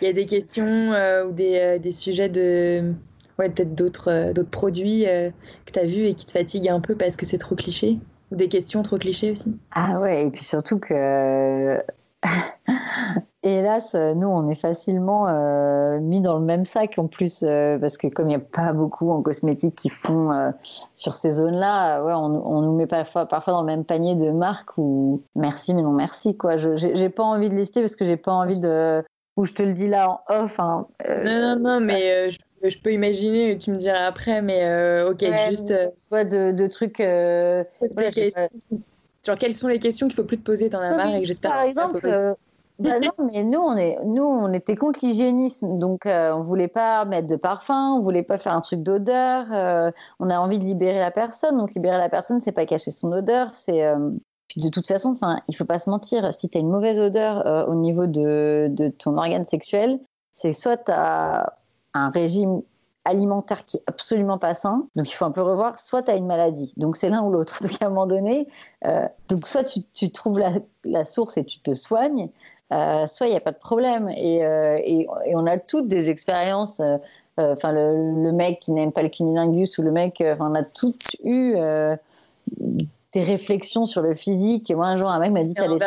il 0.00 0.06
y 0.06 0.08
a 0.08 0.12
des 0.12 0.26
questions 0.26 0.90
ou 1.26 1.32
des, 1.32 1.78
des, 1.78 1.90
sujets 1.90 2.28
de 2.28 2.92
ouais 3.38 3.48
peut-être 3.50 3.74
d'autres 3.74 4.32
d'autres 4.32 4.50
produits 4.50 5.04
que 5.04 5.72
tu 5.72 5.78
as 5.78 5.84
vus 5.84 6.04
et 6.04 6.14
qui 6.14 6.26
te 6.26 6.32
fatiguent 6.32 6.68
un 6.68 6.80
peu 6.80 6.94
parce 6.94 7.16
que 7.16 7.26
c'est 7.26 7.38
trop 7.38 7.54
cliché 7.54 7.98
ou 8.30 8.36
des 8.36 8.48
questions 8.48 8.82
trop 8.82 8.98
clichés 8.98 9.30
aussi 9.32 9.56
ah 9.72 10.00
ouais 10.00 10.26
et 10.26 10.30
puis 10.30 10.44
surtout 10.44 10.78
que 10.78 11.82
hélas, 13.42 13.94
euh, 13.94 14.14
nous, 14.14 14.26
on 14.26 14.46
est 14.48 14.54
facilement 14.54 15.28
euh, 15.28 15.98
mis 16.00 16.20
dans 16.20 16.38
le 16.38 16.44
même 16.44 16.64
sac 16.64 16.98
en 16.98 17.06
plus, 17.06 17.42
euh, 17.42 17.78
parce 17.78 17.96
que 17.96 18.08
comme 18.08 18.26
il 18.26 18.36
n'y 18.36 18.36
a 18.36 18.40
pas 18.40 18.72
beaucoup 18.72 19.10
en 19.10 19.22
cosmétique 19.22 19.74
qui 19.74 19.88
font 19.88 20.52
sur 20.94 21.16
ces 21.16 21.34
zones-là, 21.34 22.02
ouais, 22.02 22.12
on, 22.12 22.62
nous 22.62 22.74
met 22.74 22.86
parfois, 22.86 23.26
dans 23.26 23.60
le 23.60 23.66
même 23.66 23.84
panier 23.84 24.16
de 24.16 24.30
marques 24.30 24.76
où 24.76 25.22
merci, 25.34 25.74
mais 25.74 25.82
non 25.82 25.92
merci. 25.92 26.36
quoi. 26.36 26.56
Je 26.56 26.76
J'ai 26.76 27.08
pas 27.08 27.22
envie 27.22 27.50
de 27.50 27.54
lister 27.54 27.80
parce 27.80 27.96
que 27.96 28.04
j'ai 28.04 28.16
pas 28.16 28.32
envie 28.32 28.60
de. 28.60 29.02
Ou 29.38 29.46
je 29.46 29.52
te 29.52 29.62
le 29.62 29.72
dis 29.72 29.86
là 29.86 30.10
en 30.10 30.20
off. 30.28 30.60
Hein, 30.60 30.86
non, 31.08 31.40
non, 31.40 31.60
non, 31.60 31.80
mais 31.80 32.30
je, 32.30 32.78
peux 32.82 32.92
imaginer, 32.92 33.56
tu 33.56 33.70
me 33.70 33.76
diras 33.76 34.04
après, 34.04 34.42
mais 34.42 35.02
ok, 35.04 35.24
juste. 35.48 35.72
Ouais, 36.10 36.24
de, 36.24 36.52
de 36.52 36.66
trucs. 36.66 36.98
genre, 36.98 37.64
quelles 39.38 39.54
sont 39.54 39.68
les 39.68 39.78
questions 39.78 40.08
qu'il 40.08 40.16
faut 40.16 40.24
plus 40.24 40.38
te 40.38 40.44
poser 40.44 40.68
dans 40.68 40.80
la 40.80 40.96
marque 40.96 41.14
et 41.14 41.20
que 41.20 41.26
j'espère. 41.26 41.52
Par 41.52 41.62
exemple. 41.62 42.36
Bah 42.78 43.00
non, 43.00 43.10
mais 43.32 43.42
nous, 43.42 43.58
on, 43.58 43.76
est, 43.76 43.98
nous, 44.04 44.22
on 44.22 44.52
était 44.52 44.76
contre 44.76 45.00
l'hygiénisme. 45.02 45.78
Donc, 45.78 46.06
euh, 46.06 46.32
on 46.32 46.42
voulait 46.42 46.68
pas 46.68 47.04
mettre 47.04 47.26
de 47.26 47.34
parfum, 47.34 47.94
on 47.94 48.00
voulait 48.00 48.22
pas 48.22 48.38
faire 48.38 48.52
un 48.52 48.60
truc 48.60 48.84
d'odeur. 48.84 49.46
Euh, 49.52 49.90
on 50.20 50.30
a 50.30 50.38
envie 50.38 50.60
de 50.60 50.64
libérer 50.64 51.00
la 51.00 51.10
personne. 51.10 51.56
Donc, 51.56 51.74
libérer 51.74 51.98
la 51.98 52.08
personne, 52.08 52.38
c'est 52.38 52.52
pas 52.52 52.66
cacher 52.66 52.92
son 52.92 53.12
odeur. 53.12 53.52
C'est. 53.52 53.84
Euh, 54.56 54.60
de 54.60 54.68
toute 54.68 54.86
façon, 54.86 55.10
enfin, 55.10 55.40
il 55.48 55.56
faut 55.56 55.64
pas 55.64 55.78
se 55.78 55.90
mentir. 55.90 56.32
Si 56.32 56.48
tu 56.48 56.58
as 56.58 56.60
une 56.60 56.70
mauvaise 56.70 56.98
odeur 56.98 57.68
au 57.68 57.74
niveau 57.74 58.06
de, 58.06 58.68
de 58.70 58.88
ton 58.88 59.16
organe 59.16 59.46
sexuel, 59.46 60.00
c'est 60.34 60.52
soit 60.52 60.76
tu 60.76 60.92
as 60.92 61.52
un 61.94 62.10
régime 62.10 62.62
alimentaire 63.04 63.64
qui 63.64 63.78
est 63.78 63.82
absolument 63.86 64.38
pas 64.38 64.54
sain, 64.54 64.86
donc 64.94 65.08
il 65.10 65.14
faut 65.14 65.24
un 65.24 65.30
peu 65.30 65.40
revoir, 65.40 65.78
soit 65.78 66.02
tu 66.02 66.10
as 66.10 66.16
une 66.16 66.26
maladie, 66.26 66.74
donc 66.76 66.96
c'est 66.96 67.08
l'un 67.08 67.22
ou 67.22 67.30
l'autre. 67.30 67.58
Donc 67.62 67.72
à 67.80 67.86
un 67.86 67.88
moment 67.88 68.06
donné, 68.06 68.48
donc 69.28 69.46
soit 69.46 69.64
tu, 69.64 70.10
trouves 70.10 70.38
la, 70.38 70.52
la, 70.84 71.04
source 71.04 71.38
et 71.38 71.44
tu 71.44 71.60
te 71.60 71.72
soignes, 71.72 72.28
euh, 72.72 73.06
soit 73.06 73.26
il 73.26 73.30
n'y 73.30 73.36
a 73.36 73.40
pas 73.40 73.52
de 73.52 73.58
problème. 73.58 74.08
Et, 74.10 74.44
euh, 74.44 74.78
et, 74.82 75.06
on 75.34 75.46
a 75.46 75.58
toutes 75.58 75.88
des 75.88 76.10
expériences. 76.10 76.80
Euh, 76.80 76.98
enfin, 77.38 77.72
le, 77.72 78.32
mec 78.32 78.60
qui 78.60 78.72
n'aime 78.72 78.92
pas 78.92 79.02
le 79.02 79.08
cunilingus 79.08 79.78
ou 79.78 79.82
le 79.82 79.90
mec, 79.90 80.22
on 80.40 80.54
a 80.54 80.62
toutes 80.64 81.04
eu 81.24 81.54
des 83.14 83.22
réflexions 83.22 83.86
sur 83.86 84.02
le 84.02 84.14
physique. 84.14 84.70
Et 84.70 84.74
moi, 84.74 84.86
un 84.86 84.96
jour, 84.96 85.08
un 85.08 85.18
mec 85.18 85.32
m'a 85.32 85.42
dit 85.42 85.54
T'as 85.54 85.68
des 85.68 85.78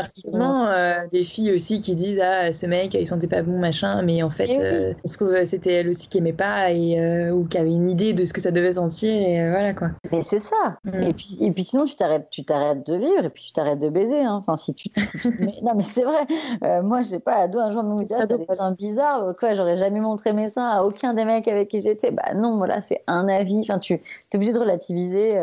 des 1.11 1.23
filles 1.23 1.51
aussi 1.51 1.79
qui 1.79 1.95
disent 1.95 2.19
Ah, 2.21 2.51
ce 2.51 2.65
mec, 2.65 2.93
il 2.95 3.05
sentait 3.05 3.27
pas 3.27 3.43
bon, 3.43 3.59
machin, 3.59 4.01
mais 4.01 4.23
en 4.23 4.29
fait, 4.29 4.57
euh, 4.57 4.93
que 5.17 5.45
c'était 5.45 5.73
elle 5.73 5.89
aussi 5.89 6.07
qui 6.09 6.17
aimait 6.17 6.33
pas 6.33 6.71
et, 6.71 7.29
ou 7.31 7.45
qui 7.45 7.57
avait 7.57 7.71
une 7.71 7.89
idée 7.89 8.13
de 8.13 8.25
ce 8.25 8.33
que 8.33 8.41
ça 8.41 8.51
devait 8.51 8.73
sentir, 8.73 9.11
et 9.11 9.49
voilà 9.49 9.73
quoi. 9.73 9.89
Mais 10.11 10.21
c'est 10.23 10.39
ça. 10.39 10.77
Mm. 10.83 11.03
Et, 11.03 11.13
puis, 11.13 11.37
et 11.41 11.51
puis 11.51 11.63
sinon, 11.63 11.85
tu 11.85 11.95
t'arrêtes, 11.95 12.27
tu 12.31 12.43
t'arrêtes 12.43 12.85
de 12.87 12.95
vivre 12.95 13.25
et 13.25 13.29
puis 13.29 13.43
tu 13.43 13.51
t'arrêtes 13.51 13.79
de 13.79 13.89
baiser. 13.89 14.21
Hein. 14.21 14.41
Enfin, 14.41 14.55
si 14.55 14.73
tu. 14.73 14.89
non, 15.61 15.73
mais 15.75 15.83
c'est 15.83 16.03
vrai. 16.03 16.81
moi, 16.81 17.01
j'ai 17.03 17.19
pas 17.19 17.35
ado 17.35 17.59
un 17.59 17.69
jour 17.69 17.83
de 17.83 17.89
me 17.89 18.03
dire 18.03 18.17
T'as 18.17 18.25
des 18.25 18.45
seins 18.55 18.71
bizarres, 18.71 19.33
quoi, 19.39 19.53
j'aurais 19.53 19.77
jamais 19.77 19.99
montré 19.99 20.33
mes 20.33 20.49
seins 20.49 20.67
à 20.67 20.83
aucun 20.83 21.13
des 21.13 21.25
mecs 21.25 21.47
avec 21.47 21.69
qui 21.69 21.81
j'étais. 21.81 22.09
Bah 22.11 22.33
non, 22.35 22.57
voilà, 22.57 22.81
c'est 22.81 23.03
un 23.05 23.27
avis. 23.27 23.59
Enfin, 23.59 23.77
tu 23.77 23.93
es 23.93 24.01
obligé 24.35 24.53
de 24.53 24.59
relativiser. 24.59 25.37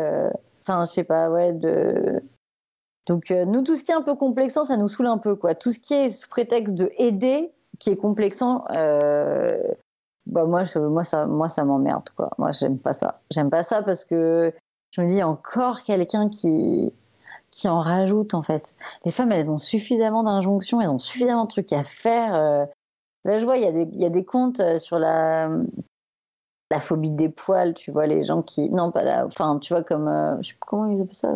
Enfin, 0.61 0.85
je 0.85 0.91
sais 0.91 1.03
pas, 1.03 1.29
ouais, 1.29 1.53
de. 1.53 2.21
Donc, 3.07 3.31
euh, 3.31 3.45
nous, 3.45 3.63
tout 3.63 3.75
ce 3.75 3.83
qui 3.83 3.91
est 3.91 3.95
un 3.95 4.01
peu 4.01 4.15
complexant, 4.15 4.63
ça 4.63 4.77
nous 4.77 4.87
saoule 4.87 5.07
un 5.07 5.17
peu, 5.17 5.35
quoi. 5.35 5.55
Tout 5.55 5.71
ce 5.71 5.79
qui 5.79 5.93
est 5.93 6.09
sous 6.09 6.29
prétexte 6.29 6.75
de 6.75 6.91
aider, 6.97 7.51
qui 7.79 7.89
est 7.89 7.97
complexant, 7.97 8.65
euh, 8.71 9.57
bah, 10.27 10.45
moi, 10.45 10.63
moi, 10.75 11.03
ça, 11.03 11.25
moi, 11.25 11.49
ça 11.49 11.63
m'emmerde, 11.63 12.09
quoi. 12.15 12.29
Moi, 12.37 12.51
j'aime 12.51 12.77
pas 12.77 12.93
ça. 12.93 13.21
J'aime 13.31 13.49
pas 13.49 13.63
ça 13.63 13.81
parce 13.81 14.05
que 14.05 14.53
je 14.91 15.01
me 15.01 15.07
dis, 15.07 15.23
encore 15.23 15.83
quelqu'un 15.83 16.29
qui, 16.29 16.93
qui 17.51 17.67
en 17.67 17.81
rajoute, 17.81 18.33
en 18.33 18.43
fait. 18.43 18.75
Les 19.05 19.11
femmes, 19.11 19.31
elles 19.31 19.49
ont 19.49 19.57
suffisamment 19.57 20.23
d'injonctions, 20.23 20.81
elles 20.81 20.89
ont 20.89 20.99
suffisamment 20.99 21.45
de 21.45 21.49
trucs 21.49 21.73
à 21.73 21.83
faire. 21.83 22.35
Euh. 22.35 22.65
Là, 23.25 23.37
je 23.37 23.45
vois, 23.45 23.57
il 23.57 23.63
y, 23.63 23.99
y, 23.99 24.05
a 24.05 24.09
des 24.09 24.23
comptes 24.23 24.61
sur 24.77 24.99
la, 24.99 25.49
la 26.71 26.79
phobie 26.79 27.11
des 27.11 27.29
poils, 27.29 27.73
tu 27.73 27.91
vois, 27.91 28.07
les 28.07 28.23
gens 28.25 28.41
qui. 28.41 28.69
Non, 28.69 28.91
pas 28.91 29.03
la. 29.03 29.25
Enfin, 29.25 29.59
tu 29.59 29.73
vois, 29.73 29.83
comme. 29.83 30.07
Euh, 30.07 30.37
je 30.41 30.49
sais 30.49 30.53
plus 30.53 30.67
comment 30.67 30.85
ils 30.85 31.01
appellent 31.01 31.15
ça. 31.15 31.33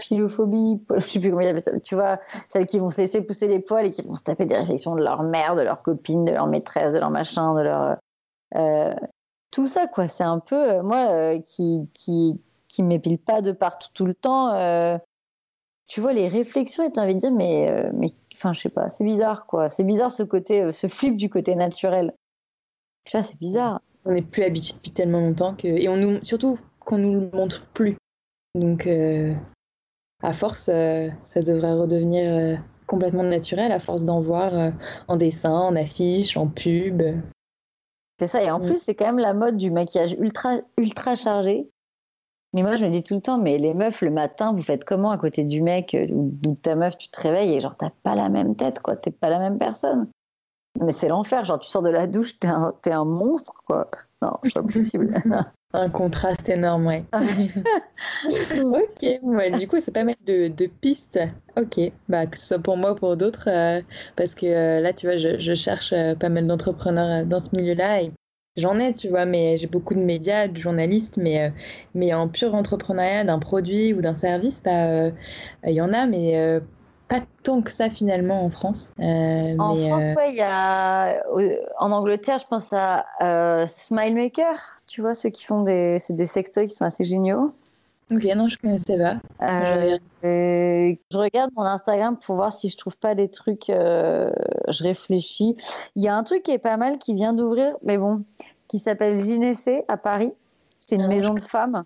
Philophobie, 0.00 0.82
je 0.96 1.06
sais 1.06 1.20
plus 1.20 1.30
comment 1.30 1.42
ils 1.42 1.48
appellent 1.48 1.62
ça. 1.62 1.80
Tu 1.80 1.94
vois, 1.94 2.20
celles 2.48 2.66
qui 2.66 2.78
vont 2.78 2.90
se 2.90 2.98
laisser 2.98 3.22
pousser 3.22 3.48
les 3.48 3.60
poils 3.60 3.86
et 3.86 3.90
qui 3.90 4.02
vont 4.02 4.14
se 4.14 4.22
taper 4.22 4.46
des 4.46 4.56
réflexions 4.56 4.94
de 4.94 5.02
leur 5.02 5.22
mère, 5.22 5.56
de 5.56 5.62
leur 5.62 5.82
copine, 5.82 6.24
de 6.24 6.32
leur 6.32 6.46
maîtresse, 6.46 6.92
de 6.92 6.98
leur 6.98 7.10
machin, 7.10 7.54
de 7.54 7.62
leur. 7.62 7.96
Euh, 8.56 8.94
tout 9.50 9.66
ça, 9.66 9.88
quoi. 9.88 10.06
C'est 10.08 10.24
un 10.24 10.38
peu. 10.38 10.78
Euh, 10.78 10.82
moi, 10.82 11.38
qui, 11.40 11.88
qui, 11.92 12.40
qui 12.68 12.82
m'épile 12.82 13.18
pas 13.18 13.42
de 13.42 13.52
partout 13.52 13.88
tout 13.94 14.06
le 14.06 14.14
temps. 14.14 14.50
tu 15.88 16.00
vois, 16.00 16.12
les 16.12 16.28
réflexions, 16.28 16.84
et 16.84 16.92
t'as 16.92 17.02
envie 17.02 17.16
de 17.16 17.20
dire, 17.20 17.32
mais. 17.32 17.90
mais 17.94 18.08
enfin, 18.34 18.52
je 18.52 18.60
sais 18.60 18.68
pas, 18.68 18.88
c'est 18.90 19.04
bizarre, 19.04 19.46
quoi. 19.46 19.68
C'est 19.68 19.84
bizarre 19.84 20.12
ce 20.12 20.22
côté, 20.22 20.70
ce 20.70 20.86
flip 20.86 21.16
du 21.16 21.28
côté 21.28 21.56
naturel. 21.56 22.14
Tu 23.04 23.16
vois, 23.16 23.26
c'est 23.26 23.38
bizarre 23.38 23.80
on 24.04 24.12
n'est 24.12 24.22
plus 24.22 24.42
habitué 24.42 24.74
depuis 24.74 24.92
tellement 24.92 25.20
longtemps 25.20 25.54
que 25.54 25.66
et 25.66 25.88
on 25.88 25.96
nous 25.96 26.22
surtout 26.22 26.58
qu'on 26.80 26.98
nous 26.98 27.20
le 27.20 27.30
montre 27.32 27.66
plus. 27.72 27.96
Donc 28.54 28.86
euh, 28.86 29.34
à 30.22 30.32
force, 30.32 30.68
euh, 30.72 31.08
ça 31.22 31.42
devrait 31.42 31.72
redevenir 31.72 32.24
euh, 32.24 32.56
complètement 32.86 33.22
naturel 33.22 33.72
à 33.72 33.80
force 33.80 34.04
d'en 34.04 34.20
voir 34.20 34.72
en 35.08 35.16
dessin, 35.16 35.52
en 35.52 35.76
affiche, 35.76 36.36
en 36.36 36.48
pub. 36.48 37.02
C'est 38.18 38.26
ça. 38.26 38.42
Et 38.42 38.50
en 38.50 38.58
mm. 38.58 38.66
plus, 38.66 38.82
c'est 38.82 38.94
quand 38.94 39.06
même 39.06 39.18
la 39.18 39.32
mode 39.32 39.56
du 39.56 39.70
maquillage 39.70 40.16
ultra 40.18 40.58
ultra 40.76 41.14
chargé. 41.14 41.70
Mais 42.52 42.62
moi, 42.62 42.74
je 42.74 42.84
me 42.84 42.90
dis 42.90 43.04
tout 43.04 43.14
le 43.14 43.20
temps, 43.20 43.38
mais 43.38 43.58
les 43.58 43.74
meufs, 43.74 44.02
le 44.02 44.10
matin, 44.10 44.52
vous 44.52 44.62
faites 44.62 44.84
comment 44.84 45.12
à 45.12 45.18
côté 45.18 45.44
du 45.44 45.62
mec? 45.62 45.96
Ou 46.10 46.32
de 46.32 46.54
ta 46.54 46.74
meuf, 46.74 46.98
tu 46.98 47.08
te 47.08 47.20
réveilles 47.20 47.54
et 47.54 47.60
genre, 47.60 47.76
t'as 47.76 47.90
pas 48.02 48.16
la 48.16 48.28
même 48.28 48.56
tête, 48.56 48.80
quoi. 48.80 48.96
T'es 48.96 49.12
pas 49.12 49.30
la 49.30 49.38
même 49.38 49.56
personne. 49.56 50.08
Mais 50.78 50.92
c'est 50.92 51.08
l'enfer, 51.08 51.44
genre 51.44 51.58
tu 51.58 51.68
sors 51.68 51.82
de 51.82 51.90
la 51.90 52.06
douche, 52.06 52.38
t'es 52.38 52.48
un, 52.48 52.72
es 52.86 52.92
un 52.92 53.04
monstre, 53.04 53.54
quoi. 53.66 53.90
Non, 54.22 54.32
c'est 54.44 54.54
pas 54.54 54.62
possible. 54.62 55.14
un 55.72 55.88
contraste 55.88 56.48
énorme, 56.48 56.86
ouais. 56.86 57.04
ok, 58.24 59.20
ouais, 59.22 59.50
du 59.52 59.68
coup, 59.68 59.76
c'est 59.80 59.92
pas 59.92 60.04
mal 60.04 60.16
de, 60.26 60.48
de, 60.48 60.66
pistes. 60.66 61.20
Ok, 61.56 61.80
bah, 62.08 62.26
que 62.26 62.36
ce 62.36 62.46
soit 62.46 62.58
pour 62.58 62.76
moi 62.76 62.92
ou 62.92 62.94
pour 62.96 63.16
d'autres, 63.16 63.48
euh, 63.48 63.80
parce 64.16 64.34
que 64.34 64.46
euh, 64.46 64.80
là, 64.80 64.92
tu 64.92 65.06
vois, 65.06 65.16
je, 65.16 65.38
je 65.38 65.54
cherche 65.54 65.92
euh, 65.92 66.14
pas 66.14 66.28
mal 66.28 66.46
d'entrepreneurs 66.46 67.24
dans 67.24 67.38
ce 67.38 67.54
milieu-là 67.54 68.02
et 68.02 68.12
J'en 68.56 68.80
ai, 68.80 68.92
tu 68.92 69.08
vois, 69.08 69.26
mais 69.26 69.56
j'ai 69.56 69.68
beaucoup 69.68 69.94
de 69.94 70.00
médias, 70.00 70.48
de 70.48 70.56
journalistes, 70.56 71.16
mais, 71.16 71.52
mais 71.94 72.12
en 72.12 72.28
pur 72.28 72.56
entrepreneuriat 72.56 73.22
d'un 73.22 73.38
produit 73.38 73.94
ou 73.94 74.02
d'un 74.02 74.16
service, 74.16 74.60
bah, 74.62 75.06
il 75.64 75.72
y 75.72 75.80
en 75.80 75.92
a, 75.92 76.06
mais 76.06 76.60
pas 77.10 77.20
tant 77.42 77.60
que 77.60 77.72
ça 77.72 77.90
finalement 77.90 78.44
en 78.44 78.50
France. 78.50 78.92
en 78.98 79.74
France, 79.74 80.04
ouais, 80.16 80.30
il 80.30 80.36
y 80.36 80.42
a. 80.42 81.22
En 81.78 81.92
Angleterre, 81.92 82.38
je 82.38 82.46
pense 82.46 82.72
à 82.72 83.04
Smilemaker, 83.66 84.78
tu 84.86 85.02
vois, 85.02 85.14
ceux 85.14 85.28
qui 85.28 85.44
font 85.44 85.62
des, 85.62 85.98
des 86.08 86.26
sextoys 86.26 86.66
qui 86.66 86.74
sont 86.74 86.84
assez 86.86 87.04
géniaux. 87.04 87.52
Ok, 88.12 88.24
non, 88.36 88.48
je 88.48 88.58
connaissais 88.58 88.98
pas. 88.98 89.18
Euh, 89.42 89.98
je, 90.22 91.16
regarde 91.16 91.52
mon 91.56 91.62
Instagram 91.62 92.16
pour 92.16 92.34
voir 92.34 92.52
si 92.52 92.68
je 92.68 92.76
trouve 92.76 92.96
pas 92.96 93.14
des 93.14 93.28
trucs. 93.28 93.70
Euh, 93.70 94.32
je 94.68 94.82
réfléchis. 94.82 95.56
Il 95.94 96.02
y 96.02 96.08
a 96.08 96.16
un 96.16 96.24
truc 96.24 96.42
qui 96.42 96.50
est 96.50 96.58
pas 96.58 96.76
mal 96.76 96.98
qui 96.98 97.14
vient 97.14 97.32
d'ouvrir, 97.32 97.76
mais 97.82 97.98
bon, 97.98 98.24
qui 98.66 98.80
s'appelle 98.80 99.16
Gynécée 99.22 99.84
à 99.86 99.96
Paris. 99.96 100.32
C'est 100.80 100.96
une 100.96 101.02
ah, 101.02 101.08
maison 101.08 101.34
de 101.34 101.40
femmes. 101.40 101.84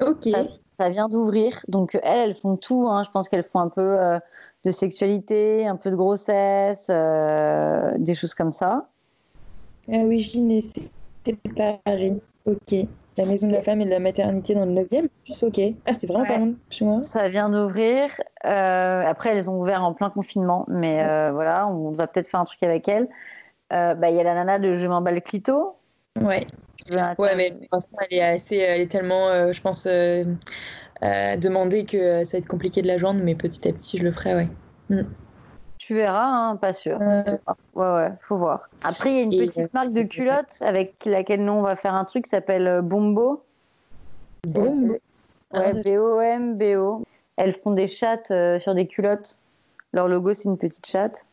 Ok. 0.00 0.28
Ça, 0.30 0.44
vient 0.90 1.08
d'ouvrir. 1.08 1.60
Donc 1.68 1.94
elles, 2.02 2.30
elles 2.30 2.34
font 2.34 2.56
tout. 2.56 2.86
Hein. 2.88 3.02
Je 3.04 3.10
pense 3.10 3.28
qu'elles 3.28 3.44
font 3.44 3.60
un 3.60 3.68
peu 3.68 4.00
euh, 4.00 4.18
de 4.64 4.70
sexualité, 4.70 5.66
un 5.66 5.76
peu 5.76 5.90
de 5.90 5.96
grossesse, 5.96 6.88
des 6.88 8.14
choses 8.14 8.34
comme 8.34 8.52
ça. 8.52 8.86
Ah 9.88 9.98
oui, 10.04 10.20
Gynécée, 10.20 10.90
c'est 11.24 11.36
Paris. 11.84 12.20
Ok. 12.46 12.86
La 13.18 13.26
maison 13.26 13.46
de 13.46 13.52
la 13.52 13.62
femme 13.62 13.82
et 13.82 13.84
de 13.84 13.90
la 13.90 13.98
maternité 13.98 14.54
dans 14.54 14.64
le 14.64 14.72
9e, 14.72 15.08
plus 15.24 15.42
ok. 15.42 15.60
Ah, 15.84 15.92
c'est 15.92 16.06
vraiment 16.06 16.24
pas 16.24 16.38
loin 16.38 16.52
chez 16.70 16.84
moi. 16.84 17.02
Ça 17.02 17.28
vient 17.28 17.50
d'ouvrir. 17.50 18.10
Euh, 18.46 19.04
après, 19.04 19.30
elles 19.30 19.50
ont 19.50 19.60
ouvert 19.60 19.84
en 19.84 19.92
plein 19.92 20.08
confinement, 20.08 20.64
mais 20.68 21.02
euh, 21.02 21.30
voilà, 21.30 21.68
on 21.68 21.90
va 21.90 22.06
peut-être 22.06 22.26
faire 22.26 22.40
un 22.40 22.44
truc 22.44 22.62
avec 22.62 22.88
elles. 22.88 23.08
Euh, 23.72 23.94
bah, 23.94 24.08
il 24.08 24.16
y 24.16 24.20
a 24.20 24.22
la 24.22 24.34
nana 24.34 24.58
de 24.58 24.72
Je 24.72 24.88
m'emballe 24.88 25.20
clito. 25.20 25.76
Ouais. 26.20 26.46
Ouais, 26.90 27.36
mais 27.36 27.54
elle 27.70 28.18
est 28.18 28.22
assez, 28.22 28.56
elle 28.56 28.80
est 28.80 28.90
tellement, 28.90 29.52
je 29.52 29.60
pense, 29.60 29.86
demandée 29.86 31.84
que 31.84 32.24
ça 32.24 32.32
va 32.32 32.38
être 32.38 32.48
compliqué 32.48 32.82
de 32.82 32.86
la 32.86 32.98
joindre, 32.98 33.20
mais 33.22 33.34
petit 33.34 33.68
à 33.68 33.72
petit, 33.72 33.98
je 33.98 34.04
le 34.04 34.12
ferai, 34.12 34.34
ouais. 34.34 34.48
Mm. 34.90 35.02
Tu 35.82 35.94
verras, 35.94 36.26
hein, 36.26 36.54
pas 36.54 36.72
sûr. 36.72 37.00
Ouais, 37.00 37.24
ouais, 37.74 38.12
faut 38.20 38.36
voir. 38.36 38.68
Après, 38.84 39.10
il 39.10 39.16
y 39.16 39.18
a 39.18 39.22
une 39.22 39.30
petite 39.30 39.64
euh, 39.64 39.68
marque 39.74 39.92
de 39.92 40.04
culottes 40.04 40.58
avec 40.60 41.04
laquelle 41.04 41.44
nous 41.44 41.54
on 41.54 41.62
va 41.62 41.74
faire 41.74 41.94
un 41.94 42.04
truc 42.04 42.22
qui 42.22 42.30
s'appelle 42.30 42.68
euh, 42.68 42.82
Bombo. 42.82 43.42
Bombo 44.46 44.96
Ouais, 45.52 45.74
B-O-M-B-O. 45.74 47.02
Elles 47.36 47.52
font 47.52 47.72
des 47.72 47.88
chattes 47.88 48.30
euh, 48.30 48.60
sur 48.60 48.76
des 48.76 48.86
culottes. 48.86 49.38
Leur 49.92 50.06
logo, 50.06 50.32
c'est 50.34 50.44
une 50.44 50.56
petite 50.56 50.86
chatte. 50.86 51.26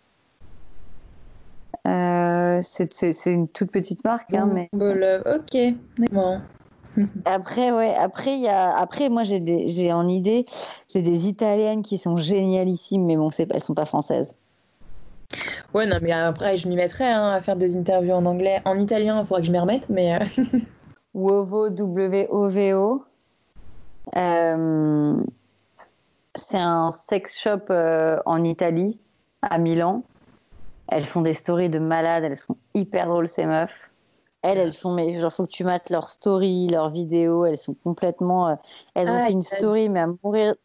C'est 1.85 3.25
une 3.25 3.47
toute 3.47 3.71
petite 3.71 4.03
marque, 4.03 4.33
hein, 4.33 4.49
mais. 4.53 4.69
Ok, 4.73 5.57
bon. 6.11 6.41
après, 7.25 7.71
ouais, 7.71 7.93
après, 7.95 8.35
il 8.35 8.41
y 8.41 8.47
a, 8.47 8.75
après, 8.75 9.09
moi, 9.09 9.23
j'ai 9.23 9.93
en 9.93 10.07
idée, 10.07 10.45
j'ai 10.91 11.01
des 11.01 11.27
italiennes 11.27 11.83
qui 11.83 11.97
sont 11.97 12.17
génialissimes, 12.17 13.05
mais 13.05 13.17
bon, 13.17 13.29
elles 13.37 13.63
sont 13.63 13.73
pas 13.73 13.85
françaises. 13.85 14.35
Ouais, 15.73 15.85
non, 15.85 15.97
mais 16.01 16.11
après, 16.11 16.57
je 16.57 16.67
m'y 16.67 16.75
mettrais 16.75 17.11
hein, 17.11 17.29
à 17.29 17.41
faire 17.41 17.55
des 17.55 17.77
interviews 17.77 18.13
en 18.13 18.25
anglais. 18.25 18.61
En 18.65 18.79
italien, 18.79 19.19
il 19.19 19.25
faudra 19.25 19.41
que 19.41 19.47
je 19.47 19.51
m'y 19.51 19.59
remette, 19.59 19.89
mais. 19.89 20.15
Euh, 20.15 20.25
Wovo, 21.13 21.69
W-O-V-O. 21.69 23.03
Euh, 24.15 25.23
c'est 26.35 26.57
un 26.57 26.91
sex 26.91 27.39
shop 27.39 27.69
euh, 27.69 28.17
en 28.25 28.43
Italie, 28.43 28.99
à 29.43 29.57
Milan. 29.59 30.03
Elles 30.91 31.03
font 31.03 31.21
des 31.21 31.33
stories 31.33 31.69
de 31.69 31.79
malades, 31.79 32.23
elles 32.23 32.37
sont 32.37 32.57
hyper 32.73 33.07
drôles, 33.07 33.29
ces 33.29 33.45
meufs. 33.45 33.91
Elles, 34.41 34.57
elles 34.57 34.73
font, 34.73 34.93
mais 34.93 35.11
genre, 35.19 35.33
faut 35.33 35.45
que 35.45 35.51
tu 35.51 35.63
mates 35.63 35.89
leurs 35.89 36.09
stories, 36.09 36.67
leurs 36.67 36.89
vidéos, 36.89 37.45
elles 37.45 37.57
sont 37.57 37.73
complètement. 37.73 38.57
elles 38.95 39.09
ont 39.09 39.17
ah, 39.17 39.25
fait 39.25 39.33
une 39.33 39.41
story, 39.41 39.89
mais 39.89 39.99
à 39.99 40.07
mourir. 40.23 40.55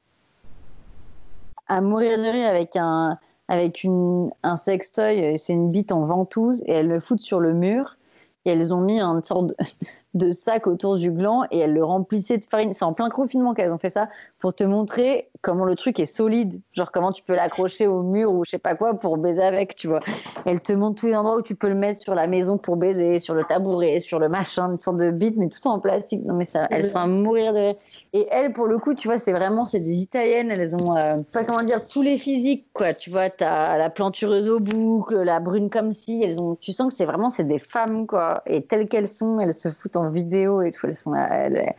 à 1.67 1.81
mourir 1.81 2.19
de 2.19 2.31
rire 2.31 2.49
avec 2.49 2.77
un 2.77 3.19
avec 3.49 3.85
une, 3.85 4.31
un 4.43 4.57
sextoy, 4.57 5.37
c'est 5.37 5.53
une 5.53 5.71
bite 5.71 5.93
en 5.93 6.05
ventouse, 6.05 6.63
et 6.67 6.73
elles 6.73 6.89
le 6.89 7.01
foutent 7.01 7.21
sur 7.21 7.41
le 7.41 7.53
mur. 7.53 7.97
Et 8.45 8.51
elles 8.51 8.75
ont 8.75 8.81
mis 8.81 9.01
une 9.01 9.23
sorte 9.23 9.55
de, 10.15 10.31
sac 10.31 10.67
autour 10.67 10.97
du 10.97 11.11
gland 11.11 11.45
et 11.51 11.59
elles 11.59 11.73
le 11.73 11.85
remplissaient 11.85 12.39
de 12.39 12.45
farine. 12.45 12.75
C'est 12.75 12.85
en 12.85 12.93
plein 12.93 13.09
confinement 13.09 13.55
qu'elles 13.55 13.73
ont 13.73 13.79
fait 13.79 13.91
ça 13.91 14.09
pour 14.39 14.55
te 14.55 14.65
montrer 14.65 15.31
comment 15.41 15.65
le 15.65 15.75
truc 15.75 15.99
est 15.99 16.07
solide. 16.07 16.61
Genre 16.73 16.93
comment 16.93 17.13
tu 17.13 17.23
peux 17.23 17.35
l'accrocher 17.35 17.87
au 17.87 18.03
mur 18.03 18.33
ou 18.33 18.45
je 18.45 18.51
sais 18.51 18.59
pas 18.59 18.75
quoi 18.75 18.95
pour 18.95 19.17
baiser 19.17 19.43
avec, 19.43 19.75
tu 19.75 19.89
vois. 19.89 20.01
Elles 20.45 20.61
te 20.61 20.73
montrent 20.73 21.01
tous 21.01 21.07
les 21.07 21.17
endroits 21.17 21.37
où 21.39 21.43
tu 21.43 21.55
peux 21.55 21.69
le 21.69 21.75
mettre 21.75 22.01
sur 22.01 22.15
la 22.15 22.27
maison 22.27 22.59
pour 22.59 22.77
baiser, 22.77 23.19
sur 23.19 23.35
le 23.35 23.45
tabouret, 23.45 24.01
sur 24.01 24.19
le 24.19 24.29
machin, 24.29 24.73
une 24.73 24.79
sorte 24.79 24.99
de 24.99 25.11
bite, 25.11 25.37
mais 25.37 25.49
tout 25.49 25.67
en 25.67 25.79
plastique. 25.79 26.25
Non 26.25 26.35
mais 26.35 26.45
ça, 26.45 26.67
elles 26.71 26.89
sont 26.89 26.99
à 26.99 27.07
mourir 27.07 27.53
de 27.53 27.59
rire. 27.59 27.75
Et 28.13 28.27
elles, 28.31 28.53
pour 28.53 28.67
le 28.67 28.79
coup, 28.79 28.95
tu 28.95 29.09
vois, 29.09 29.19
c'est 29.19 29.33
vraiment, 29.33 29.65
c'est 29.65 29.81
des 29.81 30.01
italiennes. 30.01 30.51
Elles 30.51 30.77
ont, 30.77 30.97
euh, 30.97 31.17
pas 31.33 31.45
comment 31.45 31.63
dire, 31.63 31.83
tous 31.87 32.03
les 32.03 32.19
physiques, 32.19 32.67
quoi. 32.73 32.95
Tu 32.95 33.11
vois, 33.11 33.31
t'as 33.31 33.77
la 33.77 33.91
plantureuse 33.91 34.49
au 34.49 34.61
boucle, 34.61 35.23
la 35.23 35.41
brune 35.41 35.71
comme 35.71 35.93
si. 35.93 36.23
Elles 36.23 36.41
ont, 36.41 36.57
tu 36.57 36.73
sens 36.73 36.93
que 36.93 36.97
c'est 36.97 37.07
vraiment, 37.07 37.31
c'est 37.31 37.45
des 37.45 37.59
femmes, 37.59 38.07
quoi 38.07 38.34
et 38.47 38.65
telles 38.65 38.89
qu'elles 38.89 39.09
sont, 39.09 39.41
elles 39.41 39.55
se 39.55 39.69
foutent 39.69 39.97
en 39.97 40.11
vidéo 40.11 40.63
et 40.63 40.71
tout. 40.71 40.87
Elles 40.87 40.97
sont, 40.97 41.15
elles, 41.15 41.73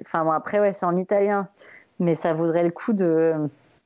enfin 0.00 0.24
bon, 0.24 0.32
après 0.32 0.60
ouais, 0.60 0.72
c'est 0.72 0.86
en 0.86 0.96
italien, 0.96 1.48
mais 1.98 2.14
ça 2.14 2.32
vaudrait 2.32 2.64
le 2.64 2.70
coup 2.70 2.92
de, 2.92 3.34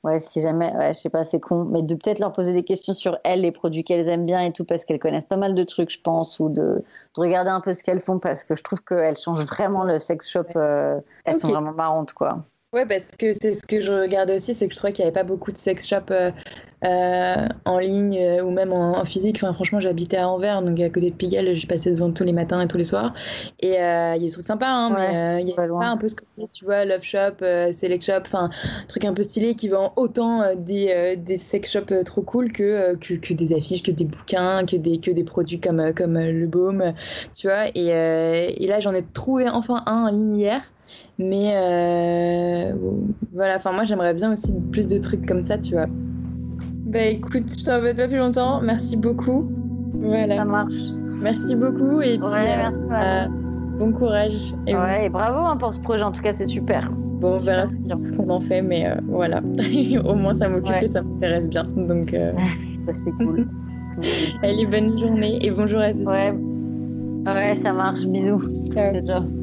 ouais, 0.04 0.20
si 0.20 0.40
jamais, 0.40 0.74
ouais, 0.76 0.92
je 0.92 1.00
sais 1.00 1.10
pas, 1.10 1.24
c'est 1.24 1.40
con, 1.40 1.64
mais 1.64 1.82
de 1.82 1.94
peut-être 1.94 2.18
leur 2.18 2.32
poser 2.32 2.52
des 2.52 2.64
questions 2.64 2.92
sur 2.92 3.18
elles, 3.24 3.42
les 3.42 3.52
produits 3.52 3.84
qu'elles 3.84 4.08
aiment 4.08 4.26
bien 4.26 4.40
et 4.40 4.52
tout, 4.52 4.64
parce 4.64 4.84
qu'elles 4.84 4.98
connaissent 4.98 5.24
pas 5.24 5.36
mal 5.36 5.54
de 5.54 5.64
trucs, 5.64 5.90
je 5.90 6.00
pense, 6.00 6.40
ou 6.40 6.48
de, 6.48 6.62
de 6.62 7.20
regarder 7.20 7.50
un 7.50 7.60
peu 7.60 7.72
ce 7.72 7.82
qu'elles 7.82 8.00
font, 8.00 8.18
parce 8.18 8.44
que 8.44 8.56
je 8.56 8.62
trouve 8.62 8.82
qu'elles 8.82 9.16
changent 9.16 9.46
vraiment 9.46 9.84
le 9.84 9.98
sex 9.98 10.28
shop. 10.28 10.44
Euh, 10.56 11.00
elles 11.24 11.36
sont 11.36 11.48
vraiment 11.48 11.72
marrantes, 11.72 12.12
quoi. 12.12 12.44
Ouais, 12.72 12.86
parce 12.86 13.10
que 13.10 13.34
c'est 13.34 13.52
ce 13.52 13.66
que 13.66 13.82
je 13.82 13.92
regardais 13.92 14.36
aussi, 14.36 14.54
c'est 14.54 14.66
que 14.66 14.72
je 14.72 14.78
trouvais 14.78 14.94
qu'il 14.94 15.04
n'y 15.04 15.08
avait 15.10 15.14
pas 15.14 15.24
beaucoup 15.24 15.52
de 15.52 15.58
sex 15.58 15.86
shop 15.86 16.10
euh, 16.10 16.30
euh, 16.84 17.46
en 17.66 17.78
ligne 17.78 18.18
euh, 18.18 18.42
ou 18.42 18.50
même 18.50 18.72
en, 18.72 19.04
physique. 19.04 19.36
Enfin, 19.36 19.52
franchement, 19.52 19.78
j'habitais 19.78 20.16
à 20.16 20.26
Anvers, 20.26 20.62
donc 20.62 20.80
à 20.80 20.88
côté 20.88 21.10
de 21.10 21.14
Pigalle, 21.14 21.54
je 21.54 21.66
passais 21.66 21.90
devant 21.90 22.10
tous 22.12 22.24
les 22.24 22.32
matins 22.32 22.62
et 22.62 22.68
tous 22.68 22.78
les 22.78 22.84
soirs. 22.84 23.12
Et 23.60 23.68
il 23.68 23.74
y 23.74 23.76
a 23.76 24.18
des 24.18 24.30
trucs 24.30 24.46
sympas, 24.46 24.70
hein, 24.70 24.88
mais 24.96 25.42
il 25.42 25.48
y 25.50 25.52
a 25.52 25.54
pas 25.56 25.84
un 25.84 25.98
peu 25.98 26.08
ce 26.08 26.14
que 26.14 26.24
tu 26.50 26.64
vois, 26.64 26.86
Love 26.86 27.02
Shop, 27.02 27.44
Select 27.74 28.06
Shop, 28.06 28.22
enfin, 28.22 28.48
truc 28.88 29.04
un 29.04 29.12
peu 29.12 29.22
stylé 29.22 29.54
qui 29.54 29.68
vend 29.68 29.92
autant 29.96 30.54
des, 30.56 31.18
des 31.18 31.36
sex 31.36 31.70
shops 31.70 31.92
trop 32.06 32.22
cool 32.22 32.52
que, 32.52 32.94
que, 32.94 33.34
des 33.34 33.54
affiches, 33.54 33.82
que 33.82 33.90
des 33.90 34.06
bouquins, 34.06 34.64
que 34.64 34.76
des, 34.76 34.98
que 34.98 35.10
des 35.10 35.24
produits 35.24 35.60
comme, 35.60 35.92
comme 35.92 36.18
le 36.18 36.46
baume, 36.46 36.94
tu 37.36 37.48
vois. 37.48 37.68
Et, 37.74 37.88
et 37.88 38.66
là, 38.66 38.80
j'en 38.80 38.94
ai 38.94 39.02
trouvé 39.02 39.50
enfin 39.50 39.82
un 39.84 40.04
en 40.04 40.08
ligne 40.08 40.38
hier. 40.38 40.71
Mais 41.18 41.52
euh, 41.54 42.72
voilà, 43.32 43.56
enfin 43.56 43.72
moi 43.72 43.84
j'aimerais 43.84 44.14
bien 44.14 44.32
aussi 44.32 44.52
plus 44.72 44.88
de 44.88 44.98
trucs 44.98 45.26
comme 45.26 45.44
ça, 45.44 45.58
tu 45.58 45.74
vois. 45.74 45.86
Bah 46.86 47.04
écoute, 47.04 47.44
je 47.58 47.64
t'embête 47.64 47.96
pas 47.96 48.08
plus 48.08 48.18
longtemps. 48.18 48.60
Merci 48.60 48.96
beaucoup. 48.96 49.50
Voilà. 49.94 50.36
Ça 50.36 50.44
marche. 50.44 50.90
Merci 51.22 51.54
beaucoup 51.54 52.00
et 52.00 52.18
puis, 52.18 52.26
ouais, 52.26 52.56
merci. 52.56 52.84
Euh, 52.90 53.26
bon 53.78 53.92
courage. 53.92 54.54
Et 54.66 54.74
ouais, 54.74 55.06
et 55.06 55.08
bravo 55.08 55.38
hein, 55.38 55.56
pour 55.56 55.72
ce 55.72 55.80
projet. 55.80 56.02
En 56.02 56.12
tout 56.12 56.22
cas, 56.22 56.32
c'est 56.32 56.46
super. 56.46 56.88
Bon, 57.20 57.34
on 57.34 57.38
verra 57.38 57.68
ce 57.68 58.12
qu'on 58.12 58.28
en 58.30 58.40
fait, 58.40 58.62
mais 58.62 58.88
euh, 58.88 58.96
voilà. 59.08 59.40
Au 60.04 60.14
moins, 60.14 60.34
ça 60.34 60.48
m'occupe 60.48 60.82
et 60.82 60.88
ça 60.88 61.02
m'intéresse 61.02 61.48
bien. 61.48 61.64
Donc, 61.64 62.14
c'est 62.92 63.12
cool. 63.12 63.48
Allez, 64.42 64.66
bonne 64.66 64.98
journée 64.98 65.38
et 65.44 65.50
bonjour 65.50 65.80
à 65.80 65.92
tous. 65.92 66.04
Ouais. 66.04 66.32
Ouais, 67.26 67.58
ça 67.62 67.72
marche. 67.72 68.00
Bisous. 68.02 68.42
Ciao. 68.72 69.00
Ciao. 69.06 69.41